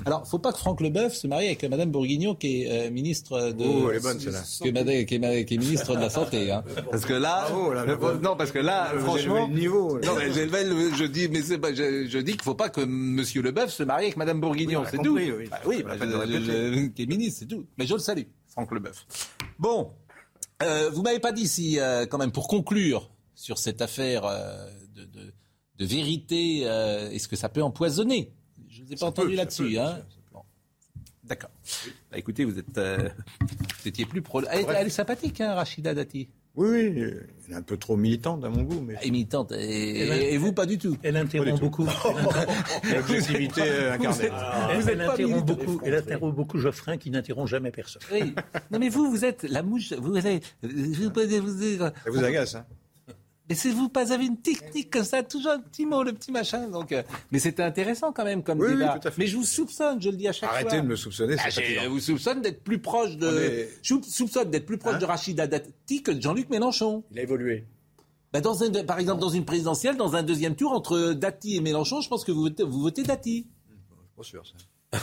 [0.05, 3.51] Alors, faut pas que Franck Leboeuf se marie avec Madame Bourguignon, qui est euh, ministre
[3.51, 3.63] de.
[3.63, 4.41] Oh, elle est bonne, celle-là.
[4.41, 6.63] Qui est, qui, est, qui est, ministre de la santé, hein.
[6.91, 7.47] Parce que là,
[8.21, 9.99] non, parce que là, franchement, le niveau.
[9.99, 12.81] Non, mais le, je dis, mais c'est pas, je, je, dis qu'il faut pas que
[12.81, 15.15] Monsieur Leboeuf se marie avec Madame Bourguignon, c'est tout.
[15.15, 17.65] Oui, bah, oui bah, qui est ministre, c'est tout.
[17.77, 19.05] Mais je le salue, Franck Leboeuf.
[19.59, 19.91] Bon,
[20.63, 24.67] euh, vous m'avez pas dit si, euh, quand même, pour conclure sur cette affaire euh,
[24.95, 25.33] de, de,
[25.77, 28.33] de, vérité, euh, est-ce que ça peut empoisonner
[28.87, 29.77] vous ai pas entendu là-dessus.
[29.77, 29.99] Hein
[31.23, 31.49] D'accord.
[32.09, 33.09] Bah, écoutez, vous êtes, euh,
[33.41, 34.41] vous étiez plus pro.
[34.43, 36.29] Elle, est sympathique, hein, Rachida Dati.
[36.55, 37.03] Oui, oui,
[37.45, 38.81] elle est un peu trop militante à mon goût.
[38.81, 38.95] Mais...
[38.99, 39.51] Elle est militante.
[39.51, 40.97] Et, vous, pas du tout.
[41.03, 41.85] Elle interrompt beaucoup.
[42.91, 44.29] L'objectivité incarnée.
[44.71, 45.81] elle, elle interrompt beaucoup.
[45.85, 48.01] Elle interrompt beaucoup Geoffrin qui n'interrompt jamais personne.
[48.11, 48.33] Oui.
[48.71, 49.93] Non, mais vous, vous êtes la mouche.
[49.93, 52.65] Vous, avez, vous, vous, vous, Ça vous agace, hein
[53.49, 56.31] mais si vous pas avez une technique comme ça, toujours un petit mot, le petit
[56.31, 56.67] machin.
[56.67, 58.99] Donc, euh, mais c'était intéressant quand même comme débat.
[59.17, 60.59] mais je vous soupçonne, je le dis à chaque fois.
[60.59, 61.35] Arrêtez de me soupçonner.
[61.39, 63.67] Ah, je vous soupçonne d'être plus proche de.
[63.81, 67.03] Je vous soupçonne d'être plus proche hein de Rachida Dati que de Jean-Luc Mélenchon.
[67.11, 67.65] Il a évolué.
[68.33, 71.61] Bah dans un, par exemple, dans une présidentielle, dans un deuxième tour entre Dati et
[71.61, 73.47] Mélenchon, je pense que vous votez, vous votez Dati.
[74.17, 74.55] Pas sûr ça.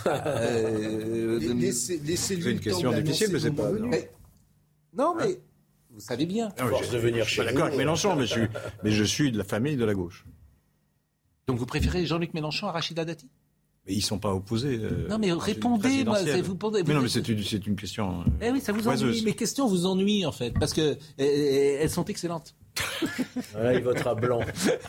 [0.07, 3.71] euh, laissez, C'est une question difficile, mais c'est pas.
[4.93, 5.41] Non, mais.
[5.95, 6.49] Vous savez bien.
[6.59, 8.49] Non, force de venir chez suis d'accord avec Mélenchon, mais je, suis,
[8.83, 10.25] mais je suis de la famille de la gauche.
[11.47, 13.29] Donc vous préférez Jean-Luc Mélenchon à Rachida Dati?
[13.87, 14.81] Mais ils ne sont pas opposés.
[14.83, 18.23] Euh, non, mais répondez, moi, vous, mais non, mais c'est une, une, question.
[18.23, 19.23] Euh, eh oui, ça vous ennuie.
[19.23, 22.57] Mes questions vous ennuient, en fait, parce que eh, elles sont excellentes.
[23.53, 24.41] Voilà, il votera blanc.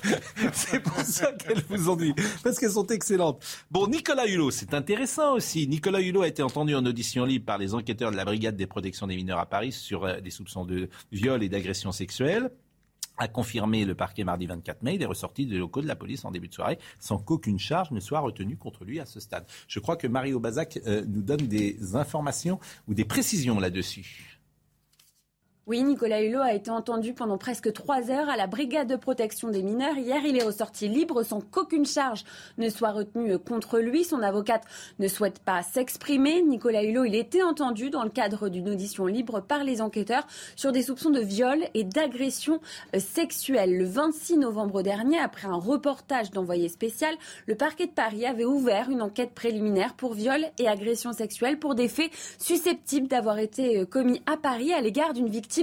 [0.54, 3.44] c'est pour ça qu'elles vous ennuient, parce qu'elles sont excellentes.
[3.72, 5.68] Bon, Nicolas Hulot, c'est intéressant aussi.
[5.68, 8.68] Nicolas Hulot a été entendu en audition libre par les enquêteurs de la Brigade des
[8.68, 12.50] protections des mineurs à Paris sur euh, des soupçons de viol et d'agression sexuelle
[13.18, 14.96] a confirmé le parquet mardi 24 mai.
[14.96, 17.92] Il est ressorti des locaux de la police en début de soirée sans qu'aucune charge
[17.92, 19.46] ne soit retenue contre lui à ce stade.
[19.68, 24.35] Je crois que Mario Bazac euh, nous donne des informations ou des précisions là-dessus.
[25.68, 29.50] Oui, Nicolas Hulot a été entendu pendant presque trois heures à la brigade de protection
[29.50, 29.98] des mineurs.
[29.98, 32.24] Hier, il est ressorti libre sans qu'aucune charge
[32.60, 34.04] ne soit retenue contre lui.
[34.04, 34.62] Son avocate
[35.00, 36.44] ne souhaite pas s'exprimer.
[36.44, 40.72] Nicolas Hulot, il était entendu dans le cadre d'une audition libre par les enquêteurs sur
[40.72, 42.62] des soupçons de viol et d'agression
[42.96, 43.76] sexuelle.
[43.76, 47.16] Le 26 novembre dernier, après un reportage d'envoyé spécial,
[47.48, 51.74] le parquet de Paris avait ouvert une enquête préliminaire pour viol et agression sexuelle pour
[51.74, 55.55] des faits susceptibles d'avoir été commis à Paris à l'égard d'une victime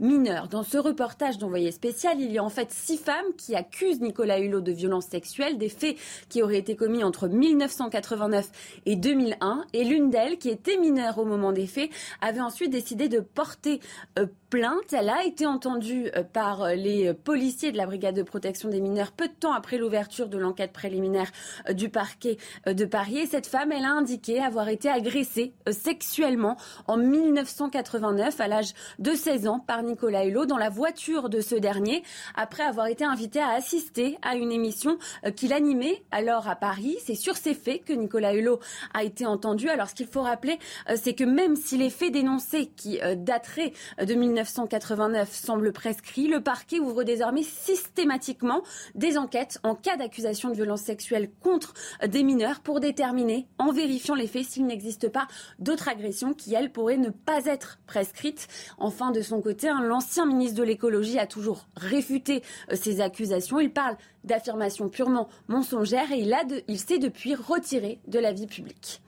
[0.00, 0.48] mineure.
[0.48, 4.38] Dans ce reportage d'envoyé spécial, il y a en fait six femmes qui accusent Nicolas
[4.38, 5.96] Hulot de violences sexuelles, des faits
[6.28, 8.48] qui auraient été commis entre 1989
[8.86, 9.64] et 2001.
[9.72, 11.90] Et l'une d'elles, qui était mineure au moment des faits,
[12.20, 13.80] avait ensuite décidé de porter
[14.18, 14.92] euh, plainte.
[14.92, 19.12] Elle a été entendue euh, par les policiers de la brigade de protection des mineurs
[19.12, 21.30] peu de temps après l'ouverture de l'enquête préliminaire
[21.68, 23.18] euh, du parquet de Paris.
[23.18, 26.56] Et cette femme, elle a indiqué avoir été agressée sexuellement
[26.86, 31.42] en 1989 à l'âge de 16 16 ans par Nicolas Hulot dans la voiture de
[31.42, 32.02] ce dernier
[32.36, 34.96] après avoir été invité à assister à une émission
[35.26, 36.96] euh, qu'il animait alors à Paris.
[37.04, 38.60] C'est sur ces faits que Nicolas Hulot
[38.94, 39.68] a été entendu.
[39.68, 40.58] Alors ce qu'il faut rappeler,
[40.88, 46.28] euh, c'est que même si les faits dénoncés qui euh, dateraient de 1989 semblent prescrits,
[46.28, 48.62] le parquet ouvre désormais systématiquement
[48.94, 51.74] des enquêtes en cas d'accusation de violence sexuelle contre
[52.06, 56.72] des mineurs pour déterminer, en vérifiant les faits, s'il n'existe pas d'autres agressions qui, elles,
[56.72, 58.48] pourraient ne pas être prescrites.
[58.78, 63.60] Enfin, de son côté, hein, l'ancien ministre de l'écologie a toujours réfuté euh, ces accusations.
[63.60, 66.26] Il parle d'affirmations purement mensongères et
[66.68, 69.00] il s'est depuis retiré de la vie publique.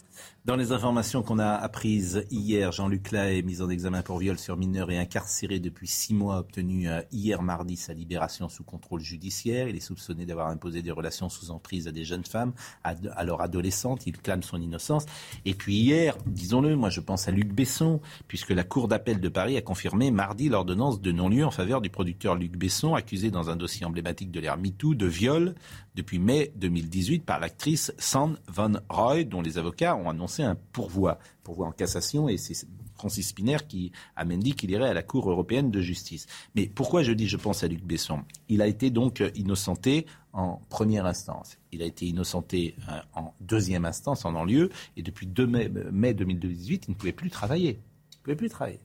[0.49, 4.57] Dans les informations qu'on a apprises hier, Jean-Luc Lahaye, mis en examen pour viol sur
[4.57, 9.69] mineur et incarcéré depuis six mois, obtenu euh, hier mardi sa libération sous contrôle judiciaire.
[9.69, 14.07] Il est soupçonné d'avoir imposé des relations sous emprise à des jeunes femmes, alors adolescentes.
[14.07, 15.05] Il clame son innocence.
[15.45, 19.29] Et puis hier, disons-le, moi je pense à Luc Besson, puisque la Cour d'appel de
[19.29, 23.51] Paris a confirmé mardi l'ordonnance de non-lieu en faveur du producteur Luc Besson, accusé dans
[23.51, 25.57] un dossier emblématique de l'ère MeToo de viol
[25.99, 31.19] depuis mai 2018 par l'actrice Sand Van Roy, dont les avocats ont annoncé un pourvoi,
[31.43, 32.55] pourvoi en cassation, et c'est
[32.95, 36.27] Francis Spiner qui a même dit qu'il irait à la Cour européenne de justice.
[36.55, 38.23] Mais pourquoi je dis je pense à Luc Besson?
[38.49, 41.59] Il a été donc innocenté en première instance.
[41.73, 46.15] Il a été innocenté euh, en deuxième instance, en non-lieu, et depuis 2 mai, mai
[46.15, 47.71] 2018, il ne pouvait plus travailler.
[47.71, 48.81] Il ne pouvait plus travailler.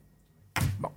[0.80, 0.90] Bon.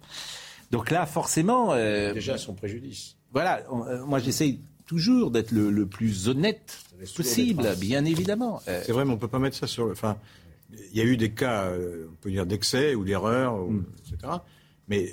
[0.70, 1.72] Donc là, forcément...
[1.72, 3.16] Euh, Déjà son préjudice.
[3.32, 6.78] Voilà, euh, moi j'essaye toujours d'être le, plus honnête
[7.16, 8.60] possible, bien évidemment.
[8.64, 9.90] C'est vrai, mais on ne peut pas mettre ça sur...
[9.90, 10.16] Enfin,
[10.72, 13.84] il y a eu des cas, euh, on peut dire, d'excès ou d'erreur, mm.
[14.00, 14.32] etc.
[14.88, 15.12] Mais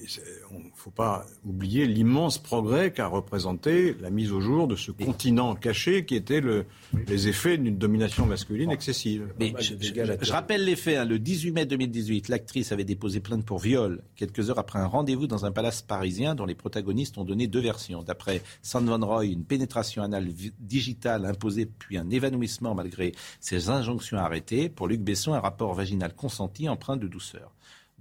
[0.51, 4.91] il ne faut pas oublier l'immense progrès qu'a représenté la mise au jour de ce
[4.91, 6.65] continent caché qui était le,
[7.07, 9.33] les effets d'une domination masculine excessive.
[9.39, 10.97] Mais je, rappelle les faits.
[10.97, 11.05] Hein.
[11.05, 15.25] Le 18 mai 2018, l'actrice avait déposé plainte pour viol quelques heures après un rendez-vous
[15.25, 18.03] dans un palace parisien dont les protagonistes ont donné deux versions.
[18.03, 20.29] D'après Sand Van Roy, une pénétration anale
[20.59, 24.69] digitale imposée puis un évanouissement malgré ses injonctions arrêtées.
[24.69, 27.51] Pour Luc Besson, un rapport vaginal consenti empreint de douceur.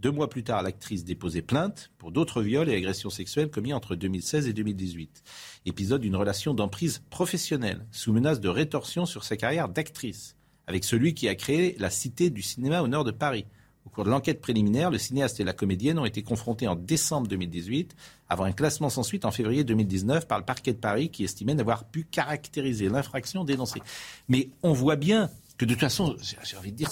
[0.02, 3.94] Deux mois plus tard, l'actrice déposait plainte pour d'autres viols et agressions sexuelles commis entre
[3.94, 5.22] 2016 et 2018.
[5.64, 10.34] Épisode d'une relation d'emprise professionnelle, sous menace de rétorsion sur sa carrière d'actrice,
[10.66, 13.46] avec celui qui a créé la Cité du cinéma au nord de Paris.
[13.86, 17.28] Au cours de l'enquête préliminaire, le cinéaste et la comédienne ont été confrontés en décembre
[17.28, 17.94] 2018,
[18.28, 21.54] avant un classement sans suite en février 2019 par le parquet de Paris qui estimait
[21.54, 23.82] n'avoir pu caractériser l'infraction dénoncée.
[24.26, 26.90] Mais on voit bien que de toute façon, j'ai envie de dire,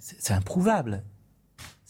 [0.00, 1.02] c'est improuvable.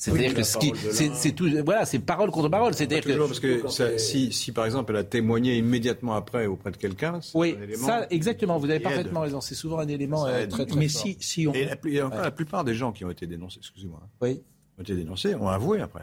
[0.02, 2.74] C'est-à-dire que c'est tout, voilà, c'est parole contre parole.
[2.74, 6.76] C'est-à-dire que parce que si, si par exemple elle a témoigné immédiatement après auprès de
[6.76, 8.58] quelqu'un, oui, ça exactement.
[8.58, 9.40] Vous avez parfaitement raison.
[9.40, 12.64] C'est souvent un élément euh, très, très Mais si, si on, et la, la plupart
[12.64, 14.42] des gens qui ont été dénoncés, excusez-moi, oui,
[14.76, 16.02] ont été dénoncés, ont avoué après.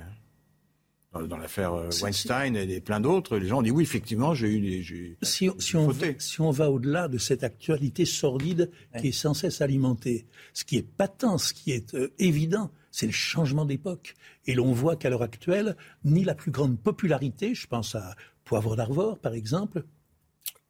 [1.12, 4.62] Dans, l'affaire euh, Weinstein et plein d'autres, les gens ont dit oui, effectivement, j'ai eu
[4.62, 5.18] des.
[5.24, 8.70] Si, si, on, si on va au-delà de cette actualité sordide
[9.00, 13.08] qui est sans cesse alimentée, ce qui est patent, ce qui est euh, évident, c'est
[13.08, 14.16] le changement d'époque.
[14.46, 15.76] Et l'on voit qu'à l'heure actuelle,
[16.06, 19.86] ni la plus grande popularité, je pense à Poivre d'Arvor par exemple,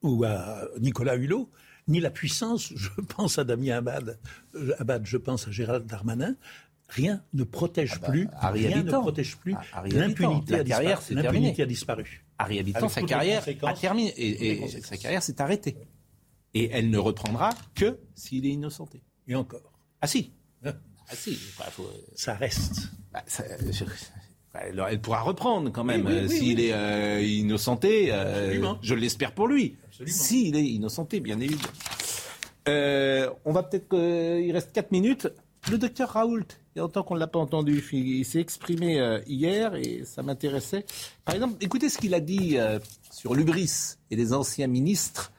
[0.04, 1.50] ou à Nicolas Hulot,
[1.90, 4.20] ni la puissance, je pense à Damien Abad,
[4.56, 6.36] euh, Abad je pense à Gérald Darmanin,
[6.90, 9.56] rien ne protège ah bah, plus, rien ne protège plus.
[9.92, 11.62] L'impunité a, disparu.
[11.62, 12.26] a disparu.
[12.38, 15.78] Harry Habitant, sa carrière a terminé et, et sa carrière s'est arrêtée.
[16.54, 19.04] Et elle ne reprendra que s'il est innocenté.
[19.28, 19.74] Et encore.
[20.02, 20.34] Ah si.
[20.64, 20.74] Hein
[21.12, 21.38] ah si,
[21.80, 21.84] euh,
[22.16, 22.90] ça reste.
[23.12, 28.08] Bah, elle, pourra reprendre quand même euh, s'il est euh, innocenté.
[28.82, 29.78] je l'espère pour lui.
[30.06, 31.74] S'il est innocenté, bien évidemment.
[33.46, 33.96] on va peut-être.
[33.96, 35.28] il reste 4 minutes.
[35.70, 36.46] Le docteur Raoult,
[36.76, 37.84] il y a longtemps qu'on ne l'a pas entendu.
[37.92, 40.86] Il, s'est exprimé hier et ça m'intéressait.
[41.26, 42.58] Par exemple, écoutez ce qu'il a dit
[43.12, 45.32] sur l'ubris et les anciens ministres.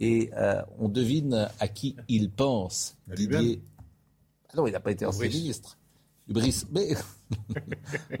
[0.00, 0.30] Et
[0.78, 2.96] on devine à qui il pense.
[3.14, 3.62] Didier,
[4.52, 5.78] ah non, il n'a pas été ancien ministre.
[6.28, 6.64] Hubris.
[6.72, 6.94] Mais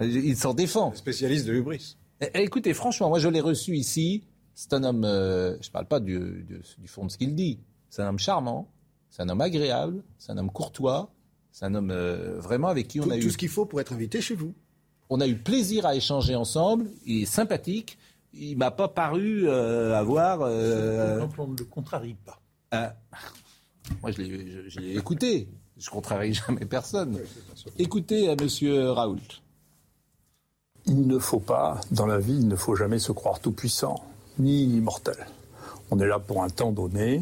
[0.00, 0.94] il s'en défend.
[0.94, 1.96] Spécialiste de Hubris.
[2.20, 4.24] Eh, eh, écoutez, franchement, moi je l'ai reçu ici.
[4.54, 6.46] C'est un homme, euh, je ne parle pas du,
[6.86, 7.60] fond de ce qu'il dit.
[7.88, 8.70] C'est un homme charmant,
[9.08, 11.12] c'est un homme agréable, c'est un homme courtois,
[11.52, 13.20] c'est un homme euh, vraiment avec qui on a eu.
[13.20, 14.54] Tout ce qu'il faut pour être invité chez vous.
[15.08, 16.86] On a eu plaisir à échanger ensemble.
[17.04, 17.98] Il est sympathique.
[18.32, 20.40] Il m'a pas paru euh, avoir.
[20.42, 22.40] on ne le contrarie pas.
[24.02, 25.48] moi, je l'ai écouté.
[25.76, 27.18] Je ne contrarie jamais personne.
[27.78, 28.48] Écoutez à M.
[28.90, 29.18] Raoult.
[30.86, 34.04] Il ne faut pas, dans la vie, il ne faut jamais se croire tout puissant,
[34.38, 35.26] ni immortel.
[35.90, 37.20] On est là pour un temps donné,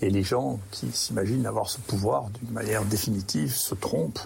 [0.00, 4.20] et les gens qui s'imaginent avoir ce pouvoir d'une manière définitive se trompent.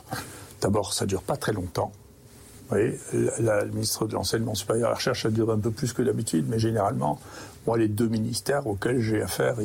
[0.61, 1.93] D'abord, ça ne dure pas très longtemps.
[2.73, 2.95] Oui,
[3.41, 6.01] la, ministre de l'Enseignement supérieur et de la Recherche, a duré un peu plus que
[6.03, 7.21] d'habitude, mais généralement,
[7.67, 9.57] moi, les deux ministères auxquels j'ai affaire,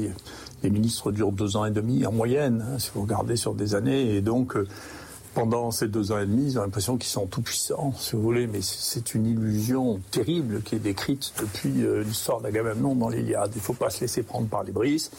[0.64, 3.74] les ministres durent deux ans et demi en moyenne, hein, si vous regardez sur des
[3.76, 4.68] années, et donc euh,
[5.40, 8.22] pendant ces deux ans et demi, ils ont l'impression qu'ils sont tout puissants, si vous
[8.22, 13.52] voulez, mais c'est une illusion terrible qui est décrite depuis euh, l'histoire d'Agamemnon dans l'Iliade.
[13.56, 15.12] Il ne faut pas se laisser prendre par les brises,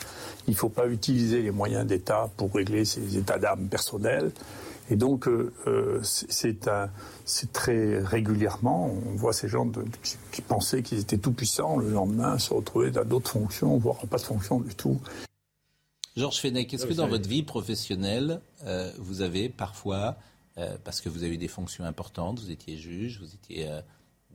[0.47, 4.31] il ne faut pas utiliser les moyens d'État pour régler ses états d'âme personnels.
[4.91, 9.67] Et donc, euh, euh, c'est très régulièrement, on voit ces gens
[10.33, 14.19] qui, pensaient qu'ils étaient tout puissants, le lendemain se retrouver dans d'autres fonctions, voire pas
[14.19, 15.01] de fonction du tout.
[16.17, 20.17] Georges Fenech, est-ce que dans votre vie professionnelle, euh, vous avez parfois,
[20.85, 23.67] parce que vous avez eu des fonctions importantes, vous étiez juge, vous étiez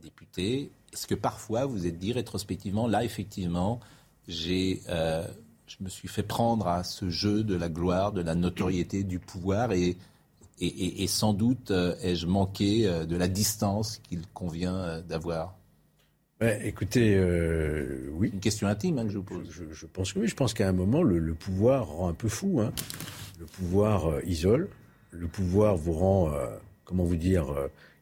[0.02, 3.80] député, est-ce que parfois vous êtes dit rétrospectivement, là effectivement,
[4.26, 9.04] j'ai je me suis fait prendre à ce jeu de la gloire, de la notoriété,
[9.04, 9.96] du pouvoir et
[10.58, 15.02] et, sans doute euh, ai-je manqué euh, de la distance qu'il convient euh,
[16.40, 17.18] d'avoir écoutez,
[18.12, 18.30] oui.
[18.32, 19.48] Une question intime hein, que je vous pose.
[19.50, 20.28] Je, pense que oui.
[20.28, 22.60] Je pense qu'à un moment, le, pouvoir rend un peu fou.
[22.60, 22.72] Hein.
[23.38, 24.68] Le pouvoir isole.
[25.12, 26.32] Le pouvoir vous rend,
[26.84, 27.46] comment vous dire,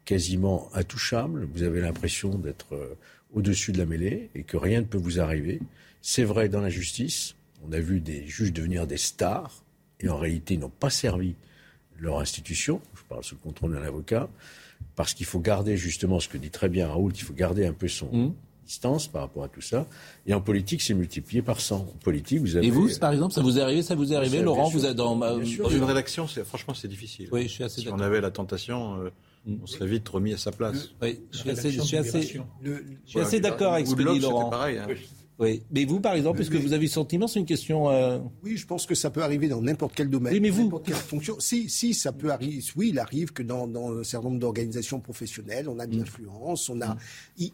[0.05, 1.47] quasiment intouchable.
[1.55, 2.97] Vous avez l'impression d'être
[3.35, 5.61] au-dessus de la mêlée et que rien ne peut vous arriver.
[6.03, 7.35] C'est vrai dans la justice.
[7.67, 9.65] On a vu des juges devenir des stars
[10.01, 11.35] et en réalité, ils n'ont pas servi
[11.99, 14.29] leur institution, je parle sous le contrôle d'un avocat,
[14.97, 17.73] parce qu'il faut garder justement ce que dit très bien Raoult, il faut garder un
[17.73, 18.33] peu son mmh.
[18.67, 19.87] distance par rapport à tout ça.
[20.27, 21.77] Et en politique, c'est multiplié par 100.
[21.77, 22.67] En politique, vous avez...
[22.67, 24.97] Et vous, par exemple, ça vous est arrivé, ça vous est arrivé, Laurent, vous êtes
[24.97, 27.29] dans, dans une rédaction, franchement, c'est difficile.
[27.33, 29.11] Oui, je suis assez Si on avait la tentation, euh,
[29.47, 29.57] mmh.
[29.63, 30.91] on serait vite remis à sa place.
[31.03, 31.97] Oui, je suis assez, je suis
[33.19, 34.51] assez, d'accord avec ce que dit Laurent.
[34.51, 34.87] Pareil, hein.
[34.89, 34.97] Oui.
[35.39, 37.91] Mais vous, par exemple, est-ce que vous avez le sentiment, c'est une question.
[37.91, 40.33] Euh, oui, je pense que ça peut arriver dans n'importe quel domaine.
[40.33, 40.65] Oui, mais vous.
[40.65, 41.41] N'importe quelle fonction.
[41.41, 42.63] Si, si, ça peut arriver.
[42.77, 45.99] Oui, il arrive que dans, dans un certain nombre d'organisations professionnelles, on a de mm.
[45.99, 46.95] l'influence, on a.
[46.95, 46.99] Mm.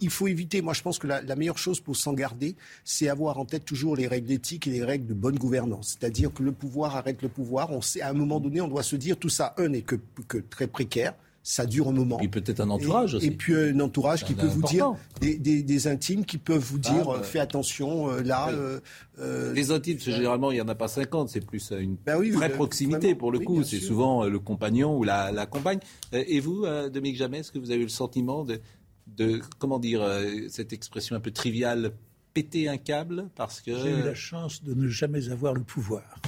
[0.01, 0.61] Il, faut éviter.
[0.61, 2.55] Moi, je pense que la, la meilleure chose pour s'en garder,
[2.85, 5.97] c'est avoir en tête toujours les règles éthiques et les règles de bonne gouvernance.
[5.99, 7.71] C'est-à-dire que le pouvoir arrête le pouvoir.
[7.73, 9.97] On sait, à un moment donné, on doit se dire tout ça, un n'est que,
[10.29, 12.21] que très précaire ça dure un moment.
[12.21, 13.27] Et peut-être un entourage aussi.
[13.27, 17.09] Et puis un entourage qui peut vous dire, des, des, intimes qui peuvent vous dire,
[17.11, 18.51] ah, fais attention, euh, là...
[18.51, 18.81] Euh,
[19.19, 22.51] euh, les intimes, généralement, il n'y en a pas 50, c'est plus une bah vraie
[22.51, 23.63] proximité pour le coup.
[23.63, 25.81] C'est souvent le compagnon ou la, la compagne.
[26.13, 28.61] et vous, Dominique Jamais, est-ce que vous avez eu le sentiment de,
[29.07, 30.07] de comment dire,
[30.49, 31.93] cette expression un peu triviale,
[32.33, 33.77] péter un câble parce que...
[33.77, 36.21] J'ai eu la chance de ne jamais avoir le pouvoir.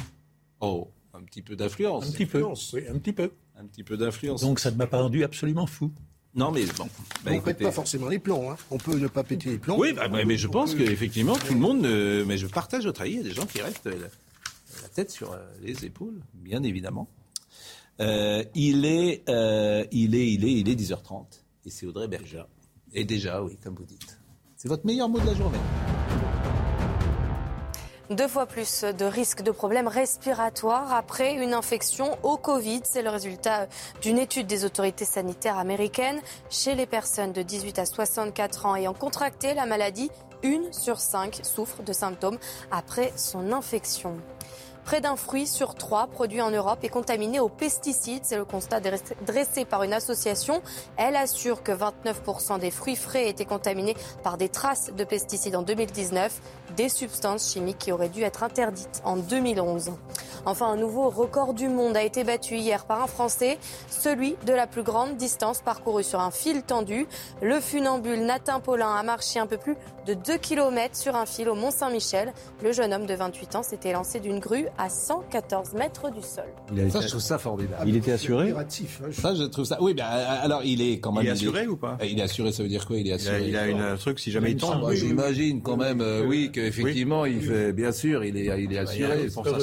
[0.61, 2.09] Oh, un petit peu d'influence.
[2.09, 3.31] Un petit peu, oui, un petit peu
[3.63, 4.41] un petit peu d'influence.
[4.43, 5.91] Donc ça ne m'a pas rendu absolument fou.
[6.35, 6.89] Non, mais bon.
[7.25, 8.51] Bah, on ne pète pas forcément les plombs.
[8.51, 8.57] Hein.
[8.71, 9.77] On peut ne pas péter les plombs.
[9.79, 11.83] Oui, bah, mais je pense qu'effectivement, tout le monde.
[12.27, 13.13] mais je partage votre avis.
[13.13, 17.09] Il y a des gens qui restent la, tête sur euh, les épaules, bien évidemment.
[18.01, 21.27] Euh, il, est, euh, il, est, il, est, il est 10h30.
[21.67, 22.45] Et c'est Audrey Berger.
[22.93, 24.19] Et déjà, oui, comme vous dites.
[24.57, 25.59] C'est votre meilleur mot de la journée.
[28.13, 32.83] Deux fois plus de risques de problèmes respiratoires après une infection au Covid.
[32.85, 33.69] C'est le résultat
[34.03, 36.21] d'une étude des autorités sanitaires américaines.
[36.51, 40.11] Chez les personnes de 18 à 64 ans ayant contracté la maladie,
[40.43, 42.39] une sur cinq souffre de symptômes
[42.71, 44.19] après son infection.
[44.85, 48.25] Près d'un fruit sur trois produit en Europe est contaminé aux pesticides.
[48.25, 50.61] C'est le constat dressé par une association.
[50.97, 55.63] Elle assure que 29% des fruits frais étaient contaminés par des traces de pesticides en
[55.63, 56.41] 2019,
[56.77, 59.91] des substances chimiques qui auraient dû être interdites en 2011.
[60.45, 63.59] Enfin, un nouveau record du monde a été battu hier par un Français,
[63.89, 67.07] celui de la plus grande distance parcourue sur un fil tendu.
[67.41, 69.77] Le funambule Nathan Paulin a marché un peu plus
[70.07, 72.33] de 2 km sur un fil au Mont-Saint-Michel.
[72.63, 76.45] Le jeune homme de 28 ans s'était lancé d'une grue à 114 mètres du sol.
[76.91, 77.85] Ça, je trouve ça formidable.
[77.87, 78.51] Il était assuré?
[78.51, 78.65] Hein,
[79.13, 79.79] Ça, je trouve ça.
[79.81, 81.23] Oui, ben, alors il est quand même.
[81.23, 81.99] Il est assuré ou pas?
[82.03, 82.97] Il est assuré, ça veut dire quoi?
[82.99, 83.47] Il est assuré.
[83.47, 84.91] Il a, il a un truc si jamais il tombe.
[84.93, 87.73] J'imagine quand même, euh, oui, qu'effectivement, il fait.
[87.73, 89.29] Bien sûr, il est, il est assuré.
[89.33, 89.59] Pour ça,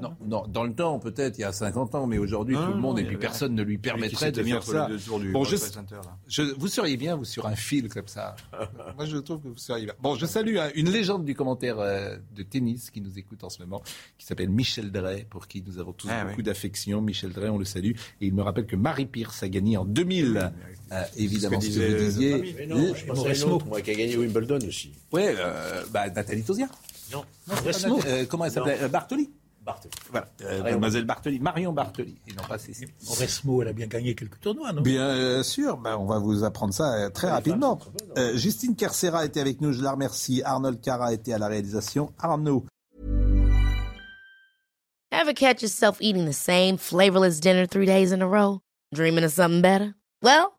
[0.00, 2.80] non, non, dans le temps, peut-être, il y a 50 ans, mais aujourd'hui, tout le
[2.80, 4.88] monde, et puis personne ne lui permettrait de faire ça.
[5.32, 8.36] Bon, je, vous seriez bien, vous, sur un fil comme ça.
[8.96, 9.94] Moi, je trouve que vous seriez bien.
[10.00, 13.50] Bon, je salue hein, une légende du commentaire euh, de tennis qui nous écoute en
[13.50, 13.82] ce moment,
[14.18, 17.00] qui s'appelle Michel Drey, pour qui nous avons tous ah beaucoup d'affection.
[17.00, 17.92] Michel Drey, on le salue.
[18.20, 20.52] Et il me rappelle que Marie Pierce a gagné en 2000,
[20.92, 22.66] euh, évidemment, ce que, vous disiez.
[22.66, 24.92] Non, je moi, qui a gagné Wimbledon aussi.
[25.12, 26.68] Oui, euh, bah, Nathalie Tozia.
[27.12, 27.54] Non, non
[28.28, 28.88] comment elle s'appelait?
[28.88, 29.30] Bartoli
[29.64, 29.94] Bartoli.
[30.10, 32.88] Voilà, euh, mademoiselle Bartoli, Marion Bartoli, et non pas Cécile.
[33.18, 34.82] Resmo, elle a bien gagné quelques tournois, non?
[34.82, 37.78] Bien euh, sûr, ben, on va vous apprendre ça euh, très rapidement.
[38.18, 40.42] Euh, Justine Carcera était avec nous, je la remercie.
[40.44, 42.12] Arnold Cara était à la réalisation.
[42.18, 42.66] Arnaud.
[45.12, 48.60] Ever catch yourself eating the same flavorless dinner three days in a row?
[48.92, 49.94] Dreaming of something better?
[50.22, 50.58] Well,